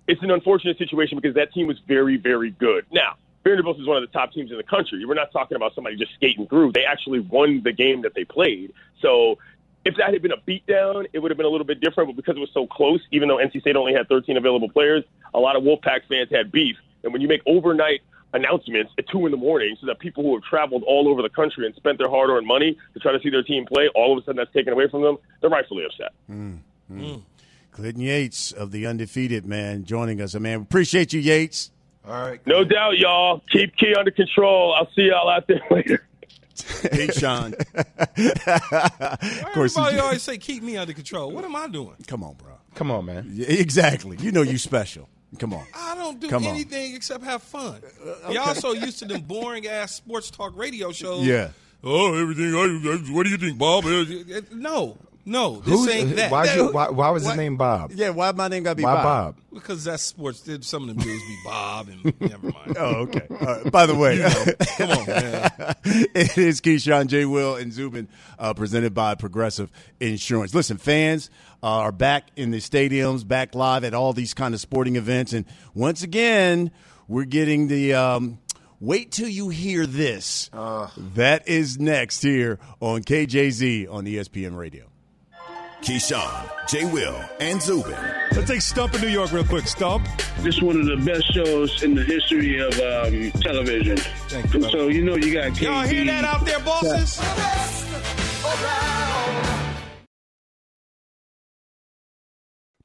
it's 0.07 0.23
an 0.23 0.31
unfortunate 0.31 0.79
situation 0.79 1.19
because 1.19 1.35
that 1.35 1.53
team 1.53 1.67
was 1.67 1.79
very, 1.87 2.17
very 2.17 2.51
good. 2.51 2.85
Now, 2.93 3.17
Vanderbilt 3.45 3.81
is 3.81 3.87
one 3.87 3.97
of 3.97 4.03
the 4.03 4.13
top 4.13 4.33
teams 4.33 4.51
in 4.51 4.59
the 4.59 4.63
country. 4.63 5.05
We're 5.05 5.15
not 5.15 5.33
talking 5.33 5.57
about 5.57 5.75
somebody 5.75 5.97
just 5.97 6.13
skating 6.15 6.47
through. 6.47 6.73
They 6.73 6.85
actually 6.85 7.21
won 7.21 7.63
the 7.63 7.73
game 7.73 8.03
that 8.03 8.15
they 8.15 8.25
played. 8.25 8.73
So 9.01 9.39
if 9.85 9.97
that 9.97 10.13
had 10.13 10.23
been 10.23 10.33
a 10.33 10.37
beatdown, 10.37 11.07
it 11.13 11.19
would 11.21 11.31
have 11.31 11.39
been 11.39 11.47
a 11.47 11.51
little 11.51 11.67
bit 11.67 11.81
different. 11.81 12.09
But 12.09 12.17
because 12.17 12.37
it 12.37 12.41
was 12.41 12.51
so 12.53 12.67
close, 12.67 13.01
even 13.11 13.29
though 13.29 13.37
NC 13.37 13.61
State 13.61 13.77
only 13.77 13.95
had 13.95 14.09
13 14.09 14.37
available 14.37 14.69
players, 14.69 15.05
a 15.35 15.39
lot 15.39 15.57
of 15.57 15.63
Wolfpack 15.63 16.01
fans 16.09 16.29
had 16.31 16.53
beef. 16.53 16.77
And 17.05 17.13
when 17.13 17.23
you 17.23 17.29
make 17.29 17.43
overnight 17.47 18.01
announcements 18.35 18.93
at 18.99 19.09
two 19.09 19.25
in 19.25 19.31
the 19.31 19.39
morning, 19.39 19.77
so 19.81 19.87
that 19.87 19.99
people 19.99 20.23
who 20.23 20.35
have 20.35 20.43
traveled 20.43 20.83
all 20.87 21.09
over 21.09 21.23
the 21.23 21.31
country 21.31 21.65
and 21.65 21.75
spent 21.75 21.99
their 21.99 22.11
hard-earned 22.11 22.47
money 22.47 22.77
to 22.95 23.01
try 23.01 23.13
to 23.13 23.21
see 23.21 23.31
their 23.31 23.43
team 23.43 23.65
play, 23.65 23.89
all 23.95 24.13
of 24.13 24.23
a 24.23 24.27
sudden 24.27 24.37
that's 24.37 24.53
taken 24.53 24.73
away 24.73 24.89
from 24.89 25.03
them, 25.03 25.17
they're 25.41 25.51
rightfully 25.51 25.85
upset. 25.85 26.13
Mm, 26.31 26.59
mm. 26.93 27.23
Clinton 27.73 28.03
Yates 28.03 28.53
of 28.53 28.73
the 28.73 28.87
Undefeated 28.87 29.47
Man 29.47 29.85
joining 29.85 30.21
us. 30.21 30.35
I 30.35 30.41
man, 30.41 30.59
we 30.59 30.63
appreciate 30.65 31.13
you, 31.13 31.21
Yates. 31.21 31.71
All 32.05 32.21
right. 32.21 32.45
No 32.47 32.65
doubt, 32.65 32.99
y'all. 32.99 33.43
Keep 33.51 33.77
Key 33.77 33.95
under 33.95 34.11
control. 34.11 34.75
I'll 34.75 34.91
see 34.95 35.09
y'all 35.09 35.29
out 35.29 35.47
there 35.47 35.61
later. 35.71 36.05
Hey, 36.93 37.09
Sean. 37.09 37.55
of 37.55 39.53
course, 39.55 39.77
everybody 39.77 39.99
always 39.99 40.23
say 40.23 40.39
keep 40.39 40.63
me 40.63 40.77
under 40.77 40.93
control. 40.93 41.31
What 41.33 41.45
am 41.45 41.57
I 41.57 41.69
doing? 41.69 41.97
Come 42.07 42.23
on, 42.23 42.35
bro. 42.35 42.53
Come 42.75 42.91
on, 42.91 43.05
man. 43.07 43.31
Yeah, 43.33 43.47
exactly. 43.49 44.17
You 44.21 44.33
know 44.33 44.43
you 44.43 44.59
special. 44.59 45.09
Come 45.39 45.53
on. 45.53 45.65
I 45.75 45.95
don't 45.95 46.21
do 46.21 46.29
Come 46.29 46.45
on. 46.47 46.55
anything 46.55 46.95
except 46.95 47.23
have 47.25 47.43
fun. 47.43 47.83
Uh, 48.03 48.09
okay. 48.25 48.35
Y'all 48.35 48.55
so 48.55 48.73
used 48.73 48.99
to 49.01 49.05
them 49.05 49.23
boring 49.23 49.67
ass 49.67 49.95
sports 49.95 50.31
talk 50.31 50.57
radio 50.57 50.91
shows. 50.93 51.27
Yeah. 51.27 51.51
Oh, 51.85 52.15
everything. 52.15 52.55
Oh, 52.55 52.97
what 53.15 53.25
do 53.25 53.31
you 53.31 53.37
think, 53.37 53.59
Bob? 53.59 53.85
Uh, 53.85 54.05
no, 54.53 54.97
no. 55.29 55.61
This 55.61 55.75
Who's- 55.75 55.95
ain't 55.95 56.17
that. 56.17 56.31
Why, 56.31 56.47
That- 56.47 56.57
you, 56.57 56.73
why, 56.73 56.91
why 56.91 57.11
was 57.11 57.23
Why- 57.25 57.31
his 57.31 57.37
name 57.39 57.57
Bob? 57.57 57.93
Yeah, 57.95 58.11
why 58.11 58.33
my 58.33 58.49
name 58.49 58.63
got 58.65 58.71
to 58.71 58.77
be 58.77 58.83
Why 58.85 58.95
Bob? 58.95 59.37
Bob? 59.37 59.37
Because 59.53 59.85
that's 59.85 60.03
sports. 60.03 60.43
Some 60.67 60.83
of 60.83 60.89
them 60.89 60.99
dudes 60.99 61.23
be 61.23 61.39
Bob 61.45 61.89
and 61.89 62.21
never 62.21 62.47
mind. 62.51 62.77
Oh, 62.77 62.95
okay. 63.03 63.27
All 63.31 63.37
right. 63.63 63.71
By 63.73 63.87
the 63.87 63.95
way, 63.95 64.17
You 64.17 64.23
know, 64.23 64.45
come 64.77 64.91
on, 64.91 65.07
man. 65.07 65.51
it 66.15 66.37
is 66.39 66.61
Keyshawn, 66.61 67.07
J. 67.07 67.25
Will, 67.25 67.57
and 67.57 67.73
Zubin, 67.73 68.09
uh, 68.39 68.55
presented 68.55 68.95
by 68.95 69.15
Progressive 69.15 69.71
Insurance. 70.01 70.55
Listen, 70.55 70.77
fans 70.79 71.31
uh, 71.63 71.67
are 71.67 71.93
back 71.93 72.29
in 72.37 72.51
the 72.51 72.59
stadiums, 72.59 73.27
back 73.27 73.55
live 73.55 73.85
at 73.85 73.95
all 73.95 74.13
these 74.13 74.35
kind 74.35 74.55
of 74.55 74.61
sporting 74.61 74.97
events, 74.97 75.33
and 75.33 75.45
once 75.75 76.03
again, 76.03 76.71
we're 77.07 77.25
getting 77.25 77.69
the. 77.69 77.95
Um, 77.95 78.39
Wait 78.81 79.11
till 79.11 79.27
you 79.29 79.49
hear 79.49 79.87
this. 79.87 80.51
that 80.53 81.43
is 81.49 81.81
next 81.81 82.23
here 82.23 82.61
on 82.79 83.03
KJZ 83.03 83.93
on 83.93 84.05
ESPN 84.05 84.57
Radio. 84.57 84.88
Keyshawn, 85.83 86.51
J. 86.69 86.85
Will, 86.87 87.19
and 87.39 87.63
Zubin. 87.63 87.97
Let's 88.33 88.49
take 88.49 88.61
Stump 88.61 88.95
in 88.95 89.01
New 89.01 89.09
York 89.09 89.31
real 89.33 89.45
quick. 89.45 89.67
Stump. 89.69 90.07
This 90.39 90.57
is 90.57 90.63
one 90.63 90.79
of 90.79 90.87
the 90.87 90.97
best 90.97 91.33
shows 91.33 91.83
in 91.85 91.95
the 91.95 92.03
history 92.03 92.59
of 92.59 92.73
um, 92.81 93.31
television. 93.41 93.97
so 94.71 94.89
you 94.89 95.05
know 95.05 95.17
you 95.17 95.33
got 95.33 95.61
Y'all 95.61 95.83
hear 95.87 96.05
that 96.05 96.25
out 96.25 96.45
there, 96.45 96.59
bosses? 96.61 97.19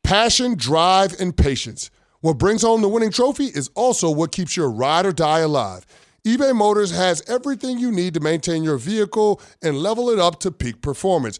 Passion, 0.03 0.55
drive, 0.55 1.19
and 1.19 1.35
patience. 1.35 1.89
What 2.21 2.37
brings 2.37 2.61
home 2.61 2.81
the 2.81 2.87
winning 2.87 3.11
trophy 3.11 3.45
is 3.45 3.71
also 3.73 4.11
what 4.11 4.31
keeps 4.31 4.55
your 4.55 4.69
ride 4.69 5.07
or 5.07 5.11
die 5.11 5.39
alive. 5.39 5.85
eBay 6.25 6.55
Motors 6.55 6.91
has 6.91 7.23
everything 7.27 7.79
you 7.79 7.91
need 7.91 8.13
to 8.13 8.19
maintain 8.19 8.63
your 8.63 8.77
vehicle 8.77 9.41
and 9.63 9.77
level 9.79 10.09
it 10.11 10.19
up 10.19 10.39
to 10.41 10.51
peak 10.51 10.81
performance. 10.81 11.39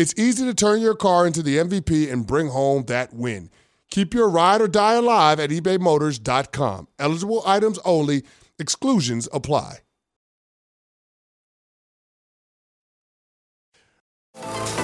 it's 0.00 0.14
easy 0.16 0.46
to 0.46 0.54
turn 0.54 0.80
your 0.80 0.94
car 0.94 1.26
into 1.26 1.42
the 1.42 1.58
MVP 1.58 2.10
and 2.10 2.26
bring 2.26 2.48
home 2.48 2.84
that 2.86 3.12
win. 3.12 3.50
Keep 3.90 4.14
your 4.14 4.30
ride 4.30 4.62
or 4.62 4.68
die 4.68 4.94
alive 4.94 5.38
at 5.38 5.50
ebaymotors.com. 5.50 6.88
Eligible 6.98 7.42
items 7.44 7.78
only, 7.84 8.24
exclusions 8.58 9.28
apply. 9.30 9.80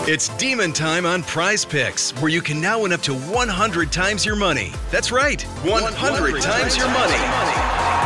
It's 0.08 0.28
demon 0.36 0.72
time 0.72 1.06
on 1.06 1.22
Prize 1.22 1.64
Picks, 1.64 2.10
where 2.20 2.30
you 2.30 2.42
can 2.42 2.60
now 2.60 2.82
win 2.82 2.92
up 2.92 3.00
to 3.02 3.14
100 3.14 3.90
times 3.90 4.26
your 4.26 4.36
money. 4.36 4.70
That's 4.90 5.10
right, 5.10 5.40
100, 5.42 6.42
times 6.42 6.76
your 6.76 6.88
money. 6.88 8.05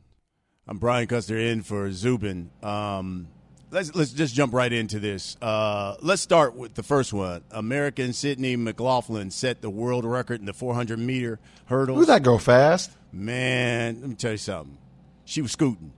I'm 0.67 0.77
Brian 0.77 1.07
Custer 1.07 1.37
in 1.37 1.63
for 1.63 1.91
Zubin. 1.91 2.51
Um, 2.61 3.27
let's 3.71 3.95
let's 3.95 4.13
just 4.13 4.35
jump 4.35 4.53
right 4.53 4.71
into 4.71 4.99
this. 4.99 5.35
Uh, 5.41 5.95
let's 6.01 6.21
start 6.21 6.55
with 6.55 6.75
the 6.75 6.83
first 6.83 7.13
one. 7.13 7.43
American 7.49 8.13
Sydney 8.13 8.55
McLaughlin 8.55 9.31
set 9.31 9.61
the 9.61 9.71
world 9.71 10.05
record 10.05 10.39
in 10.39 10.45
the 10.45 10.53
400 10.53 10.99
meter 10.99 11.39
hurdles. 11.65 11.97
Who's 11.97 12.07
that 12.07 12.21
go 12.21 12.37
fast? 12.37 12.91
Man, 13.11 14.01
let 14.01 14.09
me 14.11 14.15
tell 14.15 14.31
you 14.31 14.37
something. 14.37 14.77
She 15.25 15.41
was 15.41 15.51
scooting. 15.51 15.93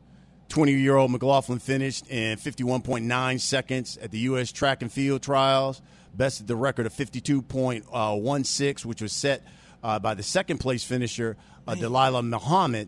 20 0.48 0.72
year 0.72 0.96
old 0.96 1.12
McLaughlin 1.12 1.60
finished 1.60 2.08
in 2.10 2.38
51.9 2.38 3.40
seconds 3.42 3.98
at 3.98 4.12
the 4.12 4.20
U.S. 4.20 4.52
track 4.52 4.82
and 4.82 4.92
field 4.92 5.22
trials, 5.22 5.82
bested 6.14 6.48
the 6.48 6.56
record 6.56 6.86
of 6.86 6.94
52.16, 6.94 8.86
which 8.86 9.02
was 9.02 9.12
set 9.12 9.44
uh, 9.84 10.00
by 10.00 10.14
the 10.14 10.24
second 10.24 10.60
place 10.60 10.84
finisher, 10.84 11.36
uh, 11.68 11.76
Dalilah 11.76 12.26
Muhammad, 12.26 12.88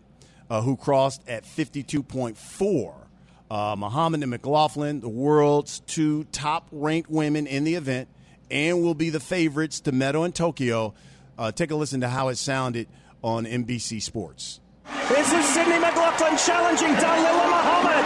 uh, 0.49 0.61
who 0.61 0.75
crossed 0.77 1.21
at 1.27 1.43
52.4. 1.43 2.93
Uh, 3.49 3.75
Muhammad 3.77 4.21
and 4.21 4.31
McLaughlin, 4.31 5.01
the 5.01 5.09
world's 5.09 5.79
two 5.81 6.23
top 6.25 6.67
ranked 6.71 7.09
women 7.09 7.45
in 7.47 7.63
the 7.63 7.75
event, 7.75 8.09
and 8.49 8.81
will 8.81 8.95
be 8.95 9.09
the 9.09 9.19
favorites 9.19 9.79
to 9.81 9.91
medal 9.91 10.23
in 10.25 10.31
Tokyo. 10.31 10.93
Uh, 11.37 11.51
take 11.51 11.71
a 11.71 11.75
listen 11.75 12.01
to 12.01 12.09
how 12.09 12.29
it 12.29 12.35
sounded 12.37 12.87
on 13.21 13.45
NBC 13.45 14.01
Sports. 14.01 14.59
This 15.09 15.31
is 15.33 15.45
Sydney 15.49 15.79
McLaughlin 15.79 16.37
challenging 16.37 16.93
Dalilah 16.97 17.49
Muhammad. 17.49 18.05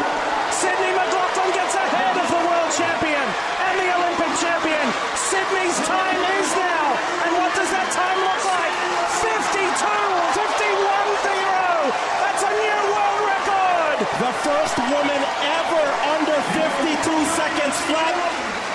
Sydney 0.52 0.92
McLaughlin 0.96 1.52
gets 1.56 1.76
ahead 1.76 2.16
of 2.20 2.28
the 2.28 2.42
world 2.44 2.72
champion 2.76 3.24
and 3.24 3.76
the 3.80 3.90
Olympic 4.00 4.32
champion. 4.40 4.86
Sydney's 5.16 5.78
time 5.88 6.20
is 6.40 6.50
now. 6.56 6.86
And 7.24 7.32
what 7.40 7.52
does 7.56 7.72
that 7.72 7.88
time 7.96 8.20
look 8.20 8.44
like? 8.48 8.76
52, 9.24 9.64
51 10.36 11.20
That's 12.20 12.44
a 12.44 12.52
new 12.52 12.80
world 12.92 13.22
record. 13.28 13.89
The 14.00 14.06
first 14.06 14.78
woman 14.78 15.22
ever 15.44 15.84
under 16.16 16.38
52 16.56 17.26
seconds 17.36 17.76
flat. 17.84 18.16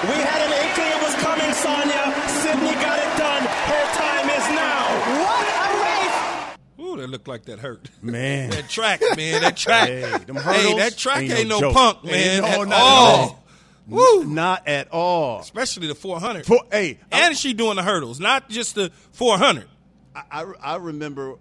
We 0.05 0.17
had 0.21 0.41
an 0.45 0.53
inkling 0.53 0.93
it 0.93 1.03
was 1.03 1.15
coming, 1.17 1.51
Sanya. 1.57 2.13
Sydney 2.43 2.75
got 2.75 2.99
it 2.99 3.19
done. 3.19 3.43
Her 3.43 3.85
time 3.97 4.29
is 4.29 4.47
now. 4.55 4.85
What 5.25 5.47
a 5.49 5.69
race! 5.83 6.87
Ooh, 6.87 6.97
that 6.99 7.09
looked 7.09 7.27
like 7.27 7.47
that 7.47 7.59
hurt. 7.59 7.89
Man. 8.03 8.51
that 8.51 8.69
track, 8.69 9.01
man, 9.17 9.41
that 9.41 9.57
track. 9.57 9.89
Hey, 9.89 10.01
them 10.27 10.37
Hey, 10.37 10.77
that 10.77 10.97
track 10.99 11.23
ain't 11.23 11.33
ain't, 11.33 11.49
no 11.49 11.55
no, 11.59 11.61
joke. 11.61 11.75
punk, 11.75 11.99
Ain't 12.05 12.13
man, 12.13 12.43
no- 12.43 12.47
at 12.63 12.69
not 12.69 12.77
at 12.77 12.83
all. 12.83 13.17
all. 13.17 13.45
Woo. 13.89 14.25
Not 14.27 14.69
at 14.69 14.89
all. 14.93 15.41
Especially 15.41 15.87
the 15.87 15.95
400. 15.95 16.45
For, 16.45 16.61
hey, 16.71 16.99
and 17.11 17.35
she 17.37 17.55
doing 17.55 17.77
the 17.77 17.83
hurdles, 17.83 18.21
not 18.21 18.51
just 18.51 18.75
the 18.75 18.91
400. 19.13 19.67
I, 20.15 20.23
I, 20.31 20.45
I 20.63 20.77
remember 20.77 21.37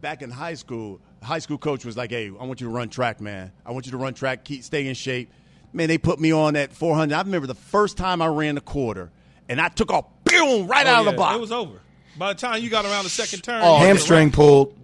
back 0.00 0.22
in 0.22 0.30
high 0.30 0.54
school, 0.54 1.00
high 1.22 1.38
school 1.38 1.58
coach 1.58 1.84
was 1.84 1.96
like, 1.96 2.10
"Hey, 2.10 2.28
I 2.28 2.44
want 2.44 2.60
you 2.60 2.66
to 2.68 2.72
run 2.72 2.88
track, 2.88 3.20
man. 3.20 3.52
I 3.66 3.72
want 3.72 3.86
you 3.86 3.92
to 3.92 3.98
run 3.98 4.14
track, 4.14 4.44
keep 4.44 4.62
stay 4.64 4.86
in 4.86 4.94
shape." 4.94 5.30
Man, 5.72 5.88
they 5.88 5.98
put 5.98 6.18
me 6.18 6.32
on 6.32 6.54
that 6.54 6.72
400. 6.72 7.14
I 7.14 7.20
remember 7.20 7.46
the 7.46 7.54
first 7.54 7.96
time 7.98 8.22
I 8.22 8.26
ran 8.26 8.54
the 8.54 8.60
quarter, 8.60 9.10
and 9.48 9.60
I 9.60 9.68
took 9.68 9.92
off, 9.92 10.06
boom, 10.24 10.66
right 10.66 10.86
Oh, 10.86 10.90
out 10.90 11.00
of 11.00 11.06
the 11.06 11.12
box. 11.12 11.36
It 11.36 11.40
was 11.40 11.52
over. 11.52 11.80
By 12.16 12.32
the 12.32 12.38
time 12.38 12.62
you 12.62 12.70
got 12.70 12.84
around 12.84 13.04
the 13.04 13.10
second 13.10 13.42
turn, 13.42 13.60
Oh, 13.62 13.74
you 13.74 13.80
had 13.80 13.86
Hamstring 13.88 14.30
to 14.30 14.36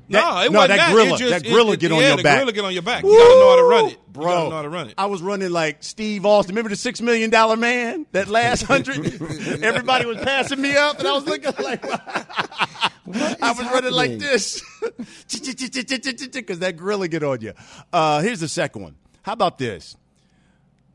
pulled. 0.04 0.12
No, 0.12 0.34
That- 0.34 0.46
it 0.46 0.52
no, 0.52 0.58
wasn't 0.58 0.68
that 0.68 0.76
that. 0.86 0.92
gorilla- 0.92 1.14
It 1.14 1.18
just, 1.18 1.30
that 1.44 1.50
gorilla 1.50 1.72
it- 1.72 1.80
get 1.80 1.92
on 1.92 2.00
yeah, 2.00 2.08
your 2.08 2.16
the 2.18 2.22
back. 2.22 2.36
gorilla 2.38 2.52
get 2.52 2.64
on 2.64 2.72
your 2.72 2.82
back. 2.82 3.04
You 3.04 3.10
gotta 3.18 3.34
know 3.40 3.50
how 3.50 3.56
to 3.56 3.62
run 3.64 3.86
it. 3.90 3.98
Bro, 4.12 4.44
you 4.44 4.50
know 4.50 4.56
how 4.56 4.62
to 4.62 4.68
run 4.68 4.88
it. 4.88 4.94
I 4.96 5.06
was 5.06 5.22
running 5.22 5.50
like 5.50 5.78
Steve 5.82 6.24
Austin. 6.24 6.54
Remember 6.54 6.70
the 6.70 6.76
six 6.76 7.00
million 7.00 7.30
dollar 7.30 7.56
man? 7.56 8.06
That 8.12 8.28
last 8.28 8.62
hundred, 8.64 8.98
everybody 9.62 10.06
was 10.06 10.18
passing 10.18 10.60
me 10.60 10.76
up, 10.76 10.98
and 11.00 11.08
I 11.08 11.12
was 11.12 11.26
looking 11.26 11.52
like 11.64 11.84
I 13.42 13.52
was 13.56 13.60
running 13.72 13.92
like 13.92 14.18
this 14.18 14.62
because 15.30 16.58
that 16.60 16.74
gorilla 16.76 17.08
get 17.08 17.22
on 17.22 17.40
you. 17.40 17.52
Uh, 17.92 18.20
here's 18.20 18.40
the 18.40 18.48
second 18.48 18.82
one. 18.82 18.96
How 19.22 19.32
about 19.32 19.58
this? 19.58 19.96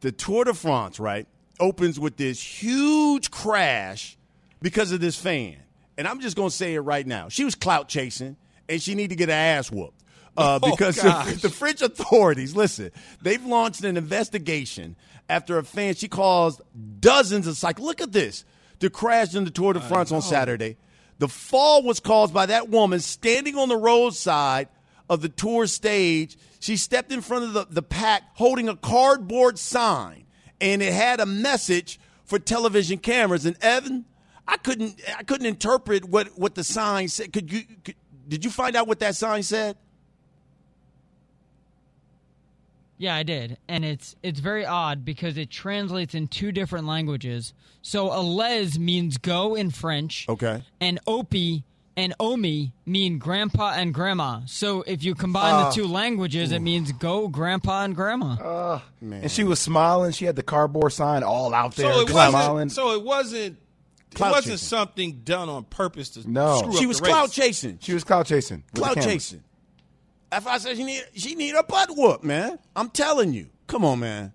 The 0.02 0.12
Tour 0.12 0.46
de 0.46 0.54
France, 0.54 1.00
right, 1.00 1.28
opens 1.60 2.00
with 2.00 2.16
this 2.16 2.42
huge 2.42 3.32
crash 3.32 4.18
because 4.62 4.92
of 4.92 5.02
this 5.02 5.18
fan, 5.18 5.58
and 5.98 6.08
I'm 6.08 6.22
just 6.22 6.38
gonna 6.38 6.50
say 6.52 6.74
it 6.76 6.80
right 6.80 7.06
now. 7.06 7.28
She 7.30 7.44
was 7.44 7.56
clout 7.56 7.90
chasing, 7.90 8.38
and 8.70 8.82
she 8.82 8.96
need 8.96 9.10
to 9.10 9.16
get 9.16 9.28
her 9.30 9.36
ass 9.36 9.72
whooped. 9.72 10.02
Uh, 10.38 10.60
Oh, 10.62 10.72
because 10.72 10.96
gosh. 11.02 11.34
the, 11.34 11.48
the 11.48 11.50
French 11.50 11.82
authorities, 11.82 12.56
listen, 12.56 12.92
they've 13.22 13.44
launched 13.44 13.84
an 13.84 13.98
investigation 13.98 14.96
after 15.28 15.58
a 15.58 15.64
fan 15.64 15.96
she 15.96 16.08
caused 16.08 16.62
dozens 17.00 17.48
of 17.48 17.58
cycles. 17.58 17.86
Look 17.86 18.00
at 18.02 18.12
this. 18.14 18.46
To 18.80 18.90
crash 18.90 19.36
in 19.36 19.44
the 19.44 19.52
Tour 19.52 19.74
de 19.74 19.82
France 19.82 20.10
on 20.14 20.22
Saturday. 20.22 20.78
The 21.18 21.28
fall 21.28 21.84
was 21.84 22.00
caused 22.00 22.34
by 22.34 22.46
that 22.46 22.70
woman 22.70 23.02
standing 23.02 23.58
on 23.58 23.68
the 23.68 23.76
roadside 23.76 24.70
of 25.10 25.22
the 25.22 25.28
tour 25.28 25.68
stage. 25.68 26.38
She 26.62 26.78
stepped 26.78 27.12
in 27.12 27.20
front 27.20 27.44
of 27.44 27.54
the, 27.54 27.68
the 27.70 27.82
pack 27.82 28.24
holding 28.36 28.70
a 28.70 28.78
cardboard 28.78 29.60
sign, 29.60 30.24
and 30.62 30.82
it 30.82 30.94
had 30.94 31.20
a 31.20 31.26
message 31.26 32.00
for 32.24 32.40
television 32.40 33.00
cameras. 33.00 33.46
And 33.46 33.58
Evan, 33.60 34.06
I 34.48 34.56
couldn't 34.56 35.02
I 35.18 35.24
couldn't 35.24 35.48
interpret 35.48 36.06
what, 36.06 36.40
what 36.40 36.56
the 36.56 36.64
sign 36.64 37.10
said. 37.10 37.34
Could 37.34 37.52
you 37.52 37.64
could, 37.84 37.96
did 38.30 38.46
you 38.46 38.52
find 38.52 38.76
out 38.76 38.88
what 38.88 39.00
that 39.00 39.16
sign 39.16 39.44
said? 39.44 39.76
Yeah, 42.98 43.16
I 43.16 43.24
did, 43.24 43.58
and 43.70 43.86
it's 43.86 44.16
it's 44.24 44.42
very 44.42 44.66
odd 44.66 45.06
because 45.06 45.38
it 45.38 45.50
translates 45.50 46.14
in 46.14 46.28
two 46.28 46.52
different 46.52 46.86
languages. 46.86 47.54
So 47.82 48.12
"alez" 48.12 48.78
means 48.78 49.18
go 49.18 49.56
in 49.56 49.72
French, 49.72 50.26
Okay. 50.28 50.64
and 50.82 51.00
"opie" 51.08 51.64
and 51.96 52.14
"omi" 52.20 52.74
mean 52.86 53.18
grandpa 53.18 53.72
and 53.78 53.94
grandma. 53.94 54.42
So 54.48 54.82
if 54.82 55.02
you 55.02 55.16
combine 55.16 55.54
Ah. 55.54 55.70
the 55.70 55.76
two 55.76 55.88
languages, 55.88 56.52
it 56.52 56.60
means 56.60 56.92
go 56.92 57.30
grandpa 57.30 57.86
and 57.86 57.96
grandma. 57.96 58.36
Oh 58.42 58.82
man. 59.00 59.22
And 59.24 59.32
she 59.32 59.46
was 59.46 59.60
smiling. 59.62 60.12
She 60.12 60.26
had 60.26 60.36
the 60.36 60.44
cardboard 60.44 60.92
sign 60.92 61.24
all 61.24 61.54
out 61.54 61.76
there, 61.78 61.94
So 61.94 62.02
it 62.02 62.12
wasn't. 62.12 62.72
So 62.74 62.92
it 62.96 63.04
wasn't. 63.04 63.58
It 64.12 64.20
wasn't 64.20 64.44
chasing. 64.46 64.58
something 64.58 65.22
done 65.24 65.50
on 65.50 65.64
purpose 65.66 66.10
to 66.12 66.30
No. 66.30 66.60
screw 66.60 66.72
She 66.78 66.84
up 66.86 66.88
was 66.88 66.98
the 67.00 67.04
race. 67.04 67.12
clout 67.12 67.32
chasing. 67.32 67.80
She 67.82 67.94
was 67.94 68.04
cloud 68.04 68.26
chasing. 68.26 68.64
with 68.74 68.74
the 68.76 68.82
Clout 68.82 69.02
chasing. 69.02 69.44
That's 70.32 70.46
why 70.46 70.54
I 70.54 70.58
said 70.60 70.78
she 70.78 70.84
need 70.84 71.04
she 71.16 71.36
need 71.36 71.56
a 71.56 71.64
butt 71.64 71.90
whoop, 71.96 72.24
man. 72.24 72.60
I'm 72.76 72.90
telling 72.90 73.34
you. 73.34 73.48
Come 73.68 73.84
on, 73.86 74.00
man. 74.00 74.34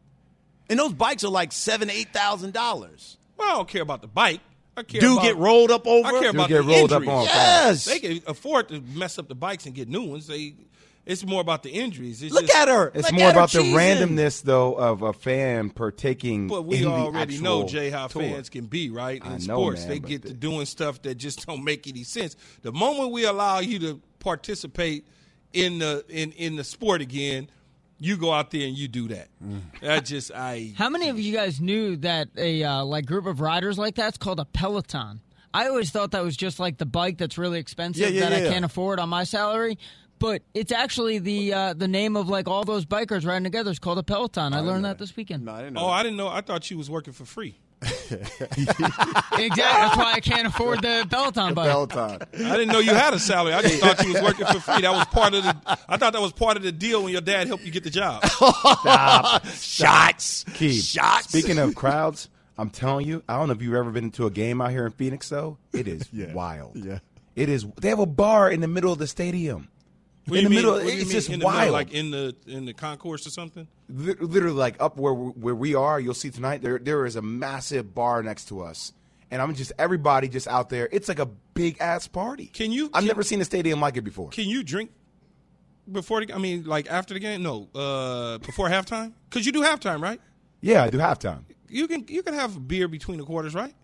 And 0.70 0.79
those 0.79 0.93
bikes 0.93 1.25
are 1.25 1.29
like 1.29 1.53
seven, 1.53 1.91
eight 1.91 2.12
thousand 2.12 2.53
dollars. 2.53 3.16
Well, 3.37 3.49
I 3.49 3.53
don't 3.55 3.68
care 3.68 3.83
about 3.83 4.01
the 4.01 4.09
bike. 4.09 4.41
I 4.77 4.83
care 4.83 5.01
Dude 5.01 5.12
about, 5.12 5.22
get 5.22 5.37
rolled 5.37 5.70
up 5.70 5.87
over. 5.87 6.07
I 6.09 6.11
care 6.12 6.20
Dude 6.22 6.35
about 6.35 6.49
get 6.49 6.57
the 6.62 6.68
rolled 6.68 6.93
up 6.93 7.03
injuries. 7.03 7.18
on 7.18 7.25
Yes. 7.27 7.85
They 7.85 7.99
can 8.01 8.20
afford 8.27 8.68
to 8.70 8.81
mess 8.81 9.18
up 9.18 9.29
the 9.29 9.35
bikes 9.37 9.66
and 9.66 9.75
get 9.75 9.89
new 9.89 10.03
ones. 10.03 10.27
They, 10.27 10.55
it's 11.07 11.25
more 11.27 11.41
about 11.41 11.63
the 11.63 11.71
injuries. 11.71 12.23
It's 12.23 12.33
Look 12.33 12.47
just- 12.47 12.57
at 12.57 12.69
her. 12.69 12.91
It's 12.95 13.05
Look 13.11 13.13
more 13.21 13.29
at 13.29 13.35
her 13.35 13.39
about 13.41 13.51
the 13.53 13.59
randomness, 13.61 14.43
though, 14.43 14.75
of 14.75 15.03
a 15.03 15.13
fan 15.13 15.71
partaking. 15.71 16.49
But 16.49 16.63
we 16.63 16.79
in 16.79 16.85
the 16.85 16.89
already 16.91 17.39
know 17.39 17.63
actual 17.65 17.69
Jay 17.69 17.91
how 17.91 18.07
tour. 18.07 18.23
fans 18.23 18.49
can 18.49 18.67
be, 18.67 18.91
right? 18.91 19.21
In 19.23 19.27
I 19.33 19.37
know, 19.37 19.39
sports, 19.39 19.81
man, 19.83 19.89
they 19.91 19.99
get 19.99 20.23
the- 20.23 20.29
to 20.29 20.35
doing 20.35 20.67
stuff 20.67 21.03
that 21.03 21.17
just 21.17 21.47
don't 21.47 21.63
make 21.65 21.87
any 21.87 22.05
sense. 22.05 22.37
The 22.63 22.73
moment 22.73 23.13
we 23.13 23.25
allow 23.25 23.59
you 23.61 23.79
to 23.81 24.01
participate 24.19 25.07
in 25.53 25.79
the 25.79 26.05
in 26.09 26.33
in 26.33 26.57
the 26.57 26.65
sport 26.65 27.01
again, 27.01 27.49
you 27.99 28.17
go 28.17 28.33
out 28.33 28.51
there 28.51 28.67
and 28.67 28.77
you 28.77 28.89
do 28.89 29.09
that. 29.09 29.29
Mm. 29.45 29.61
That 29.83 30.05
just 30.05 30.33
I 30.35 30.73
How 30.77 30.89
many 30.89 31.09
of 31.09 31.19
you 31.21 31.33
guys 31.33 31.61
knew 31.61 31.97
that 31.99 32.29
a 32.37 32.65
uh, 32.65 32.85
like 32.85 33.07
group 33.07 33.27
of 33.27 33.41
riders 33.41 33.79
like 33.79 33.95
that's 33.95 34.19
called 34.19 34.41
a 34.41 34.45
peloton? 34.45 35.21
I 35.53 35.69
always 35.69 35.93
thought 35.93 36.11
that 36.11 36.25
was 36.25 36.37
just 36.37 36.59
like 36.59 36.79
the 36.79 36.87
bike 36.87 37.17
that's 37.17 37.39
really 37.39 37.61
expensive 37.61 38.03
Yeah, 38.03 38.09
yeah, 38.25 38.31
that 38.31 38.43
yeah. 38.43 38.49
I 38.49 38.53
can't 38.53 38.65
afford 38.65 38.99
on 38.99 39.09
my 39.09 39.23
salary. 39.23 39.79
But 40.25 40.41
it's 40.55 40.72
actually 40.72 41.18
the 41.18 41.53
uh, 41.53 41.75
the 41.75 41.87
name 41.87 42.16
of 42.16 42.31
like 42.31 42.49
all 42.49 42.64
those 42.64 42.87
bikers 42.87 43.27
riding 43.27 43.45
together. 43.45 43.68
It's 43.68 43.79
called 43.79 43.99
a 43.99 44.03
peloton. 44.03 44.55
I, 44.55 44.61
learned 44.61 44.87
that 44.87 44.97
this 44.97 45.14
weekend. 45.14 45.45
No, 45.45 45.53
I 45.53 45.59
didn't 45.59 45.75
know. 45.75 45.83
Oh, 45.83 45.89
I 45.89 46.03
didn't 46.03 46.16
know. 46.16 46.29
I 46.29 46.41
thought 46.41 46.64
she 46.64 46.75
was 46.75 46.89
working 46.89 47.12
for 47.12 47.27
free. 47.27 47.59
exactly. 47.83 49.47
That's 49.55 49.97
why 49.99 50.14
I 50.14 50.20
can't 50.20 50.47
afford 50.47 50.81
the 50.81 51.07
peloton 51.11 51.53
bike. 51.53 51.68
Peloton. 51.68 52.22
I 52.33 52.57
didn't 52.57 52.68
know 52.68 52.79
you 52.79 52.95
had 52.95 53.12
a 53.12 53.18
salary. 53.18 53.53
I 53.53 53.61
just 53.61 53.83
thought 53.83 54.03
you 54.03 54.14
was 54.14 54.22
working 54.22 54.47
for 54.47 54.61
free. 54.61 54.81
That 54.81 54.93
was 54.93 55.05
part 55.09 55.35
of 55.35 55.43
the. 55.43 55.79
I 55.91 55.99
thought 55.99 56.14
that 56.14 56.22
was 56.22 56.33
part 56.33 56.57
of 56.57 56.62
the 56.62 56.72
deal 56.72 57.03
when 57.03 57.12
your 57.12 57.20
dad 57.20 57.47
helped 57.47 57.64
you 57.64 57.70
get 57.70 57.85
the 57.85 57.91
job. 57.91 58.25
Stop. 58.27 59.45
Shots. 59.45 60.47
Keith, 60.55 60.83
Shots. 60.83 61.29
Speaking 61.29 61.59
of 61.59 61.75
crowds, 61.75 62.31
I'm 62.57 62.70
telling 62.70 63.07
you, 63.07 63.22
I 63.29 63.37
don't 63.37 63.49
know 63.49 63.55
if 63.55 63.61
you've 63.61 63.75
ever 63.75 63.91
been 63.91 64.11
to 64.12 64.25
a 64.25 64.31
game 64.31 64.62
out 64.62 64.70
here 64.70 64.87
in 64.87 64.93
Phoenix, 64.93 65.29
though. 65.29 65.59
It 65.75 65.87
is 65.87 66.11
wild. 66.33 66.83
Yeah. 66.83 67.01
It 67.37 67.51
is. 67.51 67.66
They 67.79 67.91
have 67.91 67.99
a 67.99 68.07
bar 68.07 68.51
in 68.51 68.62
the 68.62 68.68
middle 68.68 68.91
of 68.91 68.99
the 68.99 69.07
stadium. 69.07 69.68
What 70.27 70.39
in 70.39 70.45
the 70.45 70.51
mean- 70.51 70.57
middle, 70.57 70.77
it's 70.77 71.11
just 71.11 71.29
in 71.29 71.41
the 71.41 71.47
middle, 71.47 71.53
wild. 71.61 71.72
like 71.72 71.93
in 71.93 72.11
the 72.11 72.35
in 72.47 72.64
the 72.64 72.72
concourse 72.72 73.27
or 73.27 73.31
something. 73.31 73.68
Literally 73.89 74.57
like 74.57 74.77
up 74.81 74.97
where 74.97 75.12
where 75.12 75.55
we 75.55 75.75
are 75.75 76.01
you'll 76.01 76.14
see 76.14 76.31
tonight 76.31 76.62
there 76.62 76.79
there 76.79 77.05
is 77.05 77.16
a 77.16 77.22
massive 77.22 77.95
bar 77.95 78.22
next 78.22 78.47
to 78.49 78.62
us 78.62 78.95
and 79.31 79.43
i'm 79.43 79.55
just 79.55 79.72
everybody 79.79 80.27
just 80.27 80.49
out 80.49 80.70
there 80.70 80.89
it's 80.91 81.07
like 81.09 81.18
a 81.18 81.27
big 81.53 81.77
ass 81.81 82.07
party 82.09 82.47
Can 82.47 82.72
you? 82.72 82.87
i've 82.95 83.01
can- 83.03 83.09
never 83.09 83.22
seen 83.22 83.43
a 83.43 83.45
stadium 83.45 83.81
like 83.81 83.99
it 83.99 84.03
before 84.03 84.31
Can 84.31 84.49
you 84.49 84.62
drink 84.64 84.91
before 85.93 86.25
the? 86.25 86.33
I 86.33 86.39
mean, 86.39 86.64
like 86.64 86.87
after 86.91 87.12
the 87.12 87.20
game? 87.20 87.43
No, 87.43 87.68
uh, 87.75 88.39
before 88.39 88.68
halftime. 88.70 89.12
Because 89.29 89.45
you 89.45 89.53
do 89.53 89.61
halftime, 89.62 90.01
right? 90.01 90.20
yeah 90.62 90.83
i 90.85 90.89
do 90.89 90.97
halftime 90.97 91.45
You 91.68 91.87
can 91.87 92.07
you 92.09 92.22
can 92.22 92.33
have 92.33 92.66
beer 92.66 92.89
between 92.89 93.18
the 93.18 93.25
quarters, 93.25 93.55
right? 93.55 93.75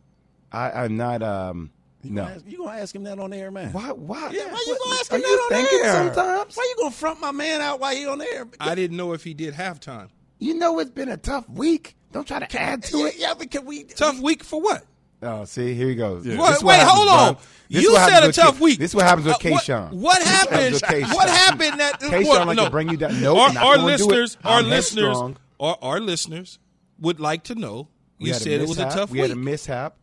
I, 0.50 0.70
i'm 0.84 0.96
not 0.96 1.22
um 1.22 1.70
You 2.02 2.12
No. 2.12 2.22
Gonna 2.22 2.34
ask, 2.36 2.44
you 2.46 2.58
gonna 2.58 2.78
ask 2.78 2.94
him 2.94 3.02
that 3.04 3.18
on 3.18 3.32
air, 3.32 3.50
man? 3.50 3.72
Why? 3.72 3.92
Why? 3.92 4.30
Yeah, 4.32 4.50
why 4.52 4.64
you 4.66 4.78
gonna 4.82 4.96
ask 5.00 5.12
him 5.12 5.20
that 5.20 5.26
on 5.26 5.84
air? 5.86 5.92
sometimes? 6.14 6.56
Why 6.56 6.66
you 6.70 6.82
gonna 6.82 6.94
front 6.94 7.20
my 7.20 7.30
man 7.32 7.60
out 7.60 7.78
while 7.80 7.94
he 7.94 8.06
on 8.06 8.22
air? 8.22 8.48
I 8.58 8.74
didn't 8.74 8.96
know 8.96 9.12
if 9.12 9.22
he 9.24 9.34
did 9.34 9.54
halftime. 9.54 10.08
You 10.38 10.54
know 10.54 10.78
it's 10.78 10.90
been 10.90 11.10
a 11.10 11.18
tough 11.18 11.48
week. 11.50 11.96
Don't 12.12 12.26
try 12.26 12.38
to 12.38 12.60
add 12.60 12.82
to 12.84 12.96
it. 13.06 13.16
Yeah, 13.18 13.34
but 13.36 13.50
can 13.50 13.66
we? 13.66 13.84
Tough 13.84 14.18
week 14.20 14.42
for 14.42 14.60
what? 14.60 14.84
Oh, 15.22 15.44
see, 15.44 15.74
here 15.74 15.88
he 15.88 15.94
goes. 15.94 16.24
Wait, 16.24 16.30
This 16.30 16.38
what 16.38 16.62
wait, 16.64 16.74
happens, 16.76 16.90
hold 16.92 17.08
on. 17.10 17.36
This 17.68 17.82
You 17.84 17.94
said 17.94 18.24
a 18.24 18.32
tough 18.32 18.56
K- 18.58 18.64
week. 18.64 18.78
This 18.78 18.92
is 18.92 18.94
what 18.94 19.04
happens 19.04 19.26
with 19.26 19.34
Uh, 19.36 19.50
what- 19.50 19.62
Keyshawn. 19.64 19.92
what 19.92 20.18
This 20.18 20.24
is 20.28 20.30
happened- 20.34 20.56
happens 20.60 20.72
with 20.72 20.82
Keyshawn. 20.90 21.14
what 21.14 21.28
happened 21.28 21.80
that- 21.80 22.00
Keyshawn 22.00 22.26
what- 22.26 22.46
like 22.46 22.56
no. 22.56 22.64
to 22.64 22.70
bring 22.70 22.88
you 22.88 22.96
down. 22.96 23.20
No, 23.20 23.36
our 23.38 23.48
our 23.50 23.52
gonna 23.76 23.76
do 23.76 23.84
listeners, 24.06 24.38
our 24.44 24.62
listeners, 24.62 25.16
our, 25.60 25.76
our 25.82 26.00
listeners 26.00 26.58
would 27.00 27.20
like 27.20 27.44
to 27.44 27.54
know. 27.54 27.88
We 28.18 28.28
You 28.28 28.32
had 28.32 28.42
said 28.42 28.60
it 28.62 28.68
was 28.68 28.78
a 28.78 28.84
tough 28.84 29.10
We 29.10 29.18
week. 29.18 29.24
We 29.24 29.28
had 29.28 29.36
a 29.36 29.40
mishap 29.40 29.96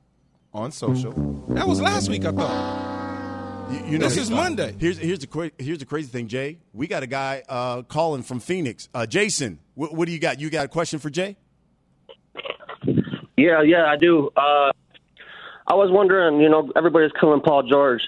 on 0.58 0.72
social. 0.72 1.12
that 1.50 1.68
was 1.68 1.80
last 1.80 2.10
week, 2.10 2.26
I 2.26 2.32
thought. 2.32 3.70
You, 3.72 3.80
you 3.92 3.98
know, 4.00 4.06
This 4.08 4.18
is 4.18 4.32
Monday. 4.32 4.76
Here's 4.80 4.98
here's 4.98 5.20
the 5.20 5.28
cra- 5.28 5.52
here's 5.60 5.78
the 5.80 5.86
crazy 5.86 6.08
thing, 6.08 6.28
Jay. 6.28 6.58
We 6.74 6.88
got 6.88 7.04
a 7.04 7.08
guy 7.08 7.44
uh, 7.50 7.82
calling 7.84 8.24
from 8.24 8.40
Phoenix. 8.40 8.88
Uh, 8.94 9.06
Jason, 9.06 9.60
wh- 9.76 9.92
what 9.94 10.06
do 10.06 10.12
you 10.14 10.20
got? 10.20 10.40
You 10.40 10.50
got 10.50 10.66
a 10.66 10.70
question 10.70 11.00
for 11.00 11.10
Jay? 11.10 11.38
Yeah, 13.36 13.62
yeah, 13.62 13.86
I 13.86 13.98
do. 13.98 14.30
Uh, 14.36 14.72
I 15.68 15.74
was 15.76 15.90
wondering, 15.92 16.40
you 16.42 16.50
know, 16.50 16.72
everybody's 16.76 17.12
killing 17.20 17.42
Paul 17.42 17.64
George. 17.70 18.02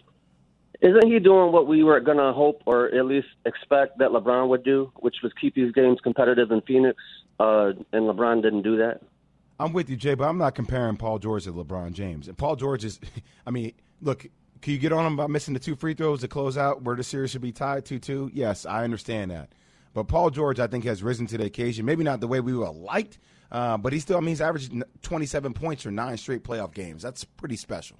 Isn't 0.81 1.11
he 1.11 1.19
doing 1.19 1.51
what 1.51 1.67
we 1.67 1.83
were 1.83 1.99
going 1.99 2.17
to 2.17 2.31
hope 2.31 2.61
or 2.65 2.87
at 2.95 3.05
least 3.05 3.27
expect 3.45 3.99
that 3.99 4.11
LeBron 4.11 4.47
would 4.47 4.63
do, 4.63 4.91
which 4.95 5.17
was 5.21 5.33
keep 5.39 5.53
these 5.55 5.73
games 5.73 5.99
competitive 6.01 6.51
in 6.51 6.61
Phoenix? 6.61 6.97
Uh, 7.37 7.73
and 7.91 8.03
LeBron 8.09 8.41
didn't 8.41 8.61
do 8.61 8.77
that. 8.77 9.01
I'm 9.59 9.73
with 9.73 9.89
you, 9.89 9.97
Jay, 9.97 10.13
but 10.13 10.27
I'm 10.27 10.37
not 10.37 10.55
comparing 10.55 10.95
Paul 10.95 11.19
George 11.19 11.43
to 11.43 11.53
LeBron 11.53 11.91
James. 11.93 12.27
And 12.27 12.37
Paul 12.37 12.55
George 12.55 12.85
is, 12.85 12.99
I 13.45 13.51
mean, 13.51 13.73
look, 14.01 14.25
can 14.61 14.73
you 14.73 14.79
get 14.79 14.93
on 14.93 15.05
him 15.05 15.13
about 15.13 15.29
missing 15.29 15.53
the 15.53 15.59
two 15.59 15.75
free 15.75 15.93
throws 15.93 16.21
to 16.21 16.27
close 16.27 16.57
out 16.57 16.83
where 16.83 16.95
the 16.95 17.03
series 17.03 17.31
should 17.31 17.41
be 17.41 17.51
tied 17.51 17.85
2 17.85 17.99
2? 17.99 18.31
Yes, 18.33 18.65
I 18.65 18.83
understand 18.83 19.31
that. 19.31 19.53
But 19.93 20.05
Paul 20.07 20.29
George, 20.29 20.59
I 20.59 20.67
think, 20.67 20.83
has 20.85 21.01
risen 21.01 21.27
to 21.27 21.37
the 21.37 21.45
occasion. 21.45 21.85
Maybe 21.85 22.03
not 22.03 22.21
the 22.21 22.27
way 22.27 22.39
we 22.39 22.53
would 22.53 22.67
have 22.67 22.75
liked, 22.75 23.19
uh, 23.51 23.77
but 23.77 23.91
he's 23.91 24.03
still, 24.03 24.17
I 24.17 24.19
mean, 24.19 24.29
he's 24.29 24.41
averaged 24.41 24.71
27 25.01 25.53
points 25.53 25.83
for 25.83 25.91
nine 25.91 26.17
straight 26.17 26.43
playoff 26.43 26.73
games. 26.73 27.01
That's 27.01 27.23
pretty 27.23 27.55
special. 27.55 27.97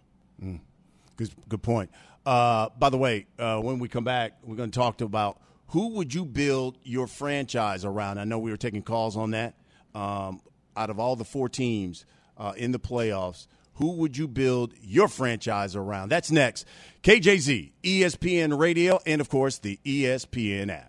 Good, 1.18 1.32
good 1.50 1.64
point. 1.64 1.92
Uh, 2.26 2.70
by 2.78 2.90
the 2.90 2.98
way, 2.98 3.28
uh, 3.38 3.60
when 3.60 3.80
we 3.80 3.88
come 3.90 4.04
back, 4.04 4.38
we're 4.44 4.56
going 4.56 4.72
to 4.72 4.80
talk 4.80 4.98
to 5.00 5.06
about 5.06 5.42
who 5.68 5.96
would 5.96 6.14
you 6.14 6.26
build 6.26 6.78
your 6.84 7.08
franchise 7.08 7.86
around. 7.86 8.20
I 8.20 8.24
know 8.24 8.40
we 8.40 8.52
were 8.52 8.58
taking 8.58 8.84
calls 8.84 9.18
on 9.18 9.32
that. 9.32 9.56
Um, 9.96 10.42
out 10.76 10.90
of 10.90 11.00
all 11.00 11.16
the 11.16 11.26
four 11.26 11.50
teams 11.50 12.06
uh, 12.38 12.54
in 12.56 12.72
the 12.72 12.80
playoffs, 12.80 13.48
who 13.76 13.94
would 13.94 14.18
you 14.18 14.28
build 14.28 14.74
your 14.82 15.08
franchise 15.08 15.76
around? 15.76 16.10
That's 16.10 16.32
next. 16.32 16.66
KJZ, 17.04 17.72
ESPN 17.82 18.58
Radio, 18.58 19.00
and 19.06 19.22
of 19.22 19.30
course 19.30 19.58
the 19.58 19.80
ESPN 19.86 20.70
app. 20.70 20.89